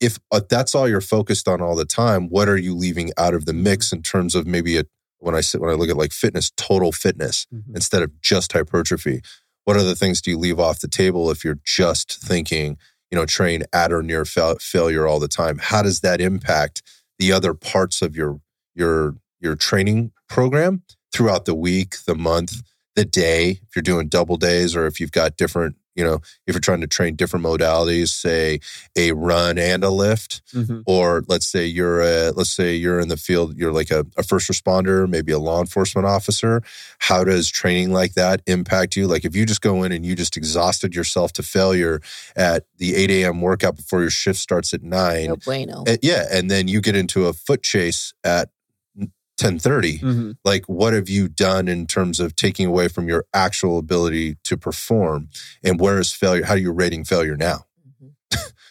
if 0.00 0.18
uh, 0.32 0.40
that's 0.48 0.74
all 0.74 0.88
you're 0.88 1.00
focused 1.00 1.46
on 1.46 1.60
all 1.60 1.76
the 1.76 1.84
time, 1.84 2.28
what 2.28 2.48
are 2.48 2.56
you 2.56 2.74
leaving 2.74 3.10
out 3.16 3.34
of 3.34 3.46
the 3.46 3.52
mix 3.52 3.92
in 3.92 4.02
terms 4.02 4.34
of 4.34 4.46
maybe 4.46 4.78
a 4.78 4.84
when 5.18 5.34
I 5.34 5.40
sit 5.40 5.60
when 5.60 5.70
I 5.70 5.74
look 5.74 5.88
at 5.88 5.96
like 5.96 6.12
fitness, 6.12 6.50
total 6.56 6.92
fitness 6.92 7.46
instead 7.74 8.02
of 8.02 8.20
just 8.20 8.52
hypertrophy? 8.52 9.20
What 9.64 9.76
other 9.76 9.94
things 9.94 10.20
do 10.20 10.30
you 10.30 10.38
leave 10.38 10.60
off 10.60 10.80
the 10.80 10.88
table 10.88 11.30
if 11.30 11.44
you're 11.44 11.60
just 11.64 12.20
thinking, 12.20 12.76
you 13.10 13.16
know, 13.16 13.24
train 13.24 13.62
at 13.72 13.92
or 13.92 14.02
near 14.02 14.24
fa- 14.24 14.56
failure 14.60 15.06
all 15.06 15.18
the 15.18 15.28
time? 15.28 15.58
How 15.58 15.82
does 15.82 16.00
that 16.00 16.20
impact 16.20 16.82
the 17.18 17.32
other 17.32 17.54
parts 17.54 18.02
of 18.02 18.14
your 18.16 18.40
your 18.74 19.16
your 19.40 19.56
training 19.56 20.12
program 20.28 20.82
throughout 21.12 21.44
the 21.44 21.54
week, 21.54 21.96
the 22.06 22.14
month, 22.14 22.62
the 22.96 23.04
day? 23.04 23.60
If 23.68 23.76
you're 23.76 23.82
doing 23.82 24.08
double 24.08 24.36
days, 24.36 24.74
or 24.76 24.86
if 24.86 25.00
you've 25.00 25.12
got 25.12 25.36
different, 25.36 25.76
you 25.96 26.02
know, 26.02 26.16
if 26.46 26.54
you're 26.54 26.60
trying 26.60 26.80
to 26.80 26.88
train 26.88 27.14
different 27.14 27.44
modalities, 27.46 28.08
say 28.08 28.58
a 28.96 29.12
run 29.12 29.58
and 29.58 29.84
a 29.84 29.90
lift, 29.90 30.42
Mhm. 30.52 30.82
or 30.86 31.22
let's 31.28 31.46
say 31.46 31.66
you're 31.66 32.00
a 32.00 32.30
let's 32.32 32.50
say 32.50 32.74
you're 32.74 32.98
in 32.98 33.06
the 33.08 33.16
field 33.16 33.56
you're 33.56 33.72
like 33.72 33.90
a, 33.92 34.04
a 34.16 34.22
first 34.24 34.50
responder 34.50 35.08
maybe 35.08 35.30
a 35.32 35.38
law 35.38 35.60
enforcement 35.60 36.06
officer 36.06 36.62
how 36.98 37.22
does 37.24 37.48
training 37.48 37.92
like 37.92 38.14
that 38.14 38.40
impact 38.46 38.94
you 38.96 39.06
like 39.08 39.24
if 39.24 39.34
you 39.36 39.44
just 39.46 39.60
go 39.60 39.82
in 39.84 39.90
and 39.92 40.04
you 40.06 40.14
just 40.14 40.36
exhausted 40.36 40.94
yourself 40.94 41.32
to 41.32 41.42
failure 41.42 42.00
at 42.36 42.66
the 42.78 42.94
8 42.94 43.10
a.m 43.10 43.40
workout 43.40 43.74
before 43.76 44.00
your 44.00 44.10
shift 44.10 44.38
starts 44.38 44.72
at 44.74 44.82
9 44.82 45.26
No 45.28 45.36
bueno. 45.36 45.82
and- 45.86 45.98
yeah 46.02 46.24
and 46.30 46.50
then 46.50 46.66
you 46.68 46.80
get 46.80 46.94
into 46.96 47.26
a 47.26 47.32
foot 47.32 47.62
chase 47.62 48.14
at 48.24 48.50
1030 49.38 49.98
Mhm. 49.98 50.36
like 50.44 50.64
what 50.66 50.92
have 50.92 51.08
you 51.08 51.28
done 51.28 51.68
in 51.68 51.86
terms 51.86 52.20
of 52.20 52.36
taking 52.36 52.66
away 52.66 52.88
from 52.88 53.08
your 53.08 53.24
actual 53.34 53.78
ability 53.78 54.36
to 54.44 54.56
perform 54.56 55.28
and 55.62 55.80
where 55.80 55.98
is 55.98 56.12
failure 56.12 56.44
how 56.44 56.54
are 56.54 56.58
you 56.58 56.72
rating 56.72 57.04
failure 57.04 57.36
now. 57.36 57.64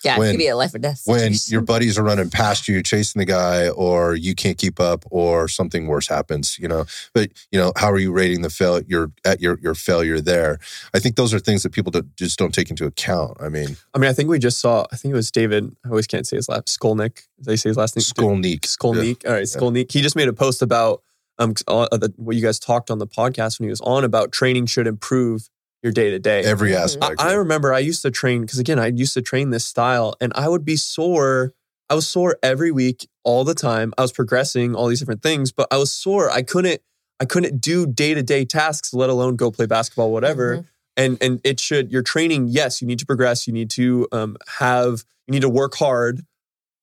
Yeah, 0.03 0.17
when- 0.17 0.29
it 0.29 0.31
could 0.33 0.37
be 0.39 0.47
a 0.47 0.55
life 0.55 0.73
or 0.73 0.79
death. 0.79 1.01
when 1.05 1.19
situation. 1.33 1.51
your 1.51 1.61
buddies 1.61 1.97
are 1.97 2.03
running 2.03 2.29
past 2.29 2.67
you, 2.67 2.83
chasing 2.83 3.19
the 3.19 3.25
guy, 3.25 3.69
or 3.69 4.15
you 4.15 4.35
can't 4.35 4.57
keep 4.57 4.79
up, 4.79 5.05
or 5.09 5.47
something 5.47 5.87
worse 5.87 6.07
happens, 6.07 6.57
you 6.59 6.67
know. 6.67 6.85
But 7.13 7.31
you 7.51 7.59
know, 7.59 7.71
how 7.75 7.89
are 7.91 7.99
you 7.99 8.11
rating 8.11 8.41
the 8.41 8.49
fail 8.49 8.81
your 8.81 9.11
at 9.23 9.41
your 9.41 9.59
your 9.61 9.75
failure 9.75 10.19
there? 10.19 10.59
I 10.93 10.99
think 10.99 11.15
those 11.15 11.33
are 11.33 11.39
things 11.39 11.63
that 11.63 11.71
people 11.71 11.91
don't, 11.91 12.15
just 12.15 12.37
don't 12.37 12.53
take 12.53 12.69
into 12.69 12.85
account. 12.85 13.37
I 13.39 13.49
mean, 13.49 13.77
I 13.93 13.97
mean, 13.97 14.09
I 14.09 14.13
think 14.13 14.29
we 14.29 14.39
just 14.39 14.59
saw, 14.59 14.85
I 14.91 14.95
think 14.95 15.13
it 15.13 15.15
was 15.15 15.31
David, 15.31 15.75
I 15.85 15.89
always 15.89 16.07
can't 16.07 16.27
say 16.27 16.35
his 16.35 16.49
last, 16.49 16.67
Skolnick. 16.67 17.21
Did 17.41 17.51
I 17.51 17.55
say 17.55 17.69
his 17.69 17.77
last 17.77 17.95
name? 17.95 18.03
Skolnick. 18.03 18.61
Skolnick. 18.61 19.25
All 19.25 19.33
right, 19.33 19.43
Skolnick. 19.43 19.91
He 19.91 20.01
just 20.01 20.15
made 20.15 20.27
a 20.27 20.33
post 20.33 20.61
about 20.61 21.01
um 21.39 21.53
uh, 21.67 21.87
the, 21.97 22.13
what 22.17 22.35
you 22.35 22.41
guys 22.41 22.59
talked 22.59 22.91
on 22.91 22.99
the 22.99 23.07
podcast 23.07 23.59
when 23.59 23.65
he 23.67 23.69
was 23.71 23.81
on 23.81 24.03
about 24.03 24.31
training 24.31 24.65
should 24.67 24.85
improve 24.85 25.49
your 25.83 25.91
day 25.91 26.09
to 26.09 26.19
day. 26.19 26.43
every 26.43 26.71
Mhm. 26.71 26.77
aspect. 26.83 27.21
I, 27.21 27.31
I 27.31 27.33
remember 27.33 27.73
I 27.73 27.79
used 27.79 28.01
to 28.03 28.11
train 28.11 28.41
because 28.41 28.57
again, 28.59 28.79
I 28.79 28.87
used 28.87 29.13
to 29.15 29.21
train 29.21 29.49
this 29.51 29.65
style 29.65 30.15
and 30.21 30.31
I 30.35 30.47
would 30.47 30.65
be 30.65 30.75
sore. 30.77 31.53
I 31.89 31.95
was 31.95 32.07
sore 32.07 32.37
every 32.41 32.71
week, 32.71 33.07
all 33.23 33.43
the 33.43 33.53
time. 33.53 33.93
I 33.97 34.01
was 34.01 34.11
progressing 34.13 34.73
all 34.73 34.87
these 34.87 34.99
different 34.99 35.21
things, 35.21 35.51
but 35.51 35.67
I 35.69 35.77
was 35.77 35.91
sore. 35.91 36.31
I 36.31 36.41
couldn't, 36.41 36.81
I 37.19 37.25
couldn't 37.25 37.59
do 37.61 37.85
day 37.85 38.13
to 38.13 38.23
day 38.23 38.45
tasks, 38.45 38.93
let 38.93 39.09
alone 39.09 39.35
go 39.35 39.51
play 39.51 39.65
basketball, 39.65 40.11
whatever. 40.11 40.57
Mhm. 40.57 40.65
And 40.95 41.17
and 41.21 41.41
it 41.43 41.59
should 41.59 41.91
your 41.91 42.01
training. 42.03 42.47
Yes, 42.49 42.81
you 42.81 42.87
need 42.87 42.99
to 42.99 43.05
progress. 43.05 43.45
You 43.47 43.53
need 43.53 43.69
to 43.71 44.07
um, 44.11 44.37
have. 44.59 45.03
You 45.27 45.31
need 45.31 45.41
to 45.41 45.49
work 45.49 45.75
hard, 45.75 46.21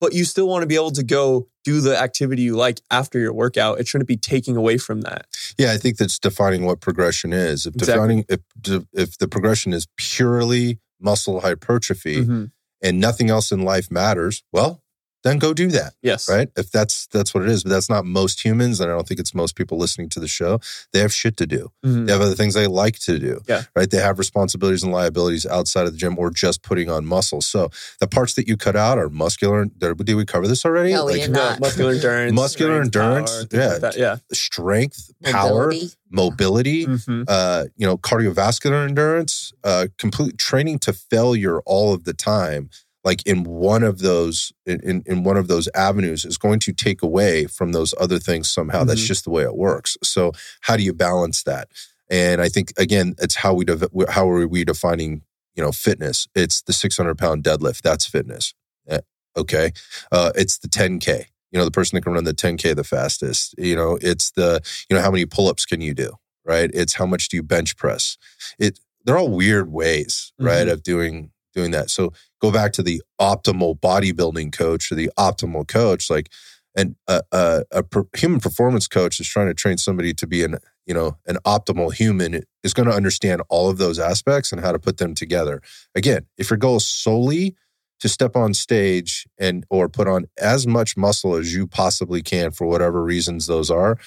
but 0.00 0.12
you 0.14 0.24
still 0.24 0.48
want 0.48 0.62
to 0.62 0.66
be 0.66 0.74
able 0.74 0.90
to 0.92 1.02
go 1.02 1.48
do 1.64 1.80
the 1.80 1.96
activity 2.00 2.42
you 2.42 2.56
like 2.56 2.80
after 2.90 3.18
your 3.18 3.32
workout. 3.32 3.78
It 3.80 3.86
shouldn't 3.86 4.08
be 4.08 4.16
taking 4.16 4.56
away 4.56 4.78
from 4.78 5.02
that. 5.02 5.26
yeah, 5.58 5.72
I 5.72 5.76
think 5.76 5.98
that's 5.98 6.18
defining 6.18 6.64
what 6.64 6.80
progression 6.80 7.32
is. 7.32 7.66
If 7.66 7.74
Exactly. 7.74 8.22
defining 8.24 8.24
if 8.28 8.84
if 8.92 9.18
the 9.18 9.28
progression 9.28 9.72
is 9.72 9.86
purely 9.96 10.78
muscle 11.00 11.40
hypertrophy 11.40 12.24
Mhm. 12.24 12.50
and 12.82 13.00
nothing 13.00 13.30
else 13.30 13.52
in 13.52 13.62
life 13.62 13.90
matters, 13.90 14.42
well, 14.52 14.79
then 15.22 15.38
go 15.38 15.52
do 15.52 15.68
that. 15.68 15.92
Yes. 16.02 16.28
right? 16.28 16.48
If 16.56 16.70
that's 16.70 17.06
that's 17.08 17.34
what 17.34 17.42
it 17.44 17.48
is, 17.50 17.62
but 17.62 17.70
that's 17.70 17.90
not 17.90 18.04
most 18.04 18.44
humans, 18.44 18.80
and 18.80 18.90
I 18.90 18.94
don't 18.94 19.06
think 19.06 19.20
it's 19.20 19.34
most 19.34 19.54
people 19.56 19.76
listening 19.78 20.08
to 20.10 20.20
the 20.20 20.28
show. 20.28 20.60
They 20.92 21.00
have 21.00 21.12
shit 21.12 21.36
to 21.38 21.46
do. 21.46 21.70
Mhm. 21.84 22.06
They 22.06 22.12
have 22.12 22.20
other 22.22 22.34
things 22.34 22.54
they 22.54 22.66
like 22.66 22.98
to 23.00 23.18
do. 23.18 23.40
Yeah. 23.48 23.64
Right. 23.76 23.90
They 23.90 23.98
have 23.98 24.18
responsibilities 24.18 24.82
and 24.82 24.92
liabilities 24.92 25.44
outside 25.46 25.86
of 25.86 25.92
the 25.92 25.98
gym 25.98 26.18
or 26.18 26.30
just 26.30 26.62
putting 26.62 26.88
on 26.90 27.04
muscle. 27.06 27.40
So 27.42 27.70
the 28.00 28.06
parts 28.06 28.34
that 28.34 28.48
you 28.48 28.56
cut 28.56 28.76
out 28.76 28.98
are 28.98 29.08
muscular. 29.10 29.64
Did 29.66 29.96
did 30.04 30.14
we 30.14 30.24
cover 30.24 30.48
this 30.48 30.64
already? 30.64 30.92
No, 30.92 31.04
we 31.06 31.12
like 31.12 31.22
did 31.22 31.30
not. 31.32 31.60
muscular 31.60 31.92
endurance, 31.92 32.32
Muscular 32.34 32.84
strength, 32.84 32.96
endurance, 32.96 33.44
power, 33.46 33.60
yeah. 33.60 33.78
like 33.82 33.96
yeah. 33.96 34.16
strength, 34.32 35.10
power, 35.24 35.66
Mobility. 35.66 35.90
mobility. 36.10 36.86
Mhm. 36.86 37.24
Uh, 37.28 37.64
you 37.76 37.86
know, 37.86 37.96
cardiovascular 37.98 38.86
endurance, 38.88 39.52
uh, 39.64 39.86
complete 39.98 40.38
training 40.38 40.78
to 40.80 40.92
failure 40.92 41.60
all 41.66 41.92
of 41.92 42.04
the 42.04 42.12
time, 42.14 42.70
like 43.04 43.26
in 43.26 43.44
one 43.44 43.82
of 43.82 43.98
those 44.00 44.52
in, 44.66 45.02
in 45.06 45.24
one 45.24 45.36
of 45.36 45.48
those 45.48 45.68
avenues 45.74 46.24
is 46.24 46.36
going 46.38 46.60
to 46.60 46.72
take 46.72 47.02
away 47.02 47.46
from 47.46 47.72
those 47.72 47.94
other 48.00 48.18
things 48.18 48.50
somehow. 48.50 48.84
That's 48.84 49.02
Mhm. 49.02 49.06
just 49.06 49.24
the 49.24 49.30
way 49.30 49.42
it 49.44 49.56
works. 49.56 49.96
So 50.02 50.32
how 50.62 50.76
do 50.76 50.82
you 50.82 50.92
balance 50.92 51.42
that? 51.44 51.68
And 52.10 52.40
I 52.42 52.48
think 52.48 52.72
again, 52.76 53.14
it's 53.18 53.36
how 53.36 53.54
we 53.54 53.64
dev- 53.64 53.88
how 54.10 54.28
are 54.30 54.46
we 54.46 54.64
defining 54.64 55.22
you 55.56 55.62
know 55.62 55.72
fitness? 55.72 56.28
It's 56.34 56.62
the 56.62 56.72
600 56.72 57.16
pound 57.18 57.42
deadlift. 57.44 57.82
That's 57.82 58.06
fitness. 58.06 58.54
Eh, 58.88 59.00
Okay, 59.36 59.72
uh, 60.12 60.32
it's 60.34 60.58
the 60.58 60.68
10k. 60.68 61.26
You 61.52 61.58
know, 61.58 61.64
the 61.64 61.70
person 61.70 61.96
that 61.96 62.02
can 62.02 62.12
run 62.12 62.24
the 62.24 62.34
10k 62.34 62.74
the 62.74 62.84
fastest. 62.84 63.54
You 63.58 63.76
know, 63.76 63.98
it's 64.02 64.30
the 64.32 64.60
you 64.88 64.96
know 64.96 65.02
how 65.02 65.10
many 65.10 65.24
pull 65.26 65.48
ups 65.48 65.64
can 65.64 65.80
you 65.80 65.94
do? 65.94 66.12
Right? 66.44 66.70
It's 66.74 66.94
how 66.94 67.06
much 67.06 67.28
do 67.28 67.36
you 67.36 67.42
bench 67.42 67.76
press? 67.76 68.16
It 68.58 68.78
they're 69.04 69.16
all 69.18 69.30
weird 69.30 69.70
ways, 69.72 70.32
right, 70.38 70.66
Mhm. 70.66 70.72
of 70.72 70.82
doing 70.82 71.30
doing 71.54 71.70
that. 71.72 71.90
So 71.90 72.12
go 72.40 72.50
back 72.50 72.72
to 72.72 72.82
the 72.82 73.02
optimal 73.20 73.78
bodybuilding 73.78 74.52
coach 74.52 74.90
or 74.90 74.94
the 74.94 75.10
optimal 75.18 75.66
coach, 75.66 76.10
like 76.10 76.30
and 76.76 76.94
a, 77.08 77.20
a, 77.32 77.64
a 77.72 77.82
per, 77.82 78.04
human 78.16 78.40
performance 78.40 78.86
coach 78.86 79.18
is 79.20 79.28
trying 79.28 79.48
to 79.48 79.54
train 79.54 79.76
somebody 79.76 80.14
to 80.14 80.26
be 80.26 80.44
an 80.44 80.56
you 80.86 80.94
know 80.94 81.16
an 81.26 81.36
optimal 81.44 81.92
human 81.92 82.42
is 82.62 82.74
going 82.74 82.88
to 82.88 82.94
understand 82.94 83.42
all 83.48 83.68
of 83.68 83.78
those 83.78 83.98
aspects 83.98 84.52
and 84.52 84.60
how 84.60 84.72
to 84.72 84.78
put 84.78 84.98
them 84.98 85.14
together. 85.14 85.60
Again 85.94 86.26
if 86.38 86.50
your 86.50 86.56
goal 86.58 86.76
is 86.76 86.86
solely 86.86 87.56
to 88.00 88.08
step 88.08 88.34
on 88.36 88.54
stage 88.54 89.26
and 89.38 89.64
or 89.68 89.88
put 89.88 90.08
on 90.08 90.26
as 90.40 90.66
much 90.66 90.96
muscle 90.96 91.34
as 91.34 91.52
you 91.54 91.66
possibly 91.66 92.22
can 92.22 92.50
for 92.50 92.66
whatever 92.66 93.02
reasons 93.02 93.46
those 93.46 93.70
are 93.70 93.98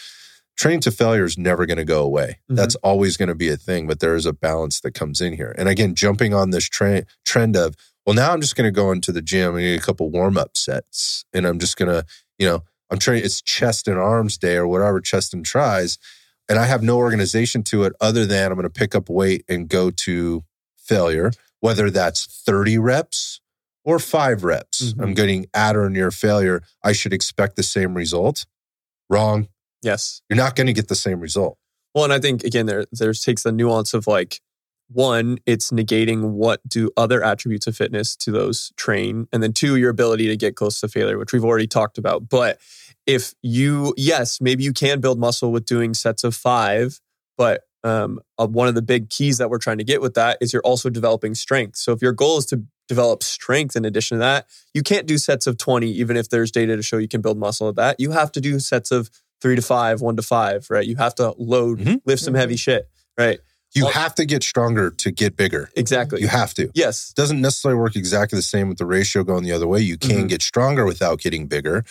training 0.56 0.80
to 0.82 0.92
failure 0.92 1.26
is 1.26 1.38
never 1.38 1.66
going 1.66 1.78
to 1.78 1.86
go 1.86 2.04
away. 2.04 2.38
Mhm. 2.50 2.56
that's 2.56 2.76
always 2.76 3.18
going 3.18 3.30
to 3.30 3.36
be 3.36 3.50
a 3.50 3.58
thing 3.58 3.88
but 3.88 4.00
there 4.00 4.16
is 4.16 4.26
a 4.26 4.34
balance 4.34 4.80
that 4.82 4.94
comes 4.94 5.20
in 5.20 5.34
here. 5.34 5.54
And 5.58 5.68
again 5.68 5.96
jumping 5.96 6.34
on 6.34 6.52
this 6.52 6.66
tra- 6.66 7.06
trend 7.26 7.56
of 7.56 7.76
well 8.06 8.16
now 8.16 8.32
i'm 8.32 8.42
just 8.42 8.56
going 8.56 8.66
to 8.68 8.72
go 8.72 8.92
into 8.92 9.12
the 9.12 9.22
gym 9.22 9.56
and 9.56 9.64
need 9.64 9.76
a 9.80 9.82
couple 9.82 10.10
warm-up 10.10 10.56
sets 10.58 11.26
and 11.34 11.46
i'm 11.46 11.60
just 11.60 11.78
going 11.78 11.90
to 11.90 12.06
you 12.38 12.48
know 12.48 12.64
i'm 12.90 13.00
training 13.00 13.24
it's 13.26 13.42
chest 13.42 13.88
and 13.88 13.98
arms 13.98 14.38
day 14.38 14.56
or 14.56 14.68
whatever 14.68 15.00
chest 15.02 15.34
and 15.34 15.46
tris 15.46 15.98
and 16.50 16.60
i 16.60 16.66
have 16.66 16.84
no 16.84 16.98
organization 16.98 17.64
to 17.64 17.84
it 17.84 17.94
other 18.02 18.26
than 18.26 18.52
i'm 18.52 18.58
going 18.58 18.64
to 18.64 18.70
pick 18.70 18.94
up 18.96 19.10
weight 19.10 19.44
and 19.48 19.68
go 19.70 19.90
to 19.92 20.44
failure 20.78 21.32
whether 21.62 21.90
that's 21.90 22.26
30 22.46 22.78
reps 22.78 23.40
or 23.86 24.00
five 24.00 24.44
reps. 24.44 24.94
Mhm. 24.94 25.02
i'm 25.04 25.14
getting 25.14 25.46
at 25.54 25.76
or 25.76 25.90
near 25.90 26.10
failure. 26.12 26.62
I 26.84 26.92
should 26.94 27.12
expect 27.14 27.56
the 27.58 27.64
same 27.64 27.94
result. 27.96 28.46
Wrong. 29.10 29.48
Yes. 29.82 30.22
you're 30.30 30.38
not 30.38 30.56
going 30.56 30.68
to 30.68 30.74
get 30.74 30.88
the 30.88 30.96
same 30.96 31.20
result. 31.20 31.58
Well, 31.94 32.06
and 32.06 32.14
I 32.14 32.20
think 32.20 32.44
again, 32.46 32.66
there 32.66 32.86
there's 32.92 33.22
takes 33.22 33.44
the 33.44 33.52
nuance 33.52 33.94
of 33.94 34.08
like 34.08 34.40
one, 34.94 35.38
it's 35.46 35.72
negating 35.72 36.32
what 36.32 36.62
do 36.68 36.90
other 36.98 37.24
attributes 37.24 37.68
of 37.68 37.76
fitness 37.76 38.16
to 38.18 38.32
those 38.32 38.72
train, 38.78 39.28
and 39.34 39.42
then 39.44 39.54
two, 39.54 39.76
your 39.76 39.90
ability 39.90 40.28
to 40.28 40.38
get 40.38 40.56
close 40.56 40.80
to 40.82 40.88
failure, 40.88 41.18
which 41.18 41.34
we've 41.34 41.46
already 41.46 41.68
talked 41.68 41.98
about. 41.98 42.30
But 42.30 42.60
if 43.06 43.34
you, 43.42 43.94
yes, 43.98 44.40
maybe 44.40 44.64
you 44.64 44.74
can 44.74 45.02
build 45.02 45.20
muscle 45.20 45.52
with 45.52 45.66
doing 45.66 45.94
sets 45.94 46.24
of 46.24 46.36
five, 46.36 47.00
but 47.38 47.64
um, 47.84 48.20
uh, 48.40 48.48
one 48.48 48.70
of 48.70 48.76
the 48.76 48.82
big 48.82 49.10
keys 49.10 49.40
that 49.40 49.50
we're 49.50 49.58
trying 49.58 49.78
to 49.80 49.84
get 49.84 50.02
with 50.02 50.14
that 50.14 50.38
is 50.40 50.54
you're 50.54 50.62
also 50.62 50.90
developing 50.90 51.36
strength. 51.36 51.76
So 51.76 51.92
if 51.92 52.02
your 52.02 52.14
goal 52.14 52.38
is 52.38 52.46
to 52.48 52.64
develop 52.88 53.24
strength 53.24 53.76
in 53.76 53.84
addition 53.84 54.16
to 54.18 54.20
that, 54.20 54.48
you 54.74 54.84
can't 54.84 55.06
do 55.06 55.18
sets 55.18 55.48
of 55.48 55.58
20, 55.58 55.90
even 55.90 56.16
if 56.16 56.30
there's 56.30 56.50
data 56.52 56.78
to 56.78 56.82
show 56.84 56.98
you 56.98 57.10
can 57.10 57.22
build 57.22 57.38
muscle 57.38 57.68
at 57.68 57.76
that. 57.76 58.00
You 58.00 58.12
have 58.12 58.32
to 58.34 58.42
do 58.42 58.60
sets 58.60 58.92
of 58.92 59.10
three 59.42 59.58
to 59.58 59.62
five, 59.62 60.00
one 60.00 60.16
to 60.16 60.22
five, 60.22 60.68
right? 60.70 60.86
You 60.86 60.96
have 60.96 61.16
to 61.16 61.34
load, 61.38 61.80
Mhm. 61.80 62.02
lift 62.06 62.22
some 62.24 62.36
heavy 62.36 62.56
shit, 62.56 62.88
right? 63.18 63.40
You 63.74 63.86
Well- 63.86 63.94
have 63.94 64.14
to 64.16 64.26
get 64.26 64.44
stronger 64.44 64.92
to 64.92 65.12
get 65.12 65.36
bigger 65.36 65.70
Exactly. 65.76 66.22
you 66.22 66.28
have 66.28 66.54
to 66.56 66.70
yes. 66.76 67.12
doesn't 67.16 67.42
necessarily 67.42 67.80
work 67.80 67.96
exactly 67.96 68.38
the 68.38 68.44
same 68.44 68.70
with 68.70 68.78
the 68.78 68.86
ratio 68.86 69.24
going 69.24 69.44
the 69.44 69.52
other 69.52 69.68
way. 69.68 69.80
You 69.82 69.98
can 69.98 70.26
Mhm. 70.26 70.30
get 70.30 70.42
stronger 70.42 70.86
without 70.86 71.20
getting 71.20 71.48
bigger. 71.48 71.84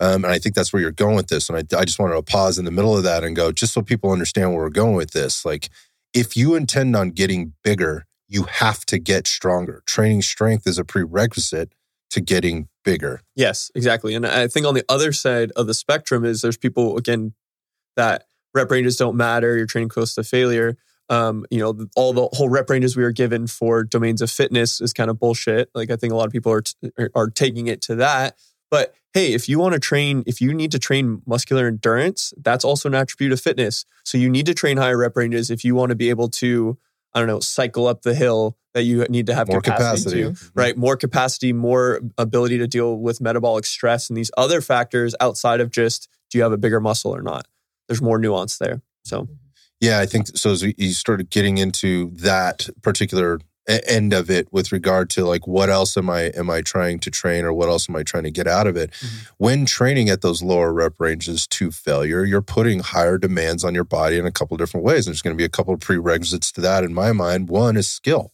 Um, 0.00 0.24
and 0.24 0.32
I 0.32 0.38
think 0.38 0.54
that's 0.54 0.72
where 0.72 0.80
you're 0.82 0.90
going 0.92 1.16
with 1.16 1.28
this. 1.28 1.48
And 1.48 1.58
I, 1.58 1.78
I 1.78 1.84
just 1.84 1.98
wanted 1.98 2.14
to 2.14 2.22
pause 2.22 2.58
in 2.58 2.64
the 2.64 2.70
middle 2.70 2.96
of 2.96 3.02
that 3.04 3.22
and 3.24 3.34
go, 3.36 3.52
just 3.52 3.72
so 3.72 3.82
people 3.82 4.12
understand 4.12 4.52
where 4.52 4.62
we're 4.62 4.70
going 4.70 4.94
with 4.94 5.12
this. 5.12 5.44
Like, 5.44 5.68
if 6.14 6.36
you 6.36 6.54
intend 6.54 6.94
on 6.96 7.10
getting 7.10 7.52
bigger, 7.62 8.06
you 8.28 8.44
have 8.44 8.84
to 8.86 8.98
get 8.98 9.26
stronger. 9.26 9.82
Training 9.86 10.22
strength 10.22 10.66
is 10.66 10.78
a 10.78 10.84
prerequisite 10.84 11.72
to 12.10 12.20
getting 12.20 12.68
bigger. 12.84 13.20
Yes, 13.34 13.70
exactly. 13.74 14.14
And 14.14 14.26
I 14.26 14.48
think 14.48 14.66
on 14.66 14.74
the 14.74 14.84
other 14.88 15.12
side 15.12 15.50
of 15.56 15.66
the 15.66 15.74
spectrum 15.74 16.24
is 16.24 16.40
there's 16.42 16.56
people 16.56 16.96
again 16.96 17.34
that 17.96 18.24
rep 18.54 18.70
ranges 18.70 18.96
don't 18.96 19.16
matter. 19.16 19.56
You're 19.56 19.66
training 19.66 19.88
close 19.90 20.14
to 20.14 20.24
failure. 20.24 20.76
Um, 21.08 21.46
you 21.50 21.58
know, 21.58 21.86
all 21.94 22.12
the 22.12 22.28
whole 22.32 22.48
rep 22.48 22.68
ranges 22.68 22.96
we 22.96 23.04
are 23.04 23.12
given 23.12 23.46
for 23.46 23.84
domains 23.84 24.22
of 24.22 24.30
fitness 24.30 24.80
is 24.80 24.92
kind 24.92 25.08
of 25.08 25.18
bullshit. 25.20 25.70
Like 25.74 25.90
I 25.90 25.96
think 25.96 26.12
a 26.12 26.16
lot 26.16 26.26
of 26.26 26.32
people 26.32 26.52
are 26.52 26.62
t- 26.62 26.74
er, 26.98 27.10
are 27.14 27.30
taking 27.30 27.68
it 27.68 27.80
to 27.82 27.94
that. 27.96 28.36
But 28.70 28.94
hey, 29.14 29.32
if 29.32 29.48
you 29.48 29.58
want 29.58 29.74
to 29.74 29.80
train, 29.80 30.24
if 30.26 30.40
you 30.40 30.52
need 30.52 30.72
to 30.72 30.78
train 30.78 31.22
muscular 31.26 31.68
endurance, 31.68 32.34
that's 32.42 32.64
also 32.64 32.88
an 32.88 32.94
attribute 32.94 33.32
of 33.32 33.40
fitness. 33.40 33.84
So 34.04 34.18
you 34.18 34.28
need 34.28 34.46
to 34.46 34.54
train 34.54 34.76
higher 34.76 34.98
rep 34.98 35.16
ranges 35.16 35.50
if 35.50 35.64
you 35.64 35.74
want 35.74 35.90
to 35.90 35.96
be 35.96 36.10
able 36.10 36.28
to, 36.30 36.76
I 37.14 37.20
don't 37.20 37.28
know, 37.28 37.40
cycle 37.40 37.86
up 37.86 38.02
the 38.02 38.14
hill 38.14 38.56
that 38.74 38.82
you 38.82 39.04
need 39.08 39.26
to 39.26 39.34
have 39.34 39.48
More 39.48 39.62
capacity, 39.62 40.22
capacity. 40.22 40.46
to 40.46 40.52
right? 40.54 40.76
More 40.76 40.96
capacity, 40.96 41.52
more 41.52 42.02
ability 42.18 42.58
to 42.58 42.66
deal 42.66 42.98
with 42.98 43.22
metabolic 43.22 43.64
stress 43.64 44.10
and 44.10 44.16
these 44.16 44.30
other 44.36 44.60
factors 44.60 45.14
outside 45.18 45.60
of 45.60 45.70
just 45.70 46.08
do 46.30 46.36
you 46.36 46.42
have 46.42 46.52
a 46.52 46.58
bigger 46.58 46.80
muscle 46.80 47.14
or 47.14 47.22
not? 47.22 47.46
There's 47.88 48.02
more 48.02 48.18
nuance 48.18 48.58
there. 48.58 48.82
So, 49.04 49.22
mm-hmm. 49.22 49.32
Yeah, 49.80 49.98
I 50.00 50.06
think 50.06 50.28
so. 50.36 50.52
As 50.52 50.62
we- 50.62 50.74
you 50.78 50.92
started 50.92 51.30
getting 51.30 51.58
into 51.58 52.10
that 52.14 52.68
particular 52.82 53.38
end 53.68 54.12
of 54.12 54.30
it 54.30 54.46
with 54.52 54.70
regard 54.70 55.10
to 55.10 55.24
like 55.24 55.44
what 55.48 55.68
else 55.68 55.96
am 55.96 56.08
I 56.08 56.26
am 56.36 56.48
I 56.48 56.60
trying 56.62 57.00
to 57.00 57.10
train 57.10 57.44
or 57.44 57.52
what 57.52 57.68
else 57.68 57.88
am 57.90 57.96
I 57.96 58.04
trying 58.04 58.22
to 58.22 58.30
get 58.30 58.46
out 58.46 58.68
of 58.68 58.76
it? 58.76 58.92
Mhm. 58.92 59.08
When 59.38 59.66
training 59.66 60.08
at 60.08 60.20
those 60.22 60.40
lower 60.40 60.72
rep 60.72 60.94
ranges 61.00 61.48
to 61.48 61.72
failure, 61.72 62.24
you're 62.24 62.42
putting 62.42 62.78
higher 62.78 63.18
demands 63.18 63.64
on 63.64 63.74
your 63.74 63.82
body 63.82 64.18
in 64.18 64.24
a 64.24 64.30
couple 64.30 64.56
different 64.56 64.86
ways. 64.86 65.06
And 65.06 65.12
There's 65.12 65.20
going 65.22 65.34
to 65.34 65.38
be 65.38 65.44
a 65.44 65.48
couple 65.48 65.74
of 65.74 65.80
prerequisites 65.80 66.52
to 66.52 66.60
that 66.60 66.84
in 66.84 66.94
my 66.94 67.10
mind. 67.10 67.48
One 67.48 67.76
is 67.76 67.88
skill. 67.88 68.32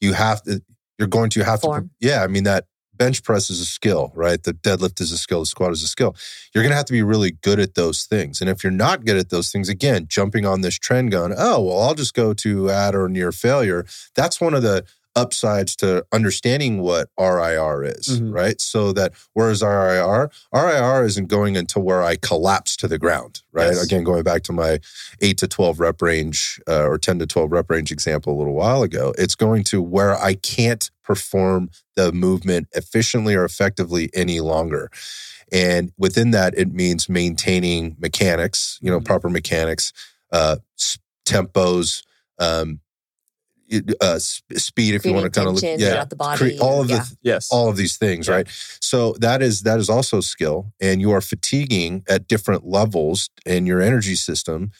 You 0.00 0.12
have 0.12 0.42
to. 0.44 0.62
You're 0.96 1.08
going 1.08 1.30
to 1.30 1.42
have 1.42 1.62
Form. 1.62 1.88
to. 2.00 2.06
Yeah, 2.06 2.22
I 2.22 2.28
mean 2.28 2.44
that 2.44 2.66
bench 3.02 3.22
press 3.22 3.50
is 3.50 3.60
a 3.60 3.66
skill, 3.66 4.12
right? 4.14 4.42
The 4.42 4.54
deadlift 4.54 5.00
is 5.00 5.12
a 5.12 5.18
skill. 5.18 5.40
The 5.40 5.46
squat 5.46 5.72
is 5.72 5.82
a 5.82 5.88
skill 5.88 6.14
you're 6.52 6.62
going 6.62 6.70
to 6.70 6.76
have 6.76 6.86
to 6.86 6.92
be 6.92 7.02
really 7.02 7.32
good 7.42 7.58
at 7.58 7.74
those 7.74 8.04
things. 8.04 8.40
And 8.40 8.50
if 8.50 8.62
you're 8.62 8.70
not 8.70 9.04
good 9.04 9.16
at 9.16 9.30
those 9.30 9.50
things, 9.50 9.68
again, 9.68 10.06
jumping 10.08 10.44
on 10.44 10.60
this 10.60 10.78
trend 10.78 11.10
going, 11.10 11.34
oh, 11.36 11.62
well, 11.62 11.80
I'll 11.80 11.94
just 11.94 12.14
go 12.14 12.34
to 12.34 12.70
at 12.70 12.94
or 12.94 13.08
near 13.08 13.32
failure. 13.32 13.86
That's 14.14 14.40
one 14.40 14.54
of 14.54 14.62
the 14.62 14.84
upsides 15.14 15.76
to 15.76 16.04
understanding 16.12 16.80
what 16.80 17.08
RIR 17.18 17.84
is, 17.84 18.20
Mhm. 18.20 18.32
right? 18.32 18.60
So 18.60 18.92
that 18.92 19.12
whereas 19.34 19.62
RIR, 19.62 20.30
RIR 20.52 21.04
isn't 21.04 21.26
going 21.26 21.56
into 21.56 21.78
where 21.80 22.02
I 22.02 22.16
collapse 22.16 22.76
to 22.78 22.88
the 22.88 22.98
ground, 22.98 23.42
right? 23.52 23.72
Yes. 23.74 23.84
Again, 23.84 24.04
going 24.04 24.22
back 24.22 24.42
to 24.44 24.52
my 24.52 24.80
eight 25.20 25.36
to 25.38 25.46
12 25.48 25.80
rep 25.80 26.00
range 26.00 26.60
uh, 26.66 26.84
or 26.84 26.96
10 26.98 27.18
to 27.18 27.26
12 27.26 27.52
rep 27.52 27.70
range 27.70 27.92
example 27.92 28.34
a 28.34 28.38
little 28.38 28.54
while 28.54 28.82
ago, 28.82 29.12
it's 29.18 29.34
going 29.34 29.64
to 29.64 29.82
where 29.82 30.16
I 30.18 30.34
can't 30.34 30.90
perform 31.04 31.70
the 31.94 32.10
movement 32.12 32.68
efficiently 32.72 33.34
or 33.34 33.44
effectively 33.44 34.08
any 34.14 34.40
longer. 34.40 34.90
And 35.52 35.92
within 35.98 36.30
that, 36.30 36.56
it 36.56 36.72
means 36.72 37.10
maintaining 37.10 37.96
mechanics, 37.98 38.78
you 38.80 38.90
know, 38.90 39.00
Mhm. 39.00 39.04
proper 39.04 39.28
mechanics, 39.28 39.92
uh, 40.32 40.56
tempos, 41.26 42.02
um, 42.38 42.80
uh, 44.00 44.18
speed, 44.18 44.94
if 44.94 45.04
you 45.04 45.12
want 45.12 45.24
to 45.24 45.30
kind 45.30 45.48
of 45.48 45.54
look, 45.54 45.62
tension 45.62 45.86
yeah, 45.88 46.04
the 46.04 46.16
body. 46.16 46.56
cre- 46.56 46.62
all 46.64 46.80
of 46.82 46.90
yeah. 46.90 46.98
the 46.98 47.16
yes. 47.22 47.48
all 47.50 47.68
of 47.68 47.76
these 47.76 47.96
things, 47.96 48.28
Yeah. 48.28 48.34
right? 48.34 48.48
So 48.80 49.14
that 49.20 49.42
is 49.42 49.62
that 49.62 49.78
is 49.78 49.88
also 49.88 50.20
skill, 50.20 50.72
and 50.80 51.00
you 51.00 51.10
are 51.12 51.20
fatiguing 51.20 52.04
at 52.08 52.28
different 52.28 52.64
levels 52.66 53.30
in 53.46 53.66
your 53.66 53.80
energy 53.80 54.14
system, 54.14 54.70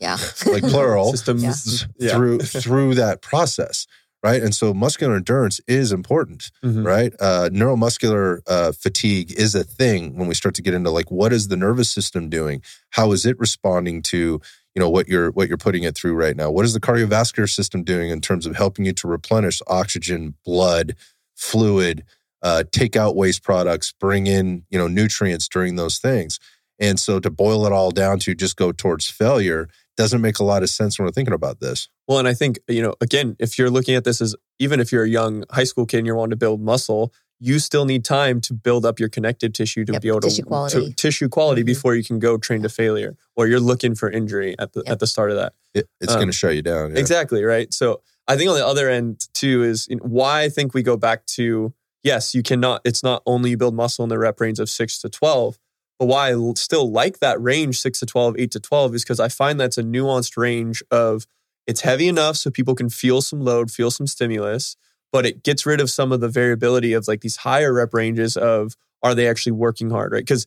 yeah. 0.00 0.16
like 0.46 0.62
plural, 0.64 1.10
Systems. 1.12 1.86
Yeah. 1.98 2.12
through 2.14 2.38
through 2.62 2.94
that 2.96 3.22
process, 3.22 3.86
right? 4.22 4.42
And 4.42 4.54
so 4.54 4.72
muscular 4.74 5.16
endurance 5.16 5.60
is 5.66 5.92
important 5.92 6.50
Mhm. 6.64 6.84
right? 6.86 7.12
Uh, 7.20 7.48
neuromuscular 7.52 8.40
uh, 8.46 8.72
fatigue 8.72 9.32
is 9.32 9.54
a 9.54 9.64
thing 9.64 10.16
when 10.16 10.28
we 10.28 10.34
start 10.34 10.54
to 10.56 10.62
get 10.62 10.74
into 10.74 10.90
like 10.90 11.10
what 11.10 11.32
is 11.32 11.48
the 11.48 11.56
nervous 11.56 11.90
system 11.90 12.28
doing? 12.28 12.62
How 12.90 13.12
is 13.12 13.24
it 13.26 13.38
responding 13.38 14.02
to 14.02 14.40
you 14.74 14.80
know 14.80 14.88
what 14.88 15.08
you're 15.08 15.30
what 15.32 15.48
you're 15.48 15.58
putting 15.58 15.82
it 15.82 15.96
through 15.96 16.14
right 16.14 16.36
now? 16.36 16.50
What 16.50 16.64
is 16.64 16.72
the 16.72 16.80
cardiovascular 16.80 17.48
system 17.48 17.84
doing 17.84 18.10
in 18.10 18.20
terms 18.20 18.46
of 18.46 18.56
helping 18.56 18.84
you 18.84 18.92
to 18.94 19.08
replenish 19.08 19.60
oxygen, 19.66 20.34
blood, 20.44 20.94
fluid, 21.34 22.04
uh, 22.42 22.64
take 22.72 22.96
out 22.96 23.16
waste 23.16 23.42
products, 23.42 23.92
bring 23.92 24.26
in 24.26 24.64
you 24.70 24.78
know 24.78 24.88
nutrients 24.88 25.48
during 25.48 25.76
those 25.76 25.98
things? 25.98 26.38
And 26.78 26.98
so 26.98 27.20
to 27.20 27.30
boil 27.30 27.64
it 27.66 27.72
all 27.72 27.90
down 27.90 28.18
to 28.20 28.34
just 28.34 28.56
go 28.56 28.72
towards 28.72 29.08
failure 29.08 29.68
doesn't 29.96 30.20
make 30.20 30.38
a 30.38 30.44
lot 30.44 30.62
of 30.62 30.70
sense 30.70 30.98
when 30.98 31.06
we're 31.06 31.12
thinking 31.12 31.34
about 31.34 31.60
this. 31.60 31.88
Well, 32.08 32.18
and 32.18 32.26
I 32.26 32.34
think, 32.34 32.58
you 32.66 32.82
know, 32.82 32.94
again, 33.00 33.36
if 33.38 33.58
you're 33.58 33.70
looking 33.70 33.94
at 33.94 34.04
this 34.04 34.20
as 34.20 34.34
even 34.58 34.80
if 34.80 34.90
you're 34.90 35.04
a 35.04 35.08
young 35.08 35.44
high 35.50 35.64
school 35.64 35.86
kid 35.86 35.98
and 35.98 36.06
you're 36.06 36.16
wanting 36.16 36.30
to 36.30 36.36
build 36.36 36.60
muscle, 36.60 37.12
you 37.44 37.58
still 37.58 37.84
need 37.84 38.04
time 38.04 38.40
to 38.40 38.54
build 38.54 38.86
up 38.86 39.00
your 39.00 39.08
connective 39.08 39.52
tissue 39.52 39.84
to 39.84 39.92
Yep, 39.94 40.02
be 40.02 40.08
able 40.08 40.20
tissue 40.20 40.42
to, 40.42 40.46
quality. 40.48 40.88
to 40.90 40.94
tissue 40.94 41.28
quality 41.28 41.62
Mhm. 41.62 41.66
before 41.66 41.94
you 41.96 42.04
can 42.04 42.18
go 42.20 42.38
train 42.38 42.62
to 42.62 42.68
failure 42.68 43.16
or 43.34 43.48
you're 43.48 43.58
looking 43.60 43.96
for 43.96 44.08
injury 44.10 44.54
at 44.60 44.72
the 44.74 44.82
Yep. 44.84 44.92
at 44.92 44.98
the 45.00 45.06
start 45.08 45.30
of 45.32 45.36
that. 45.38 45.52
It, 45.74 45.88
it's 46.00 46.12
Um, 46.12 46.18
going 46.20 46.28
to 46.28 46.32
shut 46.32 46.54
you 46.54 46.62
down. 46.62 46.92
yeah. 46.92 46.98
Exactly, 47.00 47.42
right? 47.42 47.74
So 47.74 48.00
I 48.28 48.36
think 48.36 48.48
on 48.48 48.56
the 48.56 48.64
other 48.66 48.88
end 48.88 49.26
too 49.34 49.64
is 49.64 49.88
you 49.88 49.96
know, 49.96 50.04
why 50.04 50.42
I 50.42 50.48
think 50.50 50.72
we 50.72 50.82
go 50.84 50.96
back 50.96 51.26
to 51.38 51.74
yes, 52.04 52.32
you 52.34 52.42
cannot 52.44 52.80
it's 52.84 53.02
not 53.02 53.22
only 53.26 53.50
you 53.50 53.56
build 53.56 53.74
muscle 53.74 54.04
in 54.04 54.08
the 54.08 54.18
rep 54.18 54.40
range 54.40 54.60
of 54.60 54.70
6 54.70 54.98
to 55.00 55.08
12, 55.08 55.58
but 55.98 56.06
why 56.06 56.28
I 56.28 56.32
l- 56.34 56.54
still 56.56 56.90
like 56.92 57.18
that 57.18 57.40
range 57.42 57.80
6 57.80 57.98
to 58.00 58.06
12, 58.06 58.36
8 58.38 58.50
to 58.52 58.60
12 58.60 58.94
is 58.94 59.02
because 59.04 59.18
I 59.20 59.28
find 59.28 59.58
that's 59.58 59.78
a 59.78 59.82
nuanced 59.82 60.36
range 60.36 60.82
of 60.92 61.26
it's 61.66 61.80
heavy 61.80 62.06
enough 62.08 62.36
so 62.36 62.50
people 62.50 62.74
can 62.76 62.88
feel 62.88 63.20
some 63.20 63.40
load, 63.40 63.70
feel 63.72 63.90
some 63.90 64.06
stimulus, 64.06 64.76
but 65.12 65.26
it 65.26 65.42
gets 65.42 65.66
rid 65.66 65.80
of 65.80 65.90
some 65.90 66.10
of 66.10 66.20
the 66.20 66.28
variability 66.28 66.92
of 66.94 67.06
like 67.06 67.20
these 67.20 67.36
higher 67.36 67.72
rep 67.72 67.94
ranges 67.94 68.36
of 68.36 68.76
are 69.02 69.14
they 69.14 69.28
actually 69.28 69.52
working 69.52 69.90
hard, 69.90 70.12
right? 70.12 70.24
Because 70.24 70.46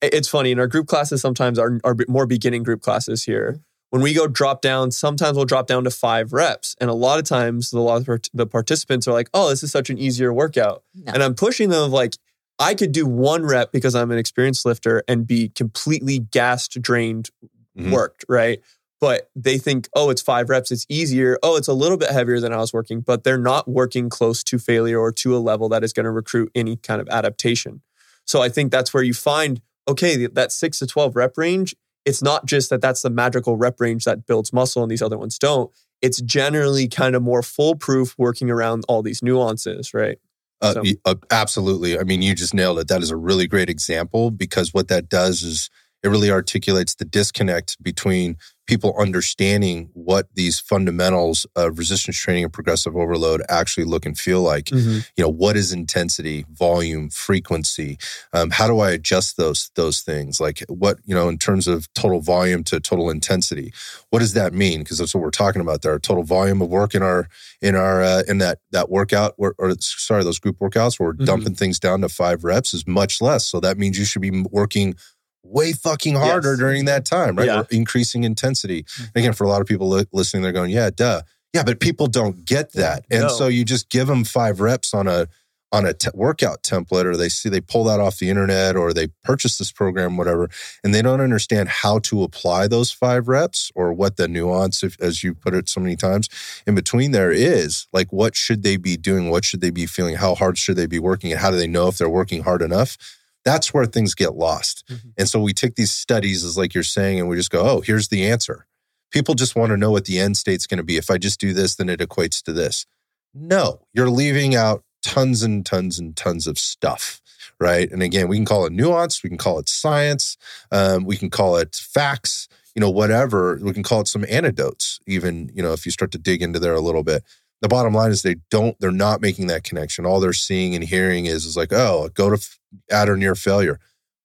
it's 0.00 0.28
funny 0.28 0.50
in 0.52 0.58
our 0.58 0.68
group 0.68 0.86
classes 0.86 1.20
sometimes 1.20 1.58
our, 1.58 1.80
our 1.84 1.96
more 2.08 2.26
beginning 2.26 2.62
group 2.62 2.80
classes 2.80 3.24
here 3.24 3.60
when 3.90 4.02
we 4.02 4.12
go 4.12 4.26
drop 4.26 4.60
down, 4.60 4.90
sometimes 4.90 5.36
we'll 5.36 5.46
drop 5.46 5.66
down 5.66 5.84
to 5.84 5.90
five 5.90 6.32
reps. 6.32 6.76
And 6.80 6.90
a 6.90 6.94
lot 6.94 7.18
of 7.18 7.24
times, 7.24 7.72
a 7.72 7.80
lot 7.80 8.06
of 8.06 8.20
the 8.34 8.46
participants 8.46 9.08
are 9.08 9.12
like, 9.12 9.30
oh, 9.32 9.48
this 9.48 9.62
is 9.62 9.70
such 9.70 9.88
an 9.88 9.98
easier 9.98 10.32
workout. 10.32 10.82
No. 10.94 11.12
And 11.14 11.22
I'm 11.22 11.34
pushing 11.34 11.70
them 11.70 11.84
of 11.84 11.90
like, 11.90 12.14
I 12.58 12.74
could 12.74 12.92
do 12.92 13.06
one 13.06 13.44
rep 13.44 13.72
because 13.72 13.94
I'm 13.94 14.10
an 14.10 14.18
experienced 14.18 14.66
lifter 14.66 15.02
and 15.08 15.26
be 15.26 15.48
completely 15.48 16.18
gassed, 16.18 16.80
drained, 16.82 17.30
Mhm. 17.78 17.92
worked, 17.92 18.24
right? 18.28 18.60
But 19.00 19.30
they 19.36 19.58
think, 19.58 19.88
oh, 19.94 20.10
it's 20.10 20.22
five 20.22 20.48
reps, 20.48 20.72
it's 20.72 20.84
easier. 20.88 21.38
Oh, 21.42 21.56
it's 21.56 21.68
a 21.68 21.72
little 21.72 21.96
bit 21.96 22.10
heavier 22.10 22.40
than 22.40 22.52
I 22.52 22.56
was 22.56 22.72
working, 22.72 23.00
but 23.00 23.22
they're 23.22 23.38
not 23.38 23.68
working 23.68 24.08
close 24.08 24.42
to 24.44 24.58
failure 24.58 24.98
or 24.98 25.12
to 25.12 25.36
a 25.36 25.38
level 25.38 25.68
that 25.68 25.84
is 25.84 25.92
going 25.92 26.04
to 26.04 26.10
recruit 26.10 26.50
any 26.54 26.76
kind 26.76 27.00
of 27.00 27.08
adaptation. 27.08 27.82
So 28.24 28.42
I 28.42 28.48
think 28.48 28.72
that's 28.72 28.92
where 28.92 29.02
you 29.02 29.14
find, 29.14 29.60
okay, 29.86 30.26
that 30.26 30.50
six 30.52 30.80
to 30.80 30.86
12 30.86 31.14
rep 31.14 31.38
range, 31.38 31.76
it's 32.04 32.22
not 32.22 32.46
just 32.46 32.70
that 32.70 32.80
that's 32.80 33.02
the 33.02 33.10
magical 33.10 33.56
rep 33.56 33.80
range 33.80 34.04
that 34.04 34.26
builds 34.26 34.52
muscle 34.52 34.82
and 34.82 34.90
these 34.90 35.02
other 35.02 35.16
ones 35.18 35.38
don't. 35.38 35.70
It's 36.02 36.20
generally 36.20 36.88
kind 36.88 37.14
of 37.14 37.22
more 37.22 37.42
foolproof 37.42 38.14
working 38.18 38.50
around 38.50 38.84
all 38.88 39.02
these 39.02 39.22
nuances, 39.22 39.94
right? 39.94 40.18
Uh, 40.60 40.74
So- 40.74 40.82
uh, 41.04 41.14
absolutely. 41.30 41.98
I 41.98 42.02
mean, 42.02 42.22
you 42.22 42.34
just 42.34 42.52
nailed 42.52 42.80
it. 42.80 42.88
That 42.88 43.02
is 43.02 43.10
a 43.10 43.16
really 43.16 43.46
great 43.46 43.70
example 43.70 44.30
because 44.30 44.74
what 44.74 44.88
that 44.88 45.08
does 45.08 45.42
is 45.42 45.70
it 46.02 46.08
really 46.08 46.30
articulates 46.30 46.94
the 46.94 47.04
disconnect 47.04 47.82
between 47.82 48.36
people 48.68 48.94
understanding 48.98 49.88
what 49.94 50.28
these 50.34 50.60
fundamentals 50.60 51.46
of 51.56 51.78
resistance 51.78 52.16
training 52.16 52.44
and 52.44 52.52
progressive 52.52 52.94
overload 52.94 53.42
actually 53.48 53.84
look 53.84 54.06
and 54.06 54.16
feel 54.18 54.42
like. 54.42 54.70
You 54.70 55.02
know, 55.18 55.28
what 55.28 55.56
is 55.56 55.72
intensity, 55.72 56.44
volume, 56.52 57.08
frequency? 57.10 57.98
Um, 58.32 58.50
how 58.50 58.66
do 58.68 58.78
I 58.80 58.90
adjust 58.92 59.36
those 59.38 59.70
those 59.74 60.02
things? 60.02 60.40
Like 60.40 60.62
what 60.68 60.98
you 61.04 61.14
know 61.14 61.28
in 61.28 61.38
terms 61.38 61.66
of 61.66 61.92
total 61.94 62.20
volume 62.20 62.62
to 62.64 62.78
total 62.78 63.10
intensity? 63.10 63.72
What 64.10 64.20
does 64.20 64.34
that 64.34 64.52
mean? 64.52 64.80
Because 64.80 64.98
that's 64.98 65.14
what 65.14 65.22
we're 65.24 65.30
talking 65.30 65.62
about 65.62 65.82
there. 65.82 65.98
Total 65.98 66.22
volume 66.22 66.60
of 66.62 66.68
work 66.68 66.94
in 66.94 67.02
our 67.02 67.28
in 67.62 67.74
our 67.74 68.02
uh, 68.02 68.22
in 68.28 68.38
that 68.38 68.58
that 68.70 68.90
workout 68.90 69.34
or, 69.38 69.54
or 69.58 69.72
sorry 69.80 70.22
those 70.22 70.38
group 70.38 70.58
workouts 70.58 71.00
where 71.00 71.08
we're 71.08 71.14
Mhm. 71.14 71.26
dumping 71.26 71.54
things 71.54 71.80
down 71.80 72.02
to 72.02 72.08
five 72.08 72.44
reps 72.44 72.74
is 72.74 72.86
much 72.86 73.20
less. 73.22 73.46
So 73.46 73.60
that 73.60 73.78
means 73.78 73.98
you 73.98 74.04
should 74.04 74.22
be 74.22 74.44
working 74.50 74.94
way 75.42 75.72
fucking 75.72 76.14
harder 76.14 76.50
Yes. 76.50 76.58
during 76.58 76.84
that 76.86 77.04
time, 77.04 77.36
right? 77.36 77.46
Yeah. 77.46 77.56
We're 77.60 77.66
increasing 77.78 78.24
intensity. 78.24 78.82
Mm-hmm. 78.84 79.18
Again, 79.18 79.32
for 79.32 79.44
a 79.44 79.48
lot 79.48 79.60
of 79.60 79.66
people 79.66 79.88
li- 79.88 80.06
listening, 80.12 80.42
they're 80.42 80.52
going, 80.52 80.70
"Yeah, 80.70 80.90
duh." 80.94 81.22
Yeah, 81.54 81.62
but 81.62 81.80
people 81.80 82.06
don't 82.08 82.44
get 82.44 82.72
that, 82.74 83.04
and 83.10 83.22
No. 83.22 83.28
so 83.28 83.48
you 83.48 83.64
just 83.64 83.88
give 83.88 84.06
them 84.06 84.24
five 84.24 84.60
reps 84.60 84.92
on 84.92 85.08
a 85.08 85.28
on 85.70 85.84
a 85.84 85.92
te- 85.92 86.08
workout 86.14 86.62
template, 86.62 87.04
or 87.04 87.14
they 87.14 87.28
see 87.28 87.50
they 87.50 87.60
pull 87.60 87.84
that 87.84 88.00
off 88.00 88.18
the 88.18 88.30
internet, 88.30 88.74
or 88.74 88.94
they 88.94 89.06
purchase 89.22 89.58
this 89.58 89.70
program, 89.70 90.16
whatever, 90.16 90.48
and 90.82 90.94
they 90.94 91.02
don't 91.02 91.20
understand 91.20 91.68
how 91.68 91.98
to 91.98 92.22
apply 92.22 92.66
those 92.66 92.90
five 92.90 93.28
reps 93.28 93.70
or 93.74 93.92
what 93.92 94.16
the 94.16 94.26
nuance, 94.26 94.82
if, 94.82 94.98
as 94.98 95.22
you 95.22 95.34
put 95.34 95.52
it 95.54 95.68
so 95.68 95.78
many 95.78 95.94
times, 95.94 96.30
in 96.66 96.74
between 96.74 97.10
there 97.10 97.30
is. 97.30 97.86
Like, 97.92 98.10
what 98.14 98.34
should 98.34 98.62
they 98.62 98.78
be 98.78 98.96
doing? 98.96 99.28
What 99.28 99.44
should 99.44 99.60
they 99.60 99.68
be 99.68 99.84
feeling? 99.84 100.16
How 100.16 100.34
hard 100.34 100.56
should 100.56 100.76
they 100.76 100.86
be 100.86 100.98
working? 100.98 101.32
And 101.32 101.40
how 101.40 101.50
do 101.50 101.58
they 101.58 101.66
know 101.66 101.88
if 101.88 101.98
they're 101.98 102.08
working 102.08 102.44
hard 102.44 102.62
enough? 102.62 102.96
That's 103.44 103.72
where 103.72 103.86
things 103.86 104.14
get 104.14 104.34
lost. 104.34 104.84
Mhm. 104.90 105.12
And 105.16 105.28
so 105.28 105.40
we 105.40 105.52
take 105.52 105.76
these 105.76 105.92
studies, 105.92 106.44
as 106.44 106.56
like 106.56 106.74
you're 106.74 106.82
saying, 106.82 107.18
and 107.18 107.28
we 107.28 107.36
just 107.36 107.50
go, 107.50 107.62
oh, 107.62 107.80
here's 107.80 108.08
the 108.08 108.26
answer. 108.26 108.66
People 109.10 109.34
just 109.34 109.56
want 109.56 109.70
to 109.70 109.76
know 109.76 109.90
what 109.90 110.04
the 110.04 110.18
end 110.18 110.36
state's 110.36 110.66
going 110.66 110.78
to 110.78 110.84
be. 110.84 110.96
If 110.96 111.10
I 111.10 111.16
just 111.18 111.40
do 111.40 111.54
this, 111.54 111.76
then 111.76 111.88
it 111.88 112.00
equates 112.00 112.42
to 112.42 112.52
this. 112.52 112.84
No, 113.32 113.86
you're 113.94 114.10
leaving 114.10 114.54
out 114.54 114.84
tons 115.02 115.42
and 115.42 115.64
tons 115.64 115.98
and 115.98 116.14
tons 116.16 116.46
of 116.46 116.58
stuff, 116.58 117.22
right? 117.60 117.90
And 117.90 118.02
again, 118.02 118.28
we 118.28 118.36
can 118.36 118.44
call 118.44 118.66
it 118.66 118.72
nuance, 118.72 119.22
we 119.22 119.30
can 119.30 119.38
call 119.38 119.58
it 119.58 119.68
science, 119.68 120.36
um, 120.72 121.04
we 121.04 121.16
can 121.16 121.30
call 121.30 121.56
it 121.56 121.76
facts, 121.76 122.48
you 122.74 122.80
know, 122.80 122.90
whatever. 122.90 123.58
We 123.62 123.72
can 123.72 123.82
call 123.82 124.00
it 124.02 124.08
some 124.08 124.24
anecdotes, 124.28 125.00
even, 125.06 125.50
you 125.54 125.62
know, 125.62 125.72
if 125.72 125.86
you 125.86 125.92
start 125.92 126.10
to 126.12 126.18
dig 126.18 126.42
into 126.42 126.58
there 126.58 126.74
a 126.74 126.80
little 126.80 127.02
bit. 127.04 127.24
The 127.60 127.68
bottom 127.68 127.92
line 127.92 128.10
is 128.10 128.22
they 128.22 128.36
don't, 128.50 128.78
they're 128.80 128.90
not 128.92 129.20
making 129.20 129.48
that 129.48 129.64
connection. 129.64 130.06
All 130.06 130.20
they're 130.20 130.32
seeing 130.32 130.74
and 130.74 130.84
hearing 130.84 131.26
is, 131.26 131.44
is 131.44 131.56
like, 131.56 131.72
oh, 131.72 132.08
go 132.14 132.30
to 132.30 132.36
f- 132.36 132.58
at 132.90 133.08
or 133.08 133.16
near 133.16 133.34
failure. 133.34 133.80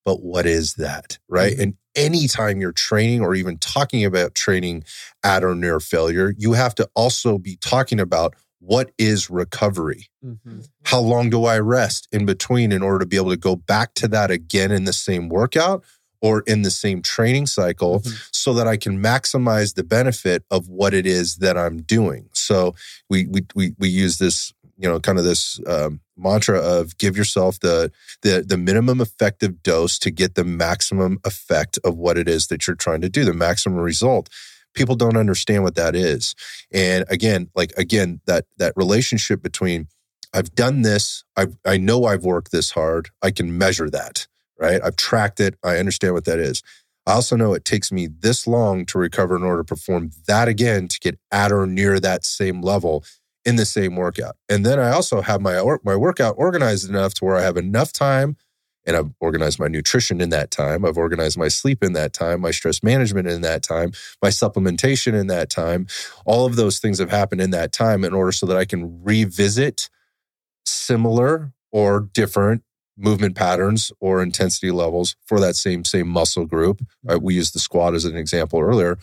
But 0.06 0.22
what 0.22 0.46
is 0.46 0.76
that, 0.76 1.18
right? 1.30 1.54
And 1.58 1.76
anytime 1.96 2.60
you're 2.60 2.74
training 2.74 3.22
or 3.22 3.34
even 3.36 3.58
talking 3.58 4.04
about 4.04 4.36
training 4.36 4.84
at 5.24 5.44
or 5.44 5.56
near 5.56 5.80
failure, 5.80 6.34
you 6.38 6.54
have 6.54 6.76
to 6.76 6.90
also 6.94 7.38
be 7.38 7.56
talking 7.56 8.00
about 8.00 8.36
what 8.60 8.92
is 8.98 9.30
recovery? 9.30 10.08
Mhm. 10.24 10.68
How 10.84 11.00
long 11.00 11.30
do 11.30 11.46
I 11.46 11.60
rest 11.60 12.08
in 12.12 12.26
between 12.26 12.72
in 12.72 12.82
order 12.82 13.00
to 13.00 13.06
be 13.06 13.18
able 13.18 13.32
to 13.32 13.38
go 13.38 13.56
back 13.56 13.94
to 13.96 14.08
that 14.10 14.30
again 14.32 14.72
in 14.72 14.86
the 14.86 14.94
same 14.94 15.28
workout 15.30 15.84
or 16.24 16.42
in 16.48 16.64
the 16.64 16.72
same 16.72 17.02
training 17.04 17.46
cycle 17.46 18.00
Mhm. 18.00 18.28
so 18.32 18.54
that 18.56 18.68
I 18.68 18.78
can 18.78 18.98
maximize 19.00 19.76
the 19.76 19.84
benefit 19.84 20.44
of 20.50 20.68
what 20.70 20.94
it 20.94 21.06
is 21.06 21.36
that 21.38 21.58
I'm 21.58 21.78
doing? 21.84 22.30
So 22.34 22.74
we 23.10 23.28
we 23.28 23.42
we, 23.54 23.76
we 23.78 23.90
use 23.90 24.18
this, 24.18 24.54
you 24.82 24.90
know, 24.90 25.00
kind 25.00 25.20
of 25.20 25.26
this 25.26 25.60
um, 25.68 26.00
mantra 26.18 26.60
of 26.60 26.98
give 26.98 27.16
yourself 27.18 27.60
the 27.60 27.92
the 28.22 28.42
the 28.48 28.58
minimum 28.58 29.02
effective 29.02 29.62
dose 29.62 30.00
to 30.00 30.10
get 30.12 30.36
the 30.36 30.44
maximum 30.46 31.20
effect 31.26 31.78
of 31.84 31.98
what 31.98 32.18
it 32.18 32.28
is 32.28 32.48
that 32.48 32.66
you're 32.66 32.76
trying 32.86 33.02
to 33.02 33.10
do, 33.10 33.26
the 33.26 33.34
maximum 33.34 33.80
result. 33.80 34.30
People 34.74 34.96
don't 34.96 35.18
understand 35.18 35.62
what 35.64 35.76
that 35.76 35.96
is. 35.96 36.34
And 36.72 37.06
again, 37.10 37.50
like 37.54 37.74
again, 37.78 38.22
that 38.26 38.46
that 38.58 38.74
relationship 38.76 39.42
between 39.44 39.88
I've 40.36 40.56
done 40.56 40.82
this, 40.84 41.24
I 41.38 41.48
I 41.66 41.78
know 41.78 42.06
I've 42.06 42.24
worked 42.24 42.52
this 42.52 42.72
hard, 42.72 43.10
I 43.22 43.30
can 43.32 43.58
measure 43.58 43.90
that, 43.92 44.28
right? 44.60 44.82
I've 44.84 44.96
tracked 44.96 45.40
it, 45.40 45.56
I 45.64 45.78
understand 45.78 46.14
what 46.14 46.26
that 46.26 46.40
is. 46.40 46.62
I 47.06 47.14
also 47.14 47.36
know 47.36 47.54
it 47.54 47.66
takes 47.66 47.92
me 47.92 48.08
this 48.08 48.48
long 48.48 48.86
to 48.88 48.98
recover 48.98 49.36
in 49.36 49.44
order 49.44 49.64
to 49.64 49.68
perform 49.68 50.12
that 50.28 50.48
again 50.48 50.88
to 50.88 51.00
get 51.00 51.20
at 51.32 51.52
or 51.52 51.68
near 51.68 52.00
that 52.00 52.24
same 52.26 52.62
level 52.62 53.04
in 53.46 53.58
the 53.58 53.66
same 53.66 53.96
workout. 53.96 54.38
And 54.48 54.66
then 54.66 54.80
I 54.80 54.92
also 54.92 55.22
have 55.22 55.42
my 55.42 55.62
my 55.84 55.96
workout 55.96 56.36
organized 56.38 56.90
enough 56.90 57.14
to 57.16 57.26
where 57.26 57.36
I 57.36 57.42
have 57.42 57.58
enough 57.58 57.92
time 57.92 58.38
and 58.86 58.98
I've 58.98 59.12
organized 59.20 59.60
my 59.60 59.68
nutrition 59.68 60.22
in 60.22 60.30
that 60.30 60.52
time. 60.52 60.86
I've 60.86 60.98
organized 60.98 61.38
my 61.38 61.48
sleep 61.48 61.84
in 61.84 61.94
that 61.94 62.14
time, 62.14 62.42
my 62.42 62.52
stress 62.52 62.84
management 62.84 63.28
in 63.28 63.42
that 63.42 63.64
time, 63.64 63.92
my 64.22 64.30
supplementation 64.30 65.14
in 65.14 65.28
that 65.28 65.50
time. 65.50 65.88
All 66.26 66.46
of 66.46 66.56
those 66.56 66.80
things 66.80 67.00
have 67.00 67.10
happened 67.10 67.42
in 67.42 67.52
that 67.52 67.72
time 67.72 68.04
in 68.04 68.14
order 68.14 68.32
so 68.32 68.46
that 68.46 68.58
I 68.58 68.66
can 68.66 69.02
revisit 69.04 69.90
similar 70.66 71.54
or 71.72 72.02
different 72.02 72.64
movement 72.98 73.36
patterns 73.36 73.92
or 74.00 74.22
intensity 74.22 74.72
levels 74.72 75.16
for 75.26 75.40
that 75.40 75.56
same 75.56 75.84
same 75.84 76.08
muscle 76.08 76.46
group. 76.46 76.82
Uh, 77.08 77.20
we 77.22 77.36
used 77.36 77.56
the 77.56 77.60
squat 77.60 77.96
as 77.96 78.06
an 78.06 78.16
example 78.16 78.60
earlier 78.60 78.98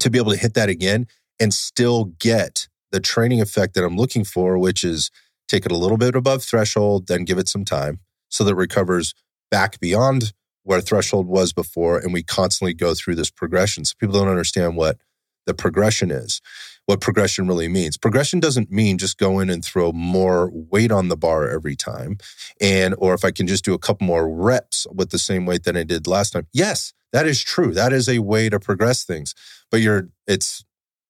to 0.00 0.10
be 0.10 0.18
able 0.18 0.32
to 0.32 0.38
hit 0.38 0.54
that 0.54 0.68
again 0.68 1.06
and 1.38 1.52
still 1.52 2.06
get 2.18 2.68
the 2.92 3.00
training 3.00 3.40
effect 3.40 3.74
that 3.74 3.84
I'm 3.84 3.96
looking 3.96 4.24
for, 4.24 4.58
which 4.58 4.84
is 4.84 5.10
take 5.48 5.66
it 5.66 5.72
a 5.72 5.76
little 5.76 5.98
bit 5.98 6.14
above 6.14 6.42
threshold, 6.42 7.06
then 7.06 7.24
give 7.24 7.38
it 7.38 7.48
some 7.48 7.64
time 7.64 8.00
so 8.28 8.44
that 8.44 8.52
it 8.52 8.56
recovers 8.56 9.14
back 9.50 9.78
beyond 9.80 10.32
where 10.62 10.80
threshold 10.80 11.26
was 11.26 11.52
before. 11.52 11.98
And 11.98 12.12
we 12.12 12.22
constantly 12.22 12.74
go 12.74 12.94
through 12.94 13.14
this 13.14 13.30
progression. 13.30 13.84
So 13.84 13.94
people 13.98 14.18
don't 14.18 14.28
understand 14.28 14.76
what 14.76 14.98
the 15.46 15.54
progression 15.54 16.10
is, 16.10 16.40
what 16.86 17.00
progression 17.00 17.46
really 17.46 17.68
means. 17.68 17.96
Progression 17.96 18.40
doesn't 18.40 18.70
mean 18.70 18.96
just 18.98 19.18
go 19.18 19.40
in 19.40 19.50
and 19.50 19.64
throw 19.64 19.92
more 19.92 20.50
weight 20.52 20.90
on 20.90 21.08
the 21.08 21.16
bar 21.16 21.48
every 21.48 21.76
time. 21.76 22.16
And, 22.60 22.94
or 22.98 23.12
if 23.12 23.24
I 23.24 23.32
can 23.32 23.46
just 23.46 23.64
do 23.64 23.74
a 23.74 23.78
couple 23.78 24.06
more 24.06 24.32
reps 24.32 24.86
with 24.92 25.10
the 25.10 25.18
same 25.18 25.46
weight 25.46 25.64
than 25.64 25.76
I 25.76 25.82
did 25.82 26.06
last 26.06 26.30
time. 26.30 26.46
Yes, 26.52 26.92
that 27.12 27.26
is 27.26 27.42
true. 27.42 27.72
That 27.72 27.92
is 27.92 28.08
a 28.08 28.20
way 28.20 28.48
to 28.48 28.58
progress 28.60 29.04
things. 29.04 29.34
But 29.70 29.80
you're, 29.80 30.08
it's, 30.26 30.64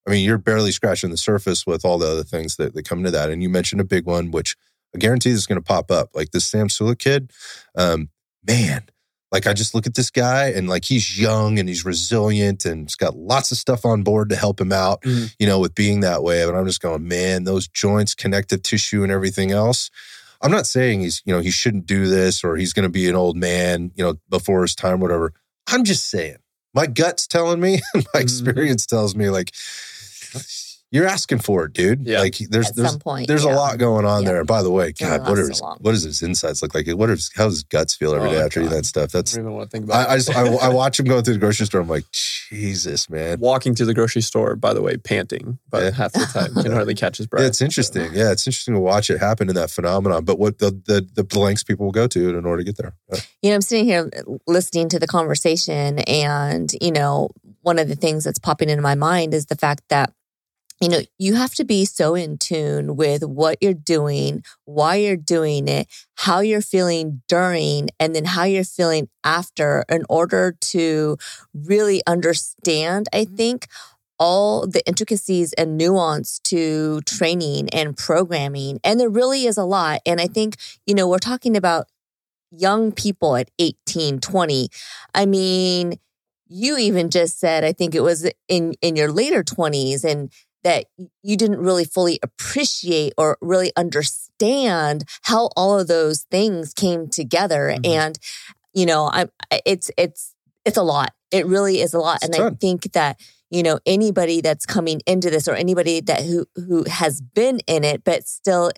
I 0.07 0.13
mean, 0.13 0.25
you're 0.25 0.39
barely 0.39 0.73
scratching 0.73 1.11
the 1.11 1.17
surface 1.17 1.67
with 1.67 1.85
all 1.85 1.99
the 1.99 2.09
other 2.09 2.25
things 2.25 2.57
that, 2.57 2.75
that 2.75 2.89
come 2.89 2.99
into 2.99 3.11
that. 3.11 3.31
And 3.31 3.43
you 3.43 3.51
mentioned 3.51 3.81
a 3.81 3.85
big 3.85 4.07
one, 4.07 4.31
which 4.31 4.57
I 4.95 4.99
guarantee 4.99 5.31
is 5.31 5.47
going 5.47 5.61
to 5.61 5.65
pop 5.65 5.91
up. 5.91 6.11
Like 6.15 6.31
this 6.31 6.47
Sam 6.47 6.69
Sulek 6.69 6.99
kid, 6.99 7.33
um, 7.77 8.09
man, 8.47 8.85
like 9.33 9.47
I 9.47 9.53
just 9.53 9.75
look 9.75 9.87
at 9.87 9.95
this 9.95 10.11
guy 10.11 10.51
and 10.51 10.69
like 10.69 10.85
he's 10.85 11.19
young 11.21 11.59
and 11.59 11.69
he's 11.69 11.85
resilient 11.85 12.65
and 12.65 12.83
he's 12.87 12.95
got 12.95 13.17
lots 13.17 13.51
of 13.51 13.59
stuff 13.59 13.85
on 13.85 14.03
board 14.03 14.29
to 14.31 14.37
help 14.37 14.61
him 14.61 14.73
out, 14.73 15.03
Mhm. 15.03 15.35
you 15.39 15.47
know, 15.47 15.59
with 15.59 15.75
being 15.75 16.01
that 16.01 16.23
way. 16.23 16.45
But 16.45 16.55
I'm 16.55 16.67
just 16.67 16.81
going, 16.81 17.07
man, 17.09 17.45
those 17.45 17.67
joints, 17.69 18.15
connective 18.15 18.63
tissue, 18.63 19.03
and 19.03 19.11
everything 19.11 19.51
else. 19.51 19.91
I'm 20.43 20.51
not 20.53 20.67
saying 20.67 21.01
he's, 21.01 21.23
you 21.25 21.33
know, 21.33 21.41
he 21.41 21.51
shouldn't 21.51 21.87
do 21.87 22.07
this 22.09 22.45
or 22.45 22.57
he's 22.57 22.73
going 22.73 22.85
to 22.85 22.89
be 22.91 23.09
an 23.09 23.17
old 23.17 23.37
man, 23.37 23.91
you 23.97 24.05
know, 24.05 24.15
before 24.29 24.63
his 24.63 24.75
time, 24.75 25.01
whatever. 25.01 25.33
I'm 25.67 25.83
just 25.83 26.09
saying, 26.09 26.37
my 26.75 26.87
gut's 26.87 27.27
telling 27.27 27.59
me, 27.61 27.81
my 27.95 28.03
Mhm. 28.03 28.21
experience 28.21 28.87
tells 28.87 29.17
me, 29.17 29.31
like, 29.31 29.51
you're 30.93 31.07
asking 31.07 31.39
for 31.41 31.65
it, 31.65 31.73
dude. 31.73 32.07
Yeah. 32.07 32.21
Like, 32.21 32.37
there's, 32.39 32.69
At 32.71 32.77
there's, 32.77 32.91
some 32.93 33.01
point. 33.01 33.27
there's 33.27 33.43
a 33.45 33.49
lot 33.51 33.77
going 33.79 34.05
on 34.07 34.23
Yeah. 34.23 34.31
there. 34.33 34.45
By 34.45 34.63
the 34.63 34.71
way, 34.71 34.89
It 34.91 34.99
God, 34.99 35.29
what 35.29 35.39
are 35.39 35.49
his, 35.49 35.59
so 35.59 35.75
what 35.81 35.93
does 35.93 36.05
his 36.05 36.23
insides 36.23 36.63
look 36.63 36.75
like? 36.75 36.87
What 36.89 37.11
is 37.11 37.31
how 37.35 37.45
does 37.47 37.55
his 37.55 37.63
guts 37.65 37.95
feel 37.97 38.15
every 38.15 38.29
Oh, 38.29 38.33
day 38.33 38.41
after 38.41 38.61
eating 38.61 38.71
God. 38.71 38.79
that 38.79 38.87
stuff? 38.87 39.11
That's 39.11 39.15
I 39.15 39.19
That's 39.19 39.33
don't 39.35 39.45
even 39.45 39.53
want 39.55 39.71
to 39.71 39.77
think 39.77 39.85
about 39.87 40.09
I, 40.09 40.13
it. 40.13 40.15
I 40.15 40.17
just 40.17 40.37
I, 40.37 40.47
I 40.47 40.69
watch 40.69 41.01
him 41.01 41.07
going 41.07 41.25
through 41.25 41.35
the 41.35 41.41
grocery 41.41 41.67
store. 41.67 41.81
I'm 41.81 41.89
like, 41.89 42.05
Jesus, 42.13 43.11
man. 43.11 43.41
Walking 43.41 43.75
to 43.75 43.85
the 43.85 43.95
grocery 43.95 44.23
store, 44.23 44.55
by 44.57 44.73
the 44.73 44.81
way, 44.83 44.97
panting, 44.97 45.59
but 45.69 45.83
Yeah. 45.83 45.91
half 45.91 46.13
the 46.13 46.21
time 46.27 46.55
can 46.63 46.73
hardly 46.73 46.95
catch 47.03 47.19
his 47.19 47.27
breath. 47.27 47.43
Yeah, 47.43 47.49
it's 47.49 47.61
interesting. 47.61 48.13
Yeah, 48.15 48.31
it's 48.31 48.47
interesting 48.47 48.75
to 48.75 48.81
watch 48.81 49.11
it 49.11 49.19
happen 49.19 49.49
in 49.49 49.55
that 49.57 49.71
phenomenon. 49.71 50.25
But 50.25 50.39
what 50.39 50.59
the 50.59 50.71
the, 50.71 51.07
the 51.25 51.39
lengths 51.39 51.65
people 51.65 51.87
will 51.87 51.93
go 51.93 52.07
to 52.07 52.29
in 52.39 52.47
order 52.47 52.59
to 52.63 52.65
get 52.65 52.77
there. 52.77 52.95
Yeah. 53.13 53.21
you 53.43 53.51
know, 53.51 53.57
I'm 53.57 53.63
sitting 53.63 53.85
here 53.87 54.09
uh, 54.17 54.23
listening 54.47 54.89
to 54.91 54.99
the 55.01 55.07
conversation, 55.09 55.99
and 56.01 56.71
you 56.81 56.93
know, 56.93 57.31
one 57.63 57.79
of 57.81 57.89
the 57.89 57.97
things 57.97 58.23
that's 58.25 58.39
popping 58.39 58.69
into 58.71 58.83
my 58.83 58.95
mind 58.95 59.35
is 59.35 59.47
the 59.47 59.57
fact 59.57 59.83
that 59.89 60.13
you 60.81 60.89
know, 60.89 61.01
you 61.19 61.35
have 61.35 61.55
to 61.55 61.65
be 61.65 61.85
so 61.85 62.15
in 62.15 62.37
tune 62.37 62.97
with 62.97 63.25
what 63.25 63.59
you're 63.63 63.73
doing, 63.73 64.45
why 64.65 64.97
you're 64.97 65.17
doing 65.17 65.69
it, 65.69 65.89
how 66.17 66.41
you're 66.41 66.61
feeling 66.61 67.23
during, 67.29 67.89
and 67.99 68.15
then 68.15 68.27
how 68.27 68.45
you're 68.45 68.65
feeling 68.65 69.09
after 69.25 69.85
in 69.89 70.05
order 70.09 70.57
to 70.61 71.17
really 71.55 72.03
understand, 72.07 73.09
I 73.13 73.25
mm-hmm. 73.25 73.37
think, 73.37 73.69
all 74.19 74.67
the 74.67 74.87
intricacies 74.87 75.53
and 75.55 75.77
nuance 75.77 76.39
to 76.41 77.01
training 77.03 77.69
and 77.71 77.97
programming. 77.97 78.81
And 78.83 78.99
there 78.99 79.11
really 79.11 79.47
is 79.47 79.59
a 79.59 79.65
lot. 79.65 80.01
And 80.07 80.21
I 80.21 80.27
think, 80.27 80.57
you 80.87 80.95
know, 80.95 81.09
we're 81.09 81.19
talking 81.19 81.57
about 81.57 81.87
young 82.51 82.93
people 82.93 83.37
at 83.37 83.51
18, 83.59 84.21
20. 84.21 84.69
I 85.15 85.27
mean, 85.27 85.99
you 86.49 86.79
even 86.79 87.11
just 87.11 87.39
said, 87.39 87.65
I 87.65 87.73
think 87.73 87.95
it 87.95 88.01
was 88.01 88.31
in, 88.49 88.75
in 88.81 88.97
your 88.97 89.11
later 89.11 89.43
20s 89.43 90.05
and 90.05 90.31
that 90.67 90.87
you 91.23 91.37
didn't 91.37 91.61
really 91.61 91.85
fully 91.85 92.19
appreciate 92.25 93.13
or 93.17 93.39
really 93.41 93.71
understand 93.77 95.05
how 95.23 95.49
all 95.57 95.79
of 95.79 95.87
those 95.87 96.23
things 96.29 96.75
came 96.75 97.07
together. 97.07 97.71
Mm-hmm. 97.73 97.87
And, 97.87 98.19
you 98.75 98.85
know, 98.85 99.09
I'm, 99.13 99.31
it's, 99.65 99.93
it's, 99.97 100.35
it's 100.65 100.77
a 100.77 100.83
lot. 100.83 101.13
It 101.31 101.47
really 101.47 101.81
is 101.81 101.95
a 101.95 102.01
lot. 102.01 102.19
It's 102.25 102.37
and 102.37 102.49
I 102.49 102.51
think 102.57 102.91
that, 102.95 103.21
you 103.49 103.63
know, 103.63 103.79
anybody 103.87 104.41
that's 104.41 104.67
coming 104.67 105.03
into 105.07 105.31
this 105.31 105.47
or 105.47 105.55
anybody 105.55 106.01
that 106.01 106.23
who, 106.23 106.47
who 106.57 106.83
has 106.91 107.21
been 107.21 107.61
in 107.69 107.85
it, 107.85 108.03
but 108.03 108.27
still 108.27 108.73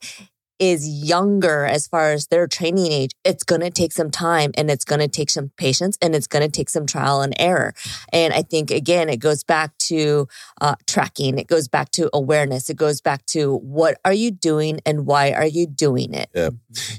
is 0.58 0.88
younger 0.88 1.64
as 1.64 1.86
far 1.86 2.12
as 2.12 2.26
their 2.26 2.46
training 2.46 2.90
age, 2.90 3.12
it's 3.24 3.44
going 3.44 3.60
to 3.60 3.70
take 3.70 3.92
some 3.92 4.10
time 4.10 4.50
and 4.56 4.70
it's 4.70 4.84
going 4.84 5.00
to 5.00 5.08
take 5.08 5.30
some 5.30 5.50
patience 5.56 5.96
and 6.02 6.14
it's 6.14 6.26
going 6.26 6.44
to 6.44 6.50
take 6.50 6.68
some 6.68 6.86
trial 6.86 7.20
and 7.20 7.34
error. 7.38 7.74
And 8.12 8.32
I 8.34 8.42
think, 8.42 8.70
again, 8.70 9.08
it 9.08 9.18
goes 9.18 9.44
back 9.44 9.76
to 9.78 10.28
uh, 10.60 10.74
tracking, 10.86 11.38
it 11.38 11.46
goes 11.46 11.68
back 11.68 11.90
to 11.92 12.10
awareness, 12.12 12.70
it 12.70 12.76
goes 12.76 13.00
back 13.00 13.24
to 13.26 13.56
what 13.56 13.98
are 14.04 14.12
you 14.12 14.30
doing 14.30 14.80
and 14.84 15.06
why 15.06 15.32
are 15.32 15.46
you 15.46 15.66
doing 15.66 16.14
it? 16.14 16.28
Yeah. 16.34 16.50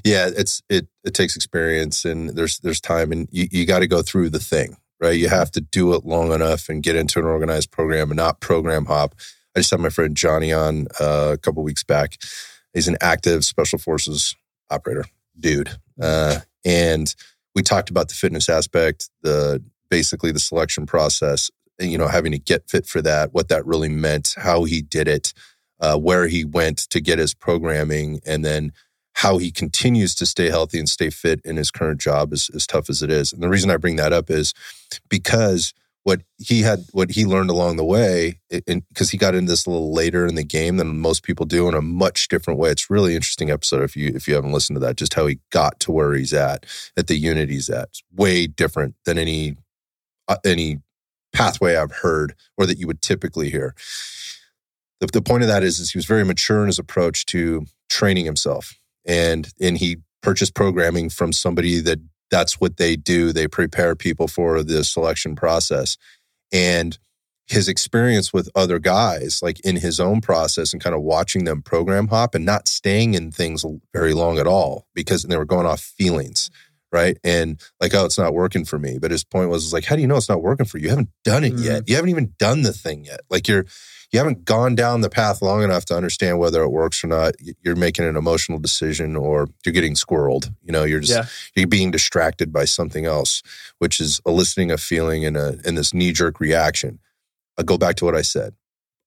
Yeah. 0.04 0.30
It's, 0.34 0.62
it, 0.68 0.88
it 1.04 1.14
takes 1.14 1.36
experience 1.36 2.04
and 2.04 2.30
there's, 2.30 2.58
there's 2.60 2.80
time 2.80 3.12
and 3.12 3.28
you, 3.30 3.48
you 3.50 3.66
got 3.66 3.80
to 3.80 3.86
go 3.86 4.02
through 4.02 4.30
the 4.30 4.38
thing, 4.38 4.76
right? 5.00 5.18
You 5.18 5.28
have 5.28 5.50
to 5.52 5.60
do 5.60 5.92
it 5.94 6.04
long 6.04 6.32
enough 6.32 6.68
and 6.68 6.82
get 6.82 6.96
into 6.96 7.18
an 7.18 7.26
organized 7.26 7.70
program 7.70 8.10
and 8.10 8.16
not 8.16 8.40
program 8.40 8.86
hop. 8.86 9.14
I 9.54 9.60
just 9.60 9.70
had 9.70 9.80
my 9.80 9.90
friend 9.90 10.16
Johnny 10.16 10.52
on 10.52 10.86
uh, 11.00 11.32
a 11.32 11.38
couple 11.38 11.62
weeks 11.62 11.82
back 11.82 12.16
He's 12.72 12.88
an 12.88 12.96
active 13.00 13.44
special 13.44 13.78
forces 13.78 14.34
operator 14.70 15.04
dude. 15.38 15.70
Uh, 16.00 16.40
and 16.64 17.14
we 17.54 17.62
talked 17.62 17.90
about 17.90 18.08
the 18.08 18.14
fitness 18.14 18.48
aspect, 18.48 19.10
the 19.22 19.62
basically 19.88 20.30
the 20.30 20.38
selection 20.38 20.86
process, 20.86 21.50
you 21.80 21.98
know, 21.98 22.08
having 22.08 22.32
to 22.32 22.38
get 22.38 22.68
fit 22.68 22.86
for 22.86 23.02
that, 23.02 23.32
what 23.32 23.48
that 23.48 23.66
really 23.66 23.88
meant, 23.88 24.34
how 24.36 24.64
he 24.64 24.82
did 24.82 25.08
it, 25.08 25.32
uh, 25.80 25.96
where 25.96 26.28
he 26.28 26.44
went 26.44 26.78
to 26.90 27.00
get 27.00 27.18
his 27.18 27.34
programming, 27.34 28.20
and 28.26 28.44
then 28.44 28.72
how 29.14 29.38
he 29.38 29.50
continues 29.50 30.14
to 30.14 30.26
stay 30.26 30.48
healthy 30.48 30.78
and 30.78 30.88
stay 30.88 31.10
fit 31.10 31.40
in 31.44 31.56
his 31.56 31.70
current 31.70 32.00
job, 32.00 32.32
as, 32.32 32.48
as 32.54 32.66
tough 32.66 32.88
as 32.88 33.02
it 33.02 33.10
is. 33.10 33.32
And 33.32 33.42
the 33.42 33.48
reason 33.48 33.70
I 33.70 33.76
bring 33.76 33.96
that 33.96 34.12
up 34.12 34.30
is 34.30 34.54
because 35.08 35.74
what 36.04 36.22
he 36.38 36.62
had 36.62 36.80
what 36.92 37.10
he 37.10 37.26
learned 37.26 37.50
along 37.50 37.76
the 37.76 37.84
way 37.84 38.40
because 38.48 39.10
he 39.10 39.18
got 39.18 39.34
into 39.34 39.50
this 39.50 39.66
a 39.66 39.70
little 39.70 39.92
later 39.92 40.26
in 40.26 40.34
the 40.34 40.44
game 40.44 40.76
than 40.76 40.98
most 40.98 41.22
people 41.22 41.44
do 41.44 41.68
in 41.68 41.74
a 41.74 41.82
much 41.82 42.28
different 42.28 42.58
way. 42.58 42.70
It's 42.70 42.90
really 42.90 43.14
interesting 43.14 43.50
episode 43.50 43.82
if 43.82 43.96
you 43.96 44.12
if 44.14 44.26
you 44.26 44.34
haven't 44.34 44.52
listened 44.52 44.76
to 44.76 44.80
that 44.80 44.96
just 44.96 45.14
how 45.14 45.26
he 45.26 45.38
got 45.50 45.78
to 45.80 45.92
where 45.92 46.14
he's 46.14 46.32
at 46.32 46.64
at 46.96 47.06
the 47.06 47.16
unit 47.16 47.50
he's 47.50 47.68
at. 47.68 47.88
It's 47.88 48.02
way 48.14 48.46
different 48.46 48.94
than 49.04 49.18
any 49.18 49.56
uh, 50.28 50.36
any 50.44 50.80
pathway 51.32 51.76
i've 51.76 51.92
heard 51.92 52.34
or 52.58 52.66
that 52.66 52.78
you 52.78 52.86
would 52.86 53.02
typically 53.02 53.50
hear. 53.50 53.74
The, 55.00 55.06
the 55.06 55.22
point 55.22 55.42
of 55.42 55.48
that 55.48 55.62
is, 55.62 55.78
is 55.78 55.92
he 55.92 55.98
was 55.98 56.06
very 56.06 56.24
mature 56.24 56.60
in 56.60 56.66
his 56.66 56.78
approach 56.78 57.24
to 57.26 57.66
training 57.88 58.24
himself. 58.24 58.76
And 59.06 59.52
and 59.60 59.76
he 59.78 59.98
purchased 60.22 60.54
programming 60.54 61.10
from 61.10 61.32
somebody 61.32 61.80
that 61.80 61.98
that's 62.30 62.60
what 62.60 62.76
they 62.76 62.96
do. 62.96 63.32
They 63.32 63.48
prepare 63.48 63.96
people 63.96 64.28
for 64.28 64.62
the 64.62 64.84
selection 64.84 65.36
process. 65.36 65.96
And 66.52 66.98
his 67.46 67.68
experience 67.68 68.32
with 68.32 68.48
other 68.54 68.78
guys, 68.78 69.40
like 69.42 69.58
in 69.60 69.76
his 69.76 69.98
own 69.98 70.20
process 70.20 70.72
and 70.72 70.82
kind 70.82 70.94
of 70.94 71.02
watching 71.02 71.44
them 71.44 71.62
program 71.62 72.08
hop 72.08 72.34
and 72.34 72.44
not 72.44 72.68
staying 72.68 73.14
in 73.14 73.32
things 73.32 73.64
very 73.92 74.14
long 74.14 74.38
at 74.38 74.46
all 74.46 74.86
because 74.94 75.24
they 75.24 75.36
were 75.36 75.44
going 75.44 75.66
off 75.66 75.80
feelings. 75.80 76.50
Right. 76.92 77.18
And 77.22 77.60
like, 77.80 77.94
oh, 77.94 78.04
it's 78.04 78.18
not 78.18 78.34
working 78.34 78.64
for 78.64 78.78
me. 78.78 78.98
But 78.98 79.12
his 79.12 79.22
point 79.22 79.48
was, 79.48 79.64
was 79.64 79.72
like, 79.72 79.84
how 79.84 79.94
do 79.94 80.02
you 80.02 80.08
know 80.08 80.16
it's 80.16 80.28
not 80.28 80.42
working 80.42 80.66
for 80.66 80.78
you? 80.78 80.84
You 80.84 80.90
haven't 80.90 81.10
done 81.24 81.44
it 81.44 81.54
mm-hmm. 81.54 81.64
yet. 81.64 81.88
You 81.88 81.94
haven't 81.94 82.10
even 82.10 82.34
done 82.38 82.62
the 82.62 82.72
thing 82.72 83.04
yet. 83.04 83.20
Like 83.30 83.46
you're, 83.46 83.64
you 84.12 84.18
haven't 84.18 84.44
gone 84.44 84.74
down 84.74 85.02
the 85.02 85.10
path 85.10 85.40
long 85.40 85.62
enough 85.62 85.84
to 85.86 85.96
understand 85.96 86.38
whether 86.38 86.62
it 86.62 86.70
works 86.70 87.04
or 87.04 87.06
not. 87.06 87.34
You're 87.62 87.76
making 87.76 88.06
an 88.06 88.16
emotional 88.16 88.58
decision 88.58 89.14
or 89.14 89.48
you're 89.64 89.72
getting 89.72 89.94
squirreled. 89.94 90.52
You 90.62 90.72
know, 90.72 90.84
you're 90.84 91.00
just 91.00 91.12
yeah. 91.12 91.26
you're 91.54 91.68
being 91.68 91.90
distracted 91.90 92.52
by 92.52 92.64
something 92.64 93.06
else, 93.06 93.42
which 93.78 94.00
is 94.00 94.20
eliciting 94.26 94.70
a 94.70 94.78
feeling 94.78 95.24
and 95.24 95.36
a 95.36 95.58
in 95.64 95.76
this 95.76 95.94
knee 95.94 96.12
jerk 96.12 96.40
reaction. 96.40 96.98
I'll 97.56 97.64
go 97.64 97.78
back 97.78 97.96
to 97.96 98.04
what 98.04 98.16
I 98.16 98.22
said. 98.22 98.54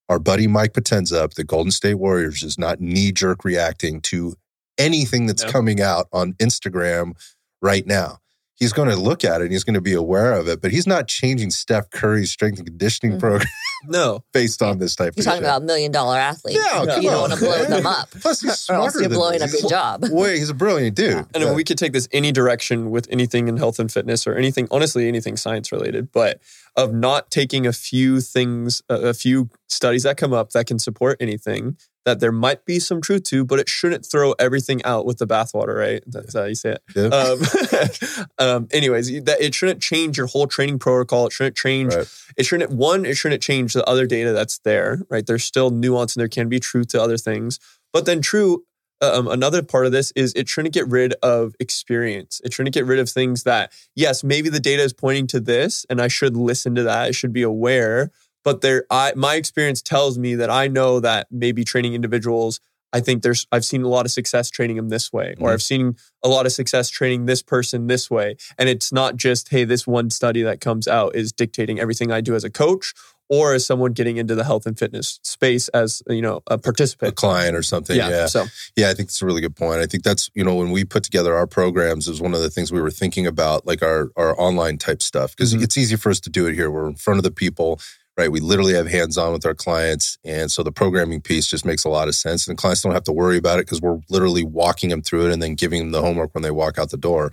Our 0.08 0.18
buddy 0.18 0.46
Mike 0.46 0.72
Potenza 0.72 1.16
up 1.16 1.34
the 1.34 1.44
Golden 1.44 1.70
State 1.70 1.94
Warriors 1.94 2.42
is 2.42 2.58
not 2.58 2.80
knee 2.80 3.12
jerk 3.12 3.44
reacting 3.44 4.00
to 4.02 4.34
anything 4.78 5.26
that's 5.26 5.44
no. 5.44 5.50
coming 5.50 5.80
out 5.80 6.06
on 6.12 6.32
Instagram 6.34 7.12
right 7.60 7.86
now 7.86 8.20
he's 8.56 8.72
going 8.72 8.88
to 8.88 8.96
look 8.96 9.24
at 9.24 9.40
it 9.40 9.44
and 9.44 9.52
he's 9.52 9.64
going 9.64 9.74
to 9.74 9.80
be 9.80 9.94
aware 9.94 10.32
of 10.32 10.48
it, 10.48 10.60
but 10.60 10.70
he's 10.70 10.86
not 10.86 11.08
changing 11.08 11.50
Steph 11.50 11.90
Curry's 11.90 12.30
strength 12.30 12.58
and 12.58 12.66
conditioning 12.66 13.12
mm-hmm. 13.12 13.20
program. 13.20 13.48
no, 13.86 14.24
based 14.32 14.62
on 14.62 14.78
this 14.78 14.94
type. 14.94 15.14
You're 15.16 15.22
of 15.22 15.24
talking 15.24 15.38
shit. 15.38 15.44
about 15.44 15.62
million 15.62 15.92
dollar 15.92 16.16
athletes. 16.16 16.58
Yeah, 16.58 16.98
you 16.98 17.10
don't 17.10 17.20
want 17.20 17.32
to 17.34 17.38
blow 17.38 17.64
them 17.64 17.86
up. 17.86 18.10
Plus, 18.10 18.40
he's 18.40 18.60
smarter. 18.60 19.00
you're 19.00 19.08
blowing 19.08 19.42
up 19.42 19.50
your 19.50 19.68
job. 19.68 20.04
Wait, 20.10 20.38
he's 20.38 20.50
a 20.50 20.54
brilliant 20.54 20.96
dude. 20.96 21.12
Yeah. 21.12 21.24
And 21.34 21.44
yeah. 21.44 21.54
we 21.54 21.64
could 21.64 21.78
take 21.78 21.92
this 21.92 22.08
any 22.12 22.32
direction 22.32 22.90
with 22.90 23.08
anything 23.10 23.48
in 23.48 23.56
health 23.56 23.78
and 23.78 23.90
fitness 23.90 24.26
or 24.26 24.34
anything, 24.34 24.68
honestly, 24.70 25.08
anything 25.08 25.36
science 25.36 25.72
related, 25.72 26.12
but 26.12 26.40
of 26.76 26.92
not 26.92 27.30
taking 27.30 27.66
a 27.66 27.72
few 27.72 28.20
things, 28.20 28.82
a 28.88 29.14
few 29.14 29.50
studies 29.68 30.04
that 30.04 30.16
come 30.16 30.32
up 30.32 30.50
that 30.50 30.66
can 30.66 30.78
support 30.78 31.16
anything 31.20 31.76
that 32.04 32.20
there 32.20 32.32
might 32.32 32.64
be 32.64 32.78
some 32.78 33.00
truth 33.00 33.24
to, 33.24 33.44
but 33.44 33.58
it 33.58 33.68
shouldn't 33.68 34.04
throw 34.04 34.32
everything 34.32 34.84
out 34.84 35.06
with 35.06 35.18
the 35.18 35.26
bathwater, 35.26 35.74
right? 35.76 36.02
That's 36.06 36.34
how 36.34 36.44
you 36.44 36.54
say 36.54 36.76
it. 36.76 36.82
Yeah. 36.94 37.06
Um, 37.06 38.26
um, 38.38 38.68
anyways, 38.72 39.24
that 39.24 39.40
it 39.40 39.54
shouldn't 39.54 39.80
change 39.80 40.18
your 40.18 40.26
whole 40.26 40.46
training 40.46 40.78
protocol. 40.78 41.26
It 41.26 41.32
shouldn't 41.32 41.56
change. 41.56 41.94
Right. 41.94 42.06
It 42.36 42.44
shouldn't 42.44 42.70
one. 42.70 43.04
It 43.06 43.16
shouldn't 43.16 43.42
change 43.42 43.72
the 43.72 43.88
other 43.88 44.06
data 44.06 44.32
that's 44.32 44.58
there, 44.60 45.02
right? 45.08 45.26
There's 45.26 45.44
still 45.44 45.70
nuance 45.70 46.14
and 46.14 46.20
there 46.20 46.28
can 46.28 46.48
be 46.48 46.60
truth 46.60 46.88
to 46.88 47.02
other 47.02 47.16
things, 47.16 47.58
but 47.92 48.06
then 48.06 48.20
true. 48.20 48.64
Um, 49.00 49.26
another 49.26 49.62
part 49.62 49.84
of 49.84 49.92
this 49.92 50.12
is 50.12 50.32
it 50.34 50.48
shouldn't 50.48 50.72
get 50.72 50.88
rid 50.88 51.14
of 51.22 51.54
experience. 51.60 52.40
It 52.44 52.54
shouldn't 52.54 52.74
get 52.74 52.86
rid 52.86 53.00
of 53.00 53.10
things 53.10 53.42
that, 53.42 53.72
yes, 53.94 54.24
maybe 54.24 54.48
the 54.48 54.60
data 54.60 54.82
is 54.82 54.94
pointing 54.94 55.26
to 55.26 55.40
this, 55.40 55.84
and 55.90 56.00
I 56.00 56.08
should 56.08 56.36
listen 56.36 56.74
to 56.76 56.84
that. 56.84 57.02
I 57.02 57.10
should 57.10 57.32
be 57.32 57.42
aware 57.42 58.12
but 58.44 58.60
there 58.60 58.84
I 58.90 59.12
my 59.16 59.34
experience 59.34 59.82
tells 59.82 60.18
me 60.18 60.34
that 60.36 60.50
I 60.50 60.68
know 60.68 61.00
that 61.00 61.26
maybe 61.30 61.64
training 61.64 61.94
individuals 61.94 62.60
I 62.92 63.00
think 63.00 63.22
there's 63.22 63.46
I've 63.50 63.64
seen 63.64 63.82
a 63.82 63.88
lot 63.88 64.06
of 64.06 64.12
success 64.12 64.50
training 64.50 64.76
them 64.76 64.88
this 64.88 65.12
way 65.12 65.30
or 65.30 65.34
mm-hmm. 65.34 65.46
I've 65.46 65.62
seen 65.62 65.96
a 66.22 66.28
lot 66.28 66.46
of 66.46 66.52
success 66.52 66.88
training 66.88 67.26
this 67.26 67.42
person 67.42 67.88
this 67.88 68.10
way 68.10 68.36
and 68.56 68.68
it's 68.68 68.92
not 68.92 69.16
just 69.16 69.48
hey 69.48 69.64
this 69.64 69.86
one 69.86 70.10
study 70.10 70.42
that 70.42 70.60
comes 70.60 70.86
out 70.86 71.16
is 71.16 71.32
dictating 71.32 71.80
everything 71.80 72.12
I 72.12 72.20
do 72.20 72.34
as 72.34 72.44
a 72.44 72.50
coach 72.50 72.94
or 73.28 73.54
as 73.54 73.66
someone 73.66 73.92
getting 73.92 74.16
into 74.16 74.34
the 74.34 74.44
health 74.44 74.66
and 74.66 74.78
fitness 74.78 75.18
space 75.22 75.68
as 75.68 76.02
you 76.08 76.22
know 76.22 76.42
a 76.46 76.58
participant 76.58 77.12
a 77.12 77.14
client 77.14 77.56
or 77.56 77.62
something 77.62 77.96
yeah 77.96 78.08
yeah, 78.08 78.26
so. 78.26 78.44
yeah 78.76 78.90
i 78.90 78.94
think 78.94 79.08
that's 79.08 79.22
a 79.22 79.26
really 79.26 79.40
good 79.40 79.56
point 79.56 79.80
i 79.80 79.86
think 79.86 80.02
that's 80.02 80.30
you 80.34 80.44
know 80.44 80.54
when 80.54 80.70
we 80.70 80.84
put 80.84 81.02
together 81.02 81.34
our 81.34 81.46
programs 81.46 82.06
is 82.06 82.20
one 82.20 82.34
of 82.34 82.40
the 82.40 82.50
things 82.50 82.70
we 82.70 82.80
were 82.80 82.90
thinking 82.90 83.26
about 83.26 83.66
like 83.66 83.82
our 83.82 84.10
our 84.16 84.38
online 84.38 84.78
type 84.78 85.02
stuff 85.02 85.34
because 85.34 85.54
mm-hmm. 85.54 85.64
it's 85.64 85.76
easy 85.76 85.96
for 85.96 86.10
us 86.10 86.20
to 86.20 86.30
do 86.30 86.46
it 86.46 86.54
here 86.54 86.70
we're 86.70 86.86
in 86.86 86.96
front 86.96 87.18
of 87.18 87.24
the 87.24 87.30
people 87.30 87.80
right? 88.16 88.30
We 88.30 88.40
literally 88.40 88.74
have 88.74 88.86
hands 88.86 89.18
on 89.18 89.32
with 89.32 89.44
our 89.44 89.54
clients. 89.54 90.18
And 90.24 90.50
so 90.50 90.62
the 90.62 90.70
programming 90.70 91.20
piece 91.20 91.46
just 91.48 91.64
makes 91.64 91.84
a 91.84 91.88
lot 91.88 92.08
of 92.08 92.14
sense. 92.14 92.46
And 92.46 92.56
clients 92.56 92.82
don't 92.82 92.92
have 92.92 93.04
to 93.04 93.12
worry 93.12 93.36
about 93.36 93.58
it 93.58 93.66
because 93.66 93.80
we're 93.80 94.00
literally 94.08 94.44
walking 94.44 94.90
them 94.90 95.02
through 95.02 95.26
it 95.26 95.32
and 95.32 95.42
then 95.42 95.54
giving 95.54 95.80
them 95.80 95.90
the 95.90 96.00
homework 96.00 96.32
when 96.34 96.42
they 96.42 96.52
walk 96.52 96.78
out 96.78 96.90
the 96.90 96.96
door, 96.96 97.32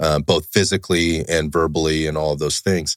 uh, 0.00 0.20
both 0.20 0.46
physically 0.46 1.28
and 1.28 1.52
verbally 1.52 2.06
and 2.06 2.16
all 2.16 2.32
of 2.32 2.38
those 2.38 2.60
things. 2.60 2.96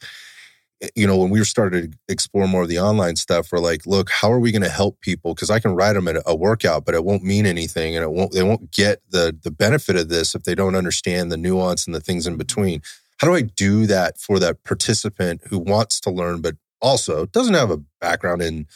Eh, 0.81 0.87
you 0.95 1.05
know, 1.05 1.17
when 1.17 1.29
we 1.29 1.43
started 1.43 1.91
to 1.91 1.97
explore 2.07 2.47
more 2.47 2.63
of 2.63 2.69
the 2.69 2.79
online 2.79 3.17
stuff, 3.17 3.51
we're 3.51 3.59
like, 3.59 3.85
look, 3.85 4.09
how 4.09 4.31
are 4.31 4.39
we 4.39 4.53
going 4.53 4.61
to 4.61 4.69
help 4.69 5.01
people? 5.01 5.33
Because 5.35 5.49
I 5.49 5.59
can 5.59 5.75
write 5.75 5.93
them 5.93 6.07
a, 6.07 6.21
a 6.25 6.35
workout, 6.35 6.85
but 6.85 6.95
it 6.95 7.03
won't 7.03 7.23
mean 7.23 7.45
anything, 7.45 7.95
and 7.95 8.03
it 8.03 8.11
won't. 8.11 8.31
They 8.31 8.43
won't 8.43 8.71
get 8.71 9.01
the 9.09 9.35
the 9.41 9.51
benefit 9.51 9.95
of 9.95 10.09
this 10.09 10.35
if 10.35 10.43
they 10.43 10.55
don't 10.55 10.75
understand 10.75 11.31
the 11.31 11.37
nuance 11.37 11.85
and 11.85 11.95
the 11.95 12.01
things 12.01 12.27
in 12.27 12.37
between. 12.37 12.81
How 13.19 13.27
do 13.27 13.33
I 13.35 13.41
do 13.41 13.85
that 13.87 14.17
for 14.17 14.39
that 14.39 14.63
participant 14.63 15.41
who 15.47 15.59
wants 15.59 16.01
to 16.01 16.09
learn 16.09 16.41
but 16.41 16.55
also 16.85 17.25
doesn't 17.25 17.55
have 17.55 17.71
a 17.71 17.81
background 17.99 18.41
in 18.41 18.67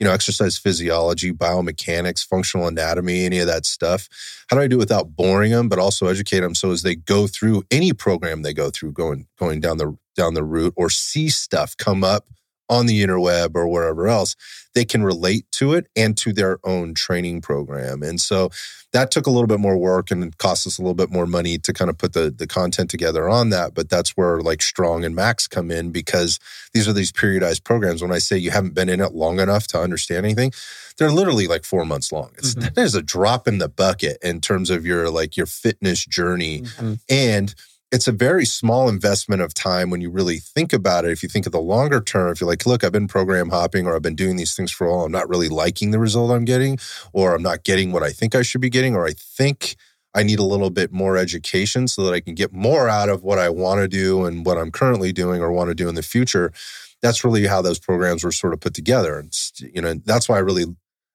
you 0.00 0.06
know 0.06 0.12
exercise 0.12 0.56
physiology 0.56 1.32
biomechanics 1.32 2.26
functional 2.26 2.66
anatomy 2.66 3.24
any 3.24 3.38
of 3.38 3.46
that 3.46 3.66
stuff. 3.66 4.08
How 4.48 4.56
do 4.56 4.62
i 4.62 4.66
do 4.66 4.76
it 4.76 4.78
without 4.78 5.14
boring 5.14 5.52
them 5.52 5.68
but 5.68 5.78
also 5.78 6.06
educate 6.06 6.40
them 6.40 6.54
so 6.54 6.70
as 6.70 6.82
they 6.82 6.94
go 6.94 7.26
through 7.26 7.64
any 7.70 7.92
program 7.92 8.42
they 8.42 8.54
go 8.54 8.70
through 8.70 8.92
going 8.92 9.26
going 9.38 9.60
down 9.60 9.76
the 9.76 9.96
down 10.16 10.34
the 10.34 10.44
route 10.44 10.74
or 10.76 10.88
see 10.88 11.28
stuff 11.28 11.76
come 11.76 12.02
up 12.02 12.24
on 12.68 12.86
the 12.86 13.02
interweb 13.02 13.54
or 13.54 13.68
wherever 13.68 14.08
else, 14.08 14.36
they 14.74 14.84
can 14.84 15.02
relate 15.02 15.50
to 15.52 15.72
it 15.72 15.86
and 15.96 16.16
to 16.18 16.32
their 16.32 16.58
own 16.64 16.94
training 16.94 17.40
program. 17.40 18.02
And 18.02 18.20
so 18.20 18.50
that 18.92 19.10
took 19.10 19.26
a 19.26 19.30
little 19.30 19.46
bit 19.46 19.60
more 19.60 19.76
work 19.76 20.10
and 20.10 20.36
cost 20.38 20.66
us 20.66 20.78
a 20.78 20.82
little 20.82 20.94
bit 20.94 21.10
more 21.10 21.26
money 21.26 21.58
to 21.58 21.72
kind 21.72 21.90
of 21.90 21.98
put 21.98 22.14
the, 22.14 22.30
the 22.30 22.46
content 22.46 22.90
together 22.90 23.28
on 23.28 23.50
that. 23.50 23.74
But 23.74 23.90
that's 23.90 24.10
where 24.10 24.40
like 24.40 24.62
Strong 24.62 25.04
and 25.04 25.14
Max 25.14 25.46
come 25.46 25.70
in 25.70 25.90
because 25.90 26.38
these 26.72 26.88
are 26.88 26.92
these 26.92 27.12
periodized 27.12 27.64
programs. 27.64 28.02
When 28.02 28.12
I 28.12 28.18
say 28.18 28.38
you 28.38 28.50
haven't 28.50 28.74
been 28.74 28.88
in 28.88 29.00
it 29.00 29.12
long 29.12 29.40
enough 29.40 29.66
to 29.68 29.80
understand 29.80 30.24
anything, 30.24 30.52
they're 30.96 31.10
literally 31.10 31.46
like 31.46 31.64
four 31.64 31.84
months 31.84 32.12
long. 32.12 32.30
It's 32.38 32.54
mm-hmm. 32.54 32.74
there's 32.74 32.94
a 32.94 33.02
drop 33.02 33.46
in 33.46 33.58
the 33.58 33.68
bucket 33.68 34.18
in 34.22 34.40
terms 34.40 34.70
of 34.70 34.86
your 34.86 35.10
like 35.10 35.36
your 35.36 35.46
fitness 35.46 36.04
journey. 36.04 36.62
Mm-hmm. 36.62 36.94
And 37.08 37.54
it's 37.90 38.06
a 38.06 38.12
very 38.12 38.44
small 38.44 38.88
investment 38.88 39.40
of 39.40 39.54
time 39.54 39.88
when 39.88 40.00
you 40.00 40.10
really 40.10 40.38
think 40.38 40.72
about 40.72 41.04
it. 41.04 41.10
If 41.10 41.22
you 41.22 41.28
think 41.28 41.46
of 41.46 41.52
the 41.52 41.60
longer 41.60 42.00
term, 42.00 42.30
if 42.32 42.40
you're 42.40 42.48
like, 42.48 42.66
look, 42.66 42.84
I've 42.84 42.92
been 42.92 43.08
program 43.08 43.48
hopping 43.48 43.86
or 43.86 43.96
I've 43.96 44.02
been 44.02 44.14
doing 44.14 44.36
these 44.36 44.54
things 44.54 44.70
for 44.70 44.86
a 44.86 44.92
while, 44.94 45.04
I'm 45.06 45.12
not 45.12 45.28
really 45.28 45.48
liking 45.48 45.90
the 45.90 45.98
result 45.98 46.30
I'm 46.30 46.44
getting, 46.44 46.78
or 47.12 47.34
I'm 47.34 47.42
not 47.42 47.64
getting 47.64 47.92
what 47.92 48.02
I 48.02 48.10
think 48.10 48.34
I 48.34 48.42
should 48.42 48.60
be 48.60 48.68
getting, 48.68 48.94
or 48.94 49.06
I 49.06 49.12
think 49.12 49.76
I 50.14 50.22
need 50.22 50.38
a 50.38 50.44
little 50.44 50.70
bit 50.70 50.92
more 50.92 51.16
education 51.16 51.88
so 51.88 52.04
that 52.04 52.12
I 52.12 52.20
can 52.20 52.34
get 52.34 52.52
more 52.52 52.88
out 52.88 53.08
of 53.08 53.22
what 53.22 53.38
I 53.38 53.48
want 53.48 53.80
to 53.80 53.88
do 53.88 54.26
and 54.26 54.44
what 54.44 54.58
I'm 54.58 54.70
currently 54.70 55.12
doing 55.12 55.40
or 55.40 55.50
want 55.52 55.68
to 55.68 55.74
do 55.74 55.88
in 55.88 55.94
the 55.94 56.02
future. 56.02 56.52
That's 57.00 57.24
really 57.24 57.46
how 57.46 57.62
those 57.62 57.78
programs 57.78 58.22
were 58.22 58.32
sort 58.32 58.52
of 58.52 58.60
put 58.60 58.74
together. 58.74 59.18
And 59.18 59.32
you 59.60 59.80
know, 59.80 59.94
that's 60.04 60.28
why 60.28 60.36
I 60.36 60.40
really 60.40 60.66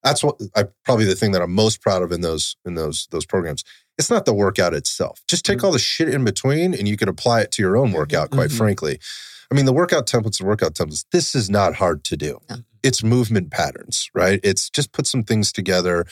that's 0.03 0.23
what 0.23 0.39
I 0.55 0.65
probably 0.85 1.05
the 1.05 1.15
thing 1.15 1.31
that 1.31 1.41
I'm 1.41 1.53
most 1.53 1.81
proud 1.81 2.01
of 2.01 2.11
in 2.11 2.21
those 2.21 2.55
in 2.65 2.75
those 2.75 3.07
those 3.11 3.25
programs 3.25 3.63
it's 3.97 4.09
not 4.09 4.25
the 4.25 4.33
workout 4.33 4.73
itself. 4.73 5.21
Just 5.27 5.45
take 5.45 5.57
mm-hmm. 5.57 5.67
all 5.67 5.71
the 5.71 5.79
shit 5.79 6.09
in 6.09 6.23
between 6.23 6.73
and 6.73 6.87
you 6.87 6.97
can 6.97 7.09
apply 7.09 7.41
it 7.41 7.51
to 7.51 7.61
your 7.61 7.77
own 7.77 7.91
workout, 7.91 8.31
quite 8.31 8.49
mm-hmm. 8.49 8.57
frankly. 8.57 8.99
I 9.51 9.55
mean, 9.55 9.65
the 9.65 9.73
workout 9.73 10.07
templates 10.07 10.39
and 10.39 10.49
workout 10.49 10.73
templates, 10.73 11.05
this 11.11 11.35
is 11.35 11.49
not 11.49 11.75
hard 11.75 12.03
to 12.05 12.17
do. 12.17 12.39
It's 12.81 13.03
movement 13.03 13.51
patterns, 13.51 14.09
right? 14.13 14.39
It's 14.43 14.69
just 14.69 14.91
put 14.91 15.05
some 15.05 15.23
things 15.23 15.51
together, 15.51 16.05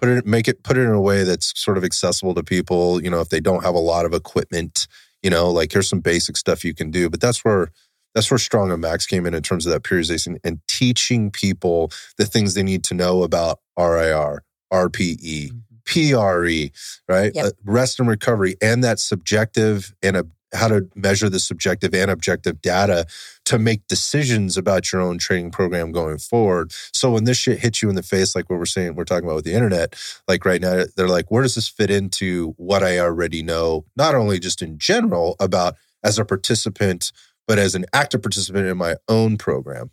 put 0.00 0.08
it, 0.08 0.26
make 0.26 0.48
it, 0.48 0.62
put 0.62 0.78
it 0.78 0.82
in 0.82 0.90
a 0.90 1.00
way 1.00 1.22
that's 1.22 1.52
sort 1.60 1.76
of 1.76 1.84
accessible 1.84 2.34
to 2.34 2.42
people. 2.42 3.02
You 3.02 3.10
know, 3.10 3.20
if 3.20 3.28
they 3.28 3.40
don't 3.40 3.62
have 3.62 3.74
a 3.74 3.80
lot 3.80 4.06
of 4.06 4.14
equipment, 4.14 4.88
you 5.22 5.30
know, 5.30 5.50
like 5.50 5.72
here's 5.72 5.88
some 5.88 6.00
basic 6.00 6.36
stuff 6.36 6.64
you 6.64 6.74
can 6.74 6.90
do. 6.90 7.10
But 7.10 7.20
that's 7.20 7.44
where 7.44 7.68
that's 8.14 8.30
where 8.30 8.38
Strong 8.38 8.72
and 8.72 8.80
Max 8.80 9.04
came 9.04 9.26
in 9.26 9.34
in 9.34 9.42
terms 9.42 9.66
of 9.66 9.72
that 9.72 9.82
periodization 9.82 10.38
and 10.42 10.60
teaching 10.68 11.30
people 11.30 11.92
the 12.16 12.24
things 12.24 12.54
they 12.54 12.62
need 12.62 12.82
to 12.84 12.94
know 12.94 13.22
about 13.22 13.58
RIR, 13.78 14.42
RPE, 14.72 15.18
mm-hmm. 15.18 15.58
PRE, 15.86 16.70
right? 17.08 17.32
Yep. 17.34 17.44
Uh, 17.44 17.50
rest 17.64 17.98
and 17.98 18.08
recovery, 18.08 18.56
and 18.60 18.84
that 18.84 18.98
subjective 18.98 19.94
and 20.02 20.16
a, 20.16 20.26
how 20.52 20.68
to 20.68 20.88
measure 20.94 21.28
the 21.28 21.40
subjective 21.40 21.94
and 21.94 22.10
objective 22.10 22.60
data 22.60 23.06
to 23.44 23.58
make 23.58 23.86
decisions 23.88 24.56
about 24.56 24.92
your 24.92 25.00
own 25.00 25.18
training 25.18 25.50
program 25.50 25.92
going 25.92 26.18
forward. 26.18 26.72
So 26.92 27.10
when 27.10 27.24
this 27.24 27.36
shit 27.36 27.58
hits 27.58 27.82
you 27.82 27.88
in 27.88 27.94
the 27.94 28.02
face, 28.02 28.34
like 28.34 28.50
what 28.50 28.58
we're 28.58 28.66
saying, 28.66 28.94
we're 28.94 29.04
talking 29.04 29.24
about 29.24 29.36
with 29.36 29.44
the 29.44 29.54
internet, 29.54 29.94
like 30.28 30.44
right 30.44 30.60
now, 30.60 30.84
they're 30.96 31.08
like, 31.08 31.30
where 31.30 31.42
does 31.42 31.54
this 31.54 31.68
fit 31.68 31.90
into 31.90 32.54
what 32.56 32.82
I 32.82 32.98
already 32.98 33.42
know, 33.42 33.84
not 33.96 34.14
only 34.14 34.38
just 34.38 34.62
in 34.62 34.78
general 34.78 35.36
about 35.40 35.76
as 36.02 36.18
a 36.18 36.24
participant, 36.24 37.12
but 37.46 37.58
as 37.58 37.74
an 37.74 37.84
active 37.92 38.22
participant 38.22 38.66
in 38.66 38.76
my 38.76 38.96
own 39.08 39.38
program? 39.38 39.90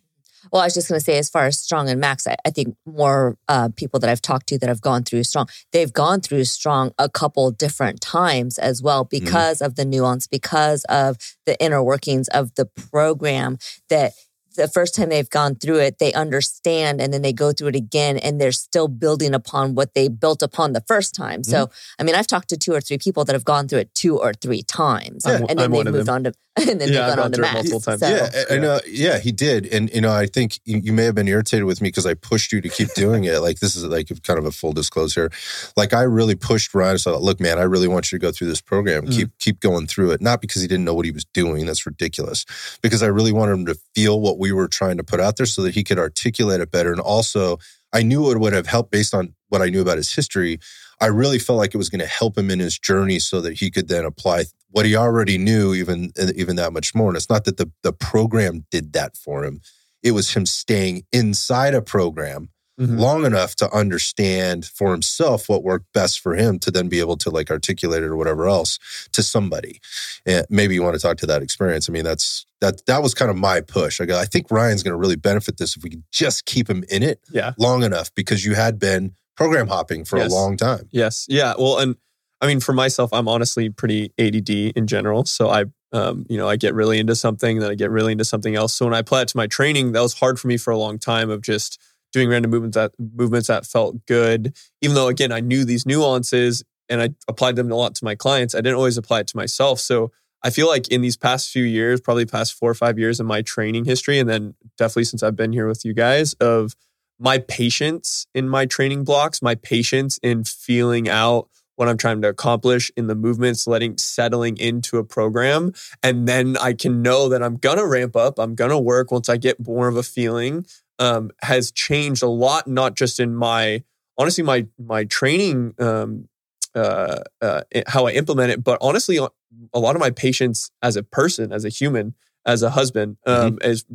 Well, 0.51 0.61
I 0.61 0.65
was 0.65 0.73
just 0.73 0.89
going 0.89 0.99
to 0.99 1.03
say, 1.03 1.17
as 1.17 1.29
far 1.29 1.45
as 1.45 1.59
Strong 1.59 1.89
and 1.89 1.99
Max, 1.99 2.27
I, 2.27 2.35
I 2.45 2.49
think 2.49 2.75
more 2.85 3.37
uh, 3.47 3.69
people 3.75 3.99
that 3.99 4.09
I've 4.09 4.21
talked 4.21 4.47
to 4.47 4.57
that 4.59 4.69
have 4.69 4.81
gone 4.81 5.03
through 5.03 5.23
Strong, 5.23 5.47
they've 5.71 5.93
gone 5.93 6.21
through 6.21 6.45
Strong 6.45 6.91
a 6.97 7.09
couple 7.09 7.49
different 7.51 8.01
times 8.01 8.57
as 8.57 8.81
well 8.81 9.05
mm-hmm. 9.05 9.23
because 9.25 9.59
mm. 9.59 9.65
of 9.65 9.75
the 9.75 9.85
nuance, 9.85 10.27
because 10.27 10.83
of 10.85 11.17
the 11.45 11.61
inner 11.63 11.83
workings 11.83 12.27
of 12.29 12.53
the 12.55 12.65
program 12.65 13.57
that 13.89 14.13
the 14.55 14.67
first 14.67 14.95
time 14.95 15.09
they've 15.09 15.29
gone 15.29 15.55
through 15.55 15.79
it, 15.79 15.99
they 15.99 16.13
understand 16.13 17.01
and 17.01 17.13
then 17.13 17.21
they 17.21 17.33
go 17.33 17.51
through 17.51 17.69
it 17.69 17.75
again 17.75 18.17
and 18.17 18.39
they're 18.39 18.51
still 18.51 18.87
building 18.87 19.33
upon 19.33 19.75
what 19.75 19.93
they 19.93 20.07
built 20.07 20.41
upon 20.41 20.73
the 20.73 20.83
first 20.87 21.15
time. 21.15 21.41
Mm-hmm. 21.41 21.51
So, 21.51 21.69
I 21.99 22.03
mean, 22.03 22.15
I've 22.15 22.27
talked 22.27 22.49
to 22.49 22.57
two 22.57 22.73
or 22.73 22.81
three 22.81 22.97
people 22.97 23.25
that 23.25 23.33
have 23.33 23.45
gone 23.45 23.67
through 23.67 23.79
it 23.79 23.95
two 23.95 24.19
or 24.19 24.33
three 24.33 24.61
times 24.61 25.23
yeah, 25.25 25.39
and 25.49 25.59
then 25.59 25.71
they've 25.71 25.85
moved 25.85 26.09
on 26.09 26.25
to, 26.25 26.33
and 26.69 26.79
then 26.79 26.93
yeah, 26.93 27.07
they've 27.07 27.15
gone 27.15 27.25
on 27.25 27.31
to 27.31 27.41
Max. 27.41 27.71
So, 27.71 27.97
yeah, 27.99 28.29
I 28.51 28.59
know. 28.59 28.79
Yeah, 28.87 29.17
he 29.17 29.31
did. 29.31 29.65
And, 29.73 29.91
you 29.91 30.01
know, 30.01 30.11
I 30.11 30.27
think 30.27 30.59
you 30.65 30.93
may 30.93 31.03
have 31.03 31.15
been 31.15 31.27
irritated 31.27 31.65
with 31.65 31.81
me 31.81 31.87
because 31.87 32.05
I 32.05 32.13
pushed 32.13 32.51
you 32.51 32.61
to 32.61 32.69
keep 32.69 32.93
doing 32.93 33.23
it. 33.23 33.39
Like, 33.39 33.59
this 33.59 33.75
is 33.75 33.83
like 33.85 34.09
kind 34.21 34.37
of 34.37 34.45
a 34.45 34.51
full 34.51 34.71
disclosure. 34.71 35.31
Like, 35.75 35.93
I 35.93 36.03
really 36.03 36.35
pushed 36.35 36.75
Ryan. 36.75 36.99
So, 36.99 37.17
look, 37.17 37.39
man, 37.39 37.57
I 37.57 37.63
really 37.63 37.87
want 37.87 38.11
you 38.11 38.19
to 38.19 38.21
go 38.21 38.31
through 38.31 38.49
this 38.49 38.61
program. 38.61 39.03
Mm-hmm. 39.03 39.13
Keep, 39.13 39.39
keep 39.39 39.59
going 39.61 39.87
through 39.87 40.11
it. 40.11 40.21
Not 40.21 40.41
because 40.41 40.61
he 40.61 40.67
didn't 40.67 40.85
know 40.85 40.93
what 40.93 41.05
he 41.05 41.11
was 41.11 41.25
doing. 41.25 41.65
That's 41.65 41.87
ridiculous. 41.87 42.45
Because 42.83 43.01
I 43.01 43.07
really 43.07 43.31
wanted 43.31 43.53
him 43.53 43.65
to 43.65 43.75
feel 43.95 44.21
what 44.21 44.37
we 44.37 44.51
were 44.51 44.67
trying 44.67 44.97
to 44.97 45.03
put 45.03 45.19
out 45.19 45.37
there 45.37 45.47
so 45.47 45.63
that 45.63 45.73
he 45.73 45.83
could 45.83 45.97
articulate 45.97 46.61
it 46.61 46.69
better. 46.69 46.91
And 46.91 47.01
also, 47.01 47.57
I 47.93 48.03
knew 48.03 48.29
it 48.31 48.39
would 48.39 48.53
have 48.53 48.67
helped 48.67 48.91
based 48.91 49.15
on 49.15 49.33
what 49.49 49.63
I 49.63 49.69
knew 49.69 49.81
about 49.81 49.97
his 49.97 50.13
history. 50.13 50.59
I 51.01 51.07
really 51.07 51.39
felt 51.39 51.57
like 51.57 51.73
it 51.73 51.77
was 51.77 51.89
going 51.89 51.99
to 51.99 52.05
help 52.05 52.37
him 52.37 52.51
in 52.51 52.59
his 52.59 52.77
journey 52.77 53.19
so 53.19 53.41
that 53.41 53.53
he 53.53 53.71
could 53.71 53.87
then 53.87 54.05
apply 54.05 54.45
what 54.73 54.87
he 54.87 54.95
already 54.95 55.37
knew 55.37 55.73
even 55.75 56.11
even 56.35 56.55
that 56.57 56.73
much 56.73 56.93
more. 56.95 57.07
And 57.07 57.15
it's 57.15 57.29
not 57.29 57.45
that 57.45 57.57
the 57.57 57.71
the 57.83 57.93
program 57.93 58.65
did 58.71 58.93
that 58.93 59.15
for 59.15 59.45
him. 59.45 59.61
It 60.01 60.11
was 60.11 60.33
him 60.33 60.45
staying 60.45 61.03
inside 61.13 61.75
a 61.75 61.81
program 61.81 62.49
mm-hmm. 62.79 62.97
long 62.97 63.23
enough 63.23 63.55
to 63.57 63.71
understand 63.71 64.65
for 64.65 64.91
himself 64.91 65.47
what 65.47 65.63
worked 65.63 65.93
best 65.93 66.19
for 66.19 66.35
him 66.35 66.57
to 66.59 66.71
then 66.71 66.89
be 66.89 66.99
able 66.99 67.17
to 67.17 67.29
like 67.29 67.51
articulate 67.51 68.01
it 68.01 68.07
or 68.07 68.15
whatever 68.15 68.47
else 68.47 68.79
to 69.11 69.21
somebody. 69.21 69.79
And 70.25 70.45
maybe 70.49 70.73
you 70.73 70.81
want 70.81 70.95
to 70.95 71.01
talk 71.01 71.17
to 71.17 71.27
that 71.27 71.43
experience. 71.43 71.87
I 71.87 71.93
mean, 71.93 72.03
that's 72.03 72.47
that 72.59 72.83
that 72.87 73.03
was 73.03 73.13
kind 73.13 73.29
of 73.29 73.37
my 73.37 73.61
push. 73.61 74.01
I 74.01 74.05
go, 74.05 74.17
I 74.17 74.25
think 74.25 74.49
Ryan's 74.49 74.81
going 74.81 74.93
to 74.93 74.97
really 74.97 75.15
benefit 75.15 75.57
this 75.57 75.77
if 75.77 75.83
we 75.83 76.01
just 76.11 76.45
keep 76.45 76.67
him 76.67 76.83
in 76.89 77.03
it 77.03 77.19
yeah. 77.31 77.53
long 77.59 77.83
enough 77.83 78.13
because 78.15 78.43
you 78.43 78.55
had 78.55 78.79
been 78.79 79.13
program 79.37 79.67
hopping 79.67 80.03
for 80.03 80.17
yes. 80.17 80.31
a 80.31 80.35
long 80.35 80.57
time. 80.57 80.89
Yes. 80.91 81.27
Yeah. 81.29 81.53
Well, 81.59 81.77
and 81.77 81.95
I 82.43 82.47
mean, 82.47 82.59
for 82.59 82.73
myself, 82.73 83.13
I'm 83.13 83.29
honestly 83.29 83.69
pretty 83.69 84.11
ADD 84.19 84.49
in 84.75 84.85
general. 84.85 85.23
So 85.25 85.49
I 85.49 85.65
um, 85.93 86.25
you 86.27 86.37
know, 86.37 86.49
I 86.49 86.55
get 86.55 86.73
really 86.73 86.99
into 86.99 87.15
something, 87.15 87.59
then 87.59 87.69
I 87.69 87.75
get 87.75 87.91
really 87.91 88.11
into 88.11 88.25
something 88.25 88.55
else. 88.55 88.73
So 88.73 88.85
when 88.85 88.95
I 88.95 88.99
apply 88.99 89.21
it 89.21 89.27
to 89.29 89.37
my 89.37 89.45
training, 89.45 89.91
that 89.91 90.01
was 90.01 90.15
hard 90.15 90.39
for 90.39 90.47
me 90.47 90.57
for 90.57 90.71
a 90.71 90.77
long 90.77 90.97
time 90.97 91.29
of 91.29 91.41
just 91.41 91.79
doing 92.11 92.29
random 92.29 92.51
movements 92.51 92.75
that 92.75 92.91
movements 92.99 93.47
that 93.47 93.65
felt 93.65 94.05
good. 94.07 94.57
Even 94.81 94.95
though 94.95 95.07
again 95.07 95.31
I 95.31 95.39
knew 95.39 95.63
these 95.63 95.85
nuances 95.85 96.63
and 96.89 97.01
I 97.01 97.09
applied 97.27 97.55
them 97.55 97.71
a 97.71 97.75
lot 97.75 97.95
to 97.95 98.05
my 98.05 98.15
clients, 98.15 98.55
I 98.55 98.57
didn't 98.57 98.75
always 98.75 98.97
apply 98.97 99.21
it 99.21 99.27
to 99.27 99.37
myself. 99.37 99.79
So 99.79 100.11
I 100.43 100.49
feel 100.49 100.67
like 100.67 100.89
in 100.89 101.01
these 101.01 101.15
past 101.15 101.49
few 101.49 101.63
years, 101.63 102.01
probably 102.01 102.25
past 102.25 102.53
four 102.53 102.69
or 102.69 102.75
five 102.75 102.99
years 102.99 103.21
in 103.21 103.25
my 103.25 103.41
training 103.41 103.85
history, 103.85 104.19
and 104.19 104.27
then 104.27 104.55
definitely 104.77 105.05
since 105.05 105.23
I've 105.23 105.37
been 105.37 105.53
here 105.53 105.67
with 105.67 105.85
you 105.85 105.93
guys, 105.93 106.33
of 106.35 106.75
my 107.19 107.37
patience 107.37 108.27
in 108.35 108.49
my 108.49 108.65
training 108.65 109.05
blocks, 109.05 109.41
my 109.41 109.55
patience 109.55 110.17
in 110.21 110.43
feeling 110.43 111.07
out 111.07 111.47
what 111.75 111.89
I'm 111.89 111.97
trying 111.97 112.21
to 112.21 112.29
accomplish 112.29 112.91
in 112.95 113.07
the 113.07 113.15
movements, 113.15 113.67
letting 113.67 113.97
settling 113.97 114.57
into 114.57 114.97
a 114.97 115.03
program. 115.03 115.73
And 116.01 116.27
then 116.27 116.57
I 116.57 116.73
can 116.73 117.01
know 117.01 117.29
that 117.29 117.41
I'm 117.41 117.57
gonna 117.57 117.87
ramp 117.87 118.15
up, 118.15 118.39
I'm 118.39 118.55
gonna 118.55 118.79
work 118.79 119.11
once 119.11 119.29
I 119.29 119.37
get 119.37 119.65
more 119.65 119.87
of 119.87 119.97
a 119.97 120.03
feeling 120.03 120.65
um, 120.99 121.31
has 121.41 121.71
changed 121.71 122.23
a 122.23 122.27
lot, 122.27 122.67
not 122.67 122.95
just 122.95 123.19
in 123.19 123.35
my 123.35 123.83
honestly 124.17 124.43
my 124.43 124.67
my 124.77 125.05
training 125.05 125.73
um, 125.79 126.27
uh, 126.75 127.21
uh, 127.41 127.61
how 127.87 128.07
I 128.07 128.11
implement 128.11 128.51
it, 128.51 128.63
but 128.63 128.77
honestly, 128.81 129.17
a 129.17 129.79
lot 129.79 129.95
of 129.95 129.99
my 129.99 130.09
patience 130.09 130.71
as 130.81 130.95
a 130.95 131.03
person, 131.03 131.51
as 131.51 131.65
a 131.65 131.69
human, 131.69 132.15
as 132.45 132.63
a 132.63 132.71
husband, 132.71 133.17
um, 133.25 133.57
mm-hmm. 133.57 133.69
is 133.69 133.85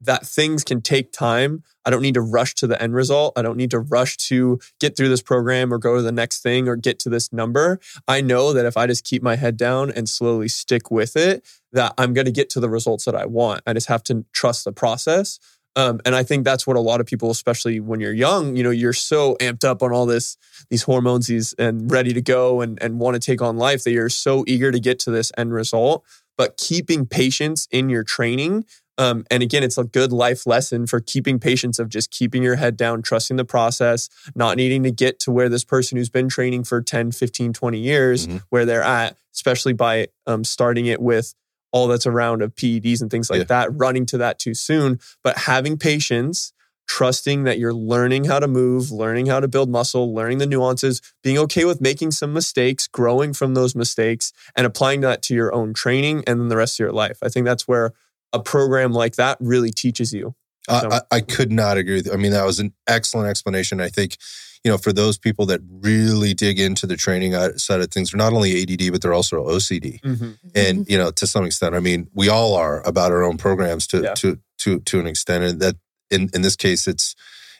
that 0.00 0.26
things 0.26 0.64
can 0.64 0.82
take 0.82 1.12
time. 1.12 1.62
I 1.84 1.90
don't 1.90 2.02
need 2.02 2.14
to 2.14 2.20
rush 2.20 2.54
to 2.56 2.66
the 2.66 2.80
end 2.80 2.94
result. 2.94 3.32
I 3.36 3.42
don't 3.42 3.56
need 3.56 3.70
to 3.70 3.78
rush 3.78 4.16
to 4.28 4.58
get 4.80 4.96
through 4.96 5.08
this 5.08 5.22
program 5.22 5.72
or 5.72 5.78
go 5.78 5.96
to 5.96 6.02
the 6.02 6.12
next 6.12 6.42
thing 6.42 6.68
or 6.68 6.76
get 6.76 6.98
to 7.00 7.08
this 7.08 7.32
number. 7.32 7.80
I 8.06 8.20
know 8.20 8.52
that 8.52 8.66
if 8.66 8.76
I 8.76 8.86
just 8.86 9.04
keep 9.04 9.22
my 9.22 9.36
head 9.36 9.56
down 9.56 9.90
and 9.90 10.08
slowly 10.08 10.48
stick 10.48 10.90
with 10.90 11.16
it, 11.16 11.46
that 11.72 11.94
I'm 11.96 12.12
going 12.12 12.26
to 12.26 12.32
get 12.32 12.50
to 12.50 12.60
the 12.60 12.68
results 12.68 13.04
that 13.04 13.14
I 13.14 13.26
want. 13.26 13.62
I 13.66 13.72
just 13.72 13.88
have 13.88 14.02
to 14.04 14.24
trust 14.32 14.64
the 14.64 14.72
process. 14.72 15.38
Um, 15.76 16.00
and 16.06 16.14
I 16.14 16.22
think 16.22 16.44
that's 16.44 16.66
what 16.66 16.76
a 16.76 16.80
lot 16.80 17.00
of 17.00 17.06
people, 17.06 17.30
especially 17.30 17.80
when 17.80 18.00
you're 18.00 18.12
young, 18.12 18.56
you 18.56 18.62
know, 18.62 18.70
you're 18.70 18.94
so 18.94 19.36
amped 19.40 19.62
up 19.62 19.82
on 19.82 19.92
all 19.92 20.06
this, 20.06 20.38
these 20.70 20.84
hormones, 20.84 21.26
these 21.26 21.52
and 21.58 21.90
ready 21.90 22.14
to 22.14 22.22
go 22.22 22.62
and 22.62 22.82
and 22.82 22.98
want 22.98 23.14
to 23.14 23.20
take 23.20 23.42
on 23.42 23.58
life 23.58 23.84
that 23.84 23.92
you're 23.92 24.08
so 24.08 24.42
eager 24.46 24.72
to 24.72 24.80
get 24.80 24.98
to 25.00 25.10
this 25.10 25.30
end 25.36 25.52
result. 25.52 26.02
But 26.38 26.56
keeping 26.56 27.06
patience 27.06 27.68
in 27.70 27.90
your 27.90 28.04
training, 28.04 28.64
um, 28.98 29.24
and 29.30 29.42
again, 29.42 29.62
it's 29.62 29.78
a 29.78 29.84
good 29.84 30.12
life 30.12 30.46
lesson 30.46 30.86
for 30.86 31.00
keeping 31.00 31.38
patience 31.38 31.78
of 31.78 31.88
just 31.88 32.10
keeping 32.10 32.42
your 32.42 32.56
head 32.56 32.76
down, 32.76 33.02
trusting 33.02 33.36
the 33.36 33.44
process, 33.44 34.08
not 34.34 34.56
needing 34.56 34.82
to 34.84 34.90
get 34.90 35.20
to 35.20 35.30
where 35.30 35.48
this 35.48 35.64
person 35.64 35.98
who's 35.98 36.08
been 36.08 36.28
training 36.28 36.64
for 36.64 36.80
10, 36.80 37.12
15, 37.12 37.52
20 37.52 37.78
years, 37.78 38.26
mm-hmm. 38.26 38.38
where 38.48 38.64
they're 38.64 38.82
at, 38.82 39.16
especially 39.34 39.72
by 39.74 40.08
um, 40.26 40.44
starting 40.44 40.86
it 40.86 41.00
with 41.00 41.34
all 41.72 41.88
that's 41.88 42.06
around 42.06 42.40
of 42.40 42.54
PEDs 42.54 43.02
and 43.02 43.10
things 43.10 43.28
like 43.28 43.38
yeah. 43.38 43.44
that, 43.44 43.68
running 43.72 44.06
to 44.06 44.18
that 44.18 44.38
too 44.38 44.54
soon. 44.54 44.98
But 45.22 45.36
having 45.38 45.76
patience, 45.76 46.54
trusting 46.86 47.44
that 47.44 47.58
you're 47.58 47.74
learning 47.74 48.24
how 48.24 48.38
to 48.38 48.48
move, 48.48 48.90
learning 48.90 49.26
how 49.26 49.40
to 49.40 49.48
build 49.48 49.68
muscle, 49.68 50.14
learning 50.14 50.38
the 50.38 50.46
nuances, 50.46 51.02
being 51.22 51.36
okay 51.36 51.64
with 51.64 51.80
making 51.80 52.12
some 52.12 52.32
mistakes, 52.32 52.86
growing 52.86 53.34
from 53.34 53.54
those 53.54 53.74
mistakes, 53.74 54.32
and 54.54 54.66
applying 54.66 55.00
that 55.02 55.20
to 55.22 55.34
your 55.34 55.52
own 55.54 55.74
training 55.74 56.22
and 56.26 56.40
then 56.40 56.48
the 56.48 56.56
rest 56.56 56.76
of 56.76 56.84
your 56.84 56.92
life. 56.92 57.18
I 57.22 57.28
think 57.28 57.44
that's 57.44 57.68
where 57.68 57.92
a 58.36 58.42
program 58.42 58.92
like 58.92 59.16
that 59.16 59.38
really 59.40 59.70
teaches 59.70 60.12
you. 60.12 60.34
So. 60.68 60.88
I, 60.90 61.00
I, 61.12 61.20
could 61.20 61.52
not 61.52 61.76
agree 61.76 61.94
with 61.94 62.06
you. 62.06 62.12
I 62.12 62.16
mean, 62.16 62.32
that 62.32 62.44
was 62.44 62.58
an 62.58 62.72
excellent 62.88 63.28
explanation. 63.28 63.80
I 63.80 63.88
think, 63.88 64.16
you 64.64 64.70
know, 64.70 64.78
for 64.78 64.92
those 64.92 65.16
people 65.16 65.46
that 65.46 65.60
really 65.68 66.34
dig 66.34 66.58
into 66.58 66.88
the 66.88 66.96
training 66.96 67.34
side 67.56 67.80
of 67.80 67.90
things, 67.92 68.10
they're 68.10 68.18
not 68.18 68.32
only 68.32 68.62
ADD, 68.62 68.90
but 68.90 69.00
they're 69.00 69.12
also 69.12 69.46
OCD. 69.46 70.00
Mm-hmm. 70.00 70.24
And, 70.56 70.78
mm-hmm. 70.80 70.90
you 70.90 70.98
know, 70.98 71.12
to 71.12 71.26
some 71.26 71.44
extent, 71.44 71.76
I 71.76 71.80
mean, 71.80 72.08
we 72.14 72.28
all 72.28 72.54
are 72.54 72.84
about 72.84 73.12
our 73.12 73.22
own 73.22 73.36
programs 73.36 73.86
to, 73.88 74.02
yeah. 74.02 74.14
to, 74.14 74.40
to, 74.58 74.80
to 74.80 74.98
an 74.98 75.06
extent. 75.06 75.44
And 75.44 75.60
that 75.60 75.76
in, 76.10 76.30
in 76.34 76.42
this 76.42 76.56
case, 76.56 76.88
it's, 76.88 77.14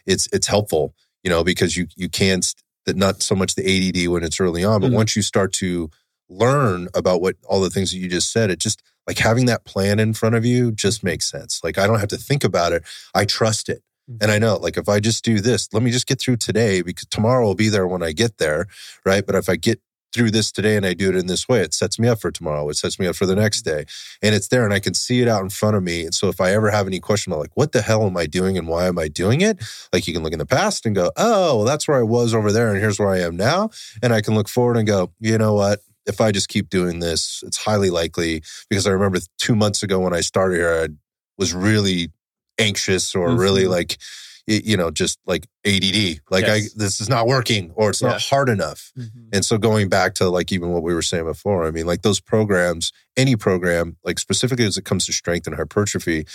it's, 0.05 0.29
it's 0.33 0.49
helpful, 0.49 0.97
you 1.23 1.31
know, 1.31 1.45
because 1.45 1.77
you, 1.77 1.87
you 1.95 2.09
can't 2.09 2.53
that 2.87 2.97
not 2.97 3.23
so 3.23 3.35
much 3.35 3.55
the 3.55 3.63
ADD 3.65 4.09
when 4.09 4.25
it's 4.25 4.41
early 4.41 4.65
on, 4.65 4.81
but 4.81 4.89
mm-hmm. 4.89 4.97
once 4.97 5.15
you 5.15 5.23
start 5.23 5.53
to 5.53 5.91
learn 6.29 6.89
about 6.95 7.21
what 7.21 7.37
all 7.45 7.61
the 7.61 7.71
things 7.71 7.91
that 7.93 7.99
you 7.99 8.09
just 8.09 8.33
said, 8.33 8.51
it 8.51 8.59
just, 8.59 8.83
like 9.07 9.19
having 9.19 9.47
that 9.47 9.65
plan 9.65 9.99
in 9.99 10.15
front 10.15 10.35
of 10.35 10.45
you 10.45 10.73
just 10.73 11.05
makes 11.05 11.31
sense. 11.31 11.61
Like 11.63 11.79
I 11.79 11.87
don't 11.87 12.01
have 12.01 12.09
to 12.09 12.17
think 12.17 12.45
about 12.45 12.73
it. 12.73 12.85
I 13.15 13.25
trust 13.25 13.69
it. 13.69 13.83
Mm-hmm. 14.11 14.23
And 14.23 14.31
I 14.31 14.39
know, 14.39 14.57
like, 14.57 14.77
if 14.77 14.89
I 14.89 15.01
just 15.01 15.25
do 15.25 15.41
this, 15.41 15.69
let 15.73 15.83
me 15.83 15.91
just 15.91 16.07
get 16.07 16.21
through 16.21 16.37
today 16.37 16.83
because 16.83 17.07
tomorrow 17.07 17.45
will 17.45 17.55
be 17.55 17.69
there 17.69 17.87
when 17.87 18.03
I 18.03 18.13
get 18.13 18.39
there. 18.39 18.67
Right. 19.05 19.27
But 19.27 19.35
if 19.35 19.49
I 19.49 19.57
get 19.57 19.81
through 20.13 20.31
this 20.31 20.51
today 20.53 20.77
and 20.77 20.87
I 20.87 20.95
do 20.95 21.11
it 21.11 21.17
in 21.17 21.27
this 21.27 21.49
way, 21.49 21.61
it 21.61 21.75
sets 21.75 21.99
me 21.99 22.09
up 22.09 22.21
for 22.21 22.31
tomorrow. 22.31 22.69
It 22.69 22.77
sets 22.77 22.99
me 22.99 23.07
up 23.07 23.17
for 23.17 23.27
the 23.27 23.35
next 23.35 23.65
mm-hmm. 23.65 23.79
day. 23.79 23.85
And 24.23 24.35
it's 24.35 24.49
there 24.49 24.65
and 24.65 24.73
I 24.73 24.79
can 24.79 24.95
see 24.95 25.21
it 25.21 25.29
out 25.29 25.43
in 25.43 25.51
front 25.51 25.77
of 25.77 25.83
me. 25.83 26.05
And 26.05 26.15
so 26.15 26.29
if 26.29 26.41
I 26.41 26.53
ever 26.53 26.71
have 26.71 26.87
any 26.87 27.01
question 27.01 27.33
about, 27.33 27.41
like, 27.41 27.57
what 27.57 27.73
the 27.73 27.83
hell 27.83 28.07
am 28.07 28.17
I 28.17 28.27
doing 28.27 28.57
and 28.57 28.69
why 28.69 28.87
am 28.87 28.99
I 28.99 29.09
doing 29.09 29.41
it? 29.41 29.63
Like, 29.93 30.07
you 30.07 30.15
can 30.15 30.23
look 30.23 30.33
in 30.33 30.39
the 30.39 30.47
past 30.47 30.87
and 30.87 30.95
go, 30.95 31.11
oh, 31.17 31.57
well, 31.57 31.65
that's 31.65 31.89
where 31.89 31.99
I 31.99 32.05
was 32.05 32.33
over 32.33 32.53
there. 32.53 32.69
And 32.69 32.79
here's 32.79 33.01
where 33.01 33.11
I 33.11 33.19
am 33.19 33.37
now. 33.37 33.71
And 34.03 34.13
I 34.13 34.21
can 34.21 34.37
look 34.37 34.49
forward 34.49 34.77
and 34.77 34.87
go, 34.87 35.11
you 35.19 35.37
know 35.37 35.55
what? 35.55 35.81
If 36.07 36.21
I 36.21 36.33
just 36.33 36.49
keep 36.49 36.71
doing 36.71 37.01
this, 37.01 37.43
it's 37.47 37.59
highly 37.59 37.91
likely 37.91 38.43
because 38.71 38.87
I 38.87 38.91
remember 38.91 39.19
two 39.39 39.57
months 39.57 39.83
ago 39.83 40.01
when 40.01 40.15
I 40.15 40.21
started 40.21 40.57
here, 40.57 40.83
I 40.85 40.89
was 41.37 41.53
really 41.53 42.11
anxious 42.59 43.15
or 43.15 43.29
mm-hmm. 43.29 43.41
really 43.41 43.67
like, 43.67 43.99
you 44.47 44.77
know, 44.77 44.93
just 44.93 45.19
like 45.27 45.47
ADD, 45.67 46.21
like 46.31 46.47
yes. 46.47 46.49
I, 46.49 46.61
this 46.77 47.01
is 47.01 47.09
not 47.09 47.27
working 47.27 47.73
or 47.75 47.91
it's 47.91 48.01
yeah. 48.01 48.11
not 48.11 48.23
hard 48.23 48.49
enough. 48.49 48.93
Mm-hmm. 48.97 49.29
And 49.33 49.45
so 49.45 49.59
going 49.59 49.89
back 49.89 50.15
to 50.15 50.29
like 50.29 50.53
even 50.53 50.71
what 50.71 50.85
we 50.85 50.95
were 50.95 51.03
saying 51.03 51.25
before, 51.25 51.67
I 51.67 51.73
mean, 51.73 51.87
like 51.87 52.03
those 52.03 52.21
programs, 52.21 52.93
any 53.17 53.35
program, 53.35 53.97
like 54.05 54.21
specifically 54.21 54.65
as 54.65 54.77
it 54.77 54.85
comes 54.85 55.07
to 55.07 55.13
strength 55.13 55.49
and 55.49 55.57
hypertrophy, 55.57 56.27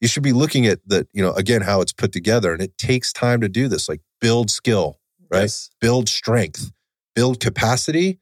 you 0.00 0.08
should 0.08 0.22
be 0.22 0.32
looking 0.32 0.66
at 0.66 0.80
that, 0.86 1.08
you 1.12 1.22
know, 1.22 1.34
again, 1.34 1.60
how 1.60 1.82
it's 1.82 1.92
put 1.92 2.12
together. 2.12 2.54
And 2.54 2.62
it 2.62 2.78
takes 2.78 3.12
time 3.12 3.42
to 3.42 3.48
do 3.50 3.68
this, 3.68 3.88
like 3.88 4.00
build 4.20 4.50
skill, 4.50 4.98
right? 5.30 5.42
Yes. 5.42 5.68
Build 5.80 6.08
strength, 6.08 6.72
build 7.14 7.40
capacity, 7.40 8.18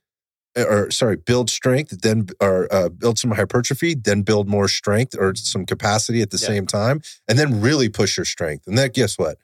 or 0.57 0.91
sorry, 0.91 1.17
build 1.17 1.51
strength, 1.51 2.01
then 2.03 2.27
or 2.41 2.73
uh, 2.73 2.89
build 2.89 3.19
some 3.19 3.33
hypertrophy, 3.33 3.95
then 3.95 4.23
build 4.23 4.49
more 4.49 4.69
strength 4.69 5.15
or 5.19 5.35
some 5.35 5.65
capacity 5.65 6.23
at 6.23 6.31
the 6.31 6.39
yeah. 6.39 6.47
same 6.47 6.67
time, 6.67 7.01
and 7.29 7.39
then 7.39 7.61
really 7.61 7.89
push 7.89 8.17
your 8.17 8.25
strength. 8.25 8.67
And 8.67 8.77
then 8.77 8.91
guess 8.91 9.19
what? 9.19 9.39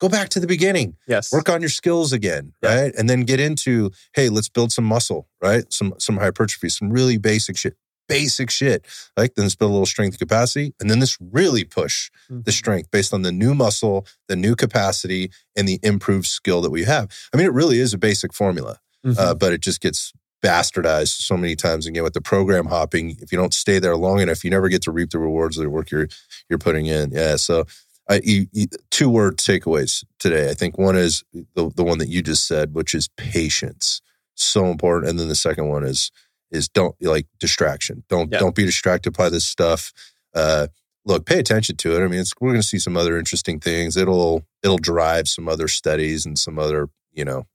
Go 0.00 0.08
back 0.08 0.28
to 0.30 0.40
the 0.40 0.46
beginning. 0.46 0.96
Yes. 1.08 1.32
Work 1.32 1.48
on 1.48 1.60
your 1.60 1.70
skills 1.70 2.12
again, 2.12 2.52
yeah. 2.62 2.82
right? 2.82 2.94
And 2.96 3.10
then 3.10 3.22
get 3.22 3.40
into, 3.40 3.90
hey, 4.14 4.28
let's 4.28 4.48
build 4.48 4.70
some 4.72 4.84
muscle, 4.84 5.28
right? 5.42 5.70
Some 5.72 5.94
some 5.98 6.18
hypertrophy, 6.18 6.68
some 6.68 6.90
really 6.90 7.18
basic 7.18 7.56
shit. 7.56 7.76
Basic 8.08 8.50
shit. 8.50 8.86
Like 9.16 9.34
then 9.34 9.44
let's 9.44 9.54
build 9.54 9.70
a 9.70 9.72
little 9.72 9.86
strength 9.86 10.18
capacity. 10.18 10.72
And 10.80 10.90
then 10.90 10.98
this 10.98 11.18
really 11.20 11.64
push 11.64 12.10
mm-hmm. 12.30 12.42
the 12.42 12.52
strength 12.52 12.90
based 12.90 13.12
on 13.12 13.22
the 13.22 13.32
new 13.32 13.54
muscle, 13.54 14.06
the 14.28 14.36
new 14.36 14.54
capacity, 14.54 15.30
and 15.56 15.68
the 15.68 15.78
improved 15.82 16.26
skill 16.26 16.62
that 16.62 16.70
we 16.70 16.84
have. 16.84 17.10
I 17.34 17.36
mean, 17.36 17.46
it 17.46 17.52
really 17.52 17.80
is 17.80 17.92
a 17.92 17.98
basic 17.98 18.32
formula. 18.32 18.78
Mm-hmm. 19.06 19.18
Uh, 19.18 19.34
but 19.34 19.52
it 19.52 19.60
just 19.60 19.80
gets 19.80 20.12
bastardized 20.42 21.20
so 21.20 21.36
many 21.36 21.56
times 21.56 21.86
again 21.86 22.02
with 22.02 22.14
the 22.14 22.20
program 22.20 22.66
hopping. 22.66 23.16
If 23.20 23.32
you 23.32 23.38
don't 23.38 23.54
stay 23.54 23.78
there 23.78 23.96
long 23.96 24.20
enough 24.20 24.44
you 24.44 24.50
never 24.50 24.68
get 24.68 24.82
to 24.82 24.92
reap 24.92 25.10
the 25.10 25.18
rewards 25.18 25.58
of 25.58 25.64
the 25.64 25.70
work 25.70 25.90
you're 25.90 26.08
you're 26.48 26.58
putting 26.58 26.86
in. 26.86 27.10
Yeah 27.10 27.36
so 27.36 27.64
I, 28.10 28.20
you, 28.24 28.46
you, 28.52 28.66
two 28.90 29.10
word 29.10 29.36
takeaways 29.36 30.02
today. 30.18 30.48
I 30.48 30.54
think 30.54 30.78
one 30.78 30.96
is 30.96 31.24
the, 31.54 31.70
the 31.74 31.84
one 31.84 31.98
that 31.98 32.08
you 32.08 32.22
just 32.22 32.46
said 32.46 32.74
which 32.74 32.94
is 32.94 33.08
patience. 33.16 34.00
So 34.34 34.66
important. 34.66 35.10
And 35.10 35.18
then 35.18 35.28
the 35.28 35.34
second 35.34 35.68
one 35.68 35.84
is 35.84 36.10
is 36.50 36.68
don't 36.68 36.94
like 37.02 37.26
distraction. 37.38 38.04
Don't 38.08 38.30
don't 38.30 38.54
be 38.54 38.64
distracted 38.64 39.16
by 39.16 39.28
this 39.28 39.44
stuff. 39.44 39.92
Uh 40.34 40.68
look 41.04 41.26
pay 41.26 41.40
attention 41.40 41.76
to 41.78 41.96
it. 41.96 42.04
I 42.04 42.08
mean 42.08 42.22
we're 42.40 42.50
going 42.50 42.60
to 42.60 42.66
see 42.66 42.78
some 42.78 42.96
other 42.96 43.18
interesting 43.18 43.58
things. 43.58 43.96
It'll 43.96 44.44
it'll 44.62 44.78
drive 44.78 45.26
some 45.26 45.48
other 45.48 45.66
studies 45.66 46.24
and 46.24 46.38
some 46.38 46.58
other 46.58 46.88
you 47.12 47.24
know 47.24 47.46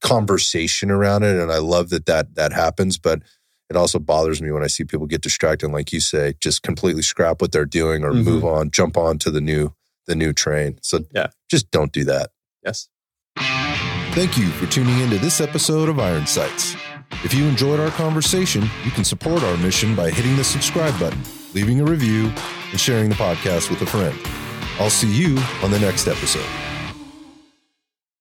conversation 0.00 0.90
around 0.90 1.22
it, 1.22 1.36
and 1.36 1.52
I 1.52 1.58
love 1.58 1.90
that 1.90 2.06
that 2.06 2.34
that 2.34 2.52
happens. 2.52 2.98
But 2.98 3.22
it 3.70 3.76
also 3.76 3.98
bothers 3.98 4.42
me 4.42 4.50
when 4.50 4.62
I 4.62 4.68
see 4.68 4.84
people 4.84 5.06
get 5.06 5.22
distracted, 5.22 5.66
and 5.66 5.74
like 5.74 5.92
you 5.92 6.00
say, 6.00 6.34
just 6.40 6.62
completely 6.62 7.02
scrap 7.02 7.40
what 7.40 7.52
they're 7.52 7.64
doing 7.64 8.04
or 8.04 8.12
mm-hmm. 8.12 8.24
move 8.24 8.44
on, 8.44 8.70
jump 8.70 8.96
on 8.96 9.18
to 9.18 9.30
the 9.30 9.40
new 9.40 9.74
the 10.06 10.14
new 10.14 10.32
train. 10.32 10.78
So 10.82 11.00
yeah, 11.14 11.28
just 11.50 11.70
don't 11.70 11.92
do 11.92 12.04
that. 12.04 12.30
Yes. 12.64 12.88
Thank 14.14 14.38
you 14.38 14.48
for 14.50 14.66
tuning 14.66 15.00
into 15.00 15.18
this 15.18 15.40
episode 15.40 15.88
of 15.88 15.98
Iron 15.98 16.26
Sights. 16.26 16.76
If 17.24 17.34
you 17.34 17.46
enjoyed 17.46 17.80
our 17.80 17.90
conversation, 17.90 18.62
you 18.84 18.90
can 18.90 19.04
support 19.04 19.42
our 19.42 19.56
mission 19.56 19.96
by 19.96 20.10
hitting 20.10 20.36
the 20.36 20.44
subscribe 20.44 20.98
button, 21.00 21.20
leaving 21.52 21.80
a 21.80 21.84
review, 21.84 22.32
and 22.70 22.80
sharing 22.80 23.08
the 23.08 23.14
podcast 23.16 23.70
with 23.70 23.82
a 23.82 23.86
friend. 23.86 24.16
I'll 24.78 24.90
see 24.90 25.10
you 25.10 25.38
on 25.62 25.70
the 25.70 25.78
next 25.80 26.06
episode. 26.06 26.73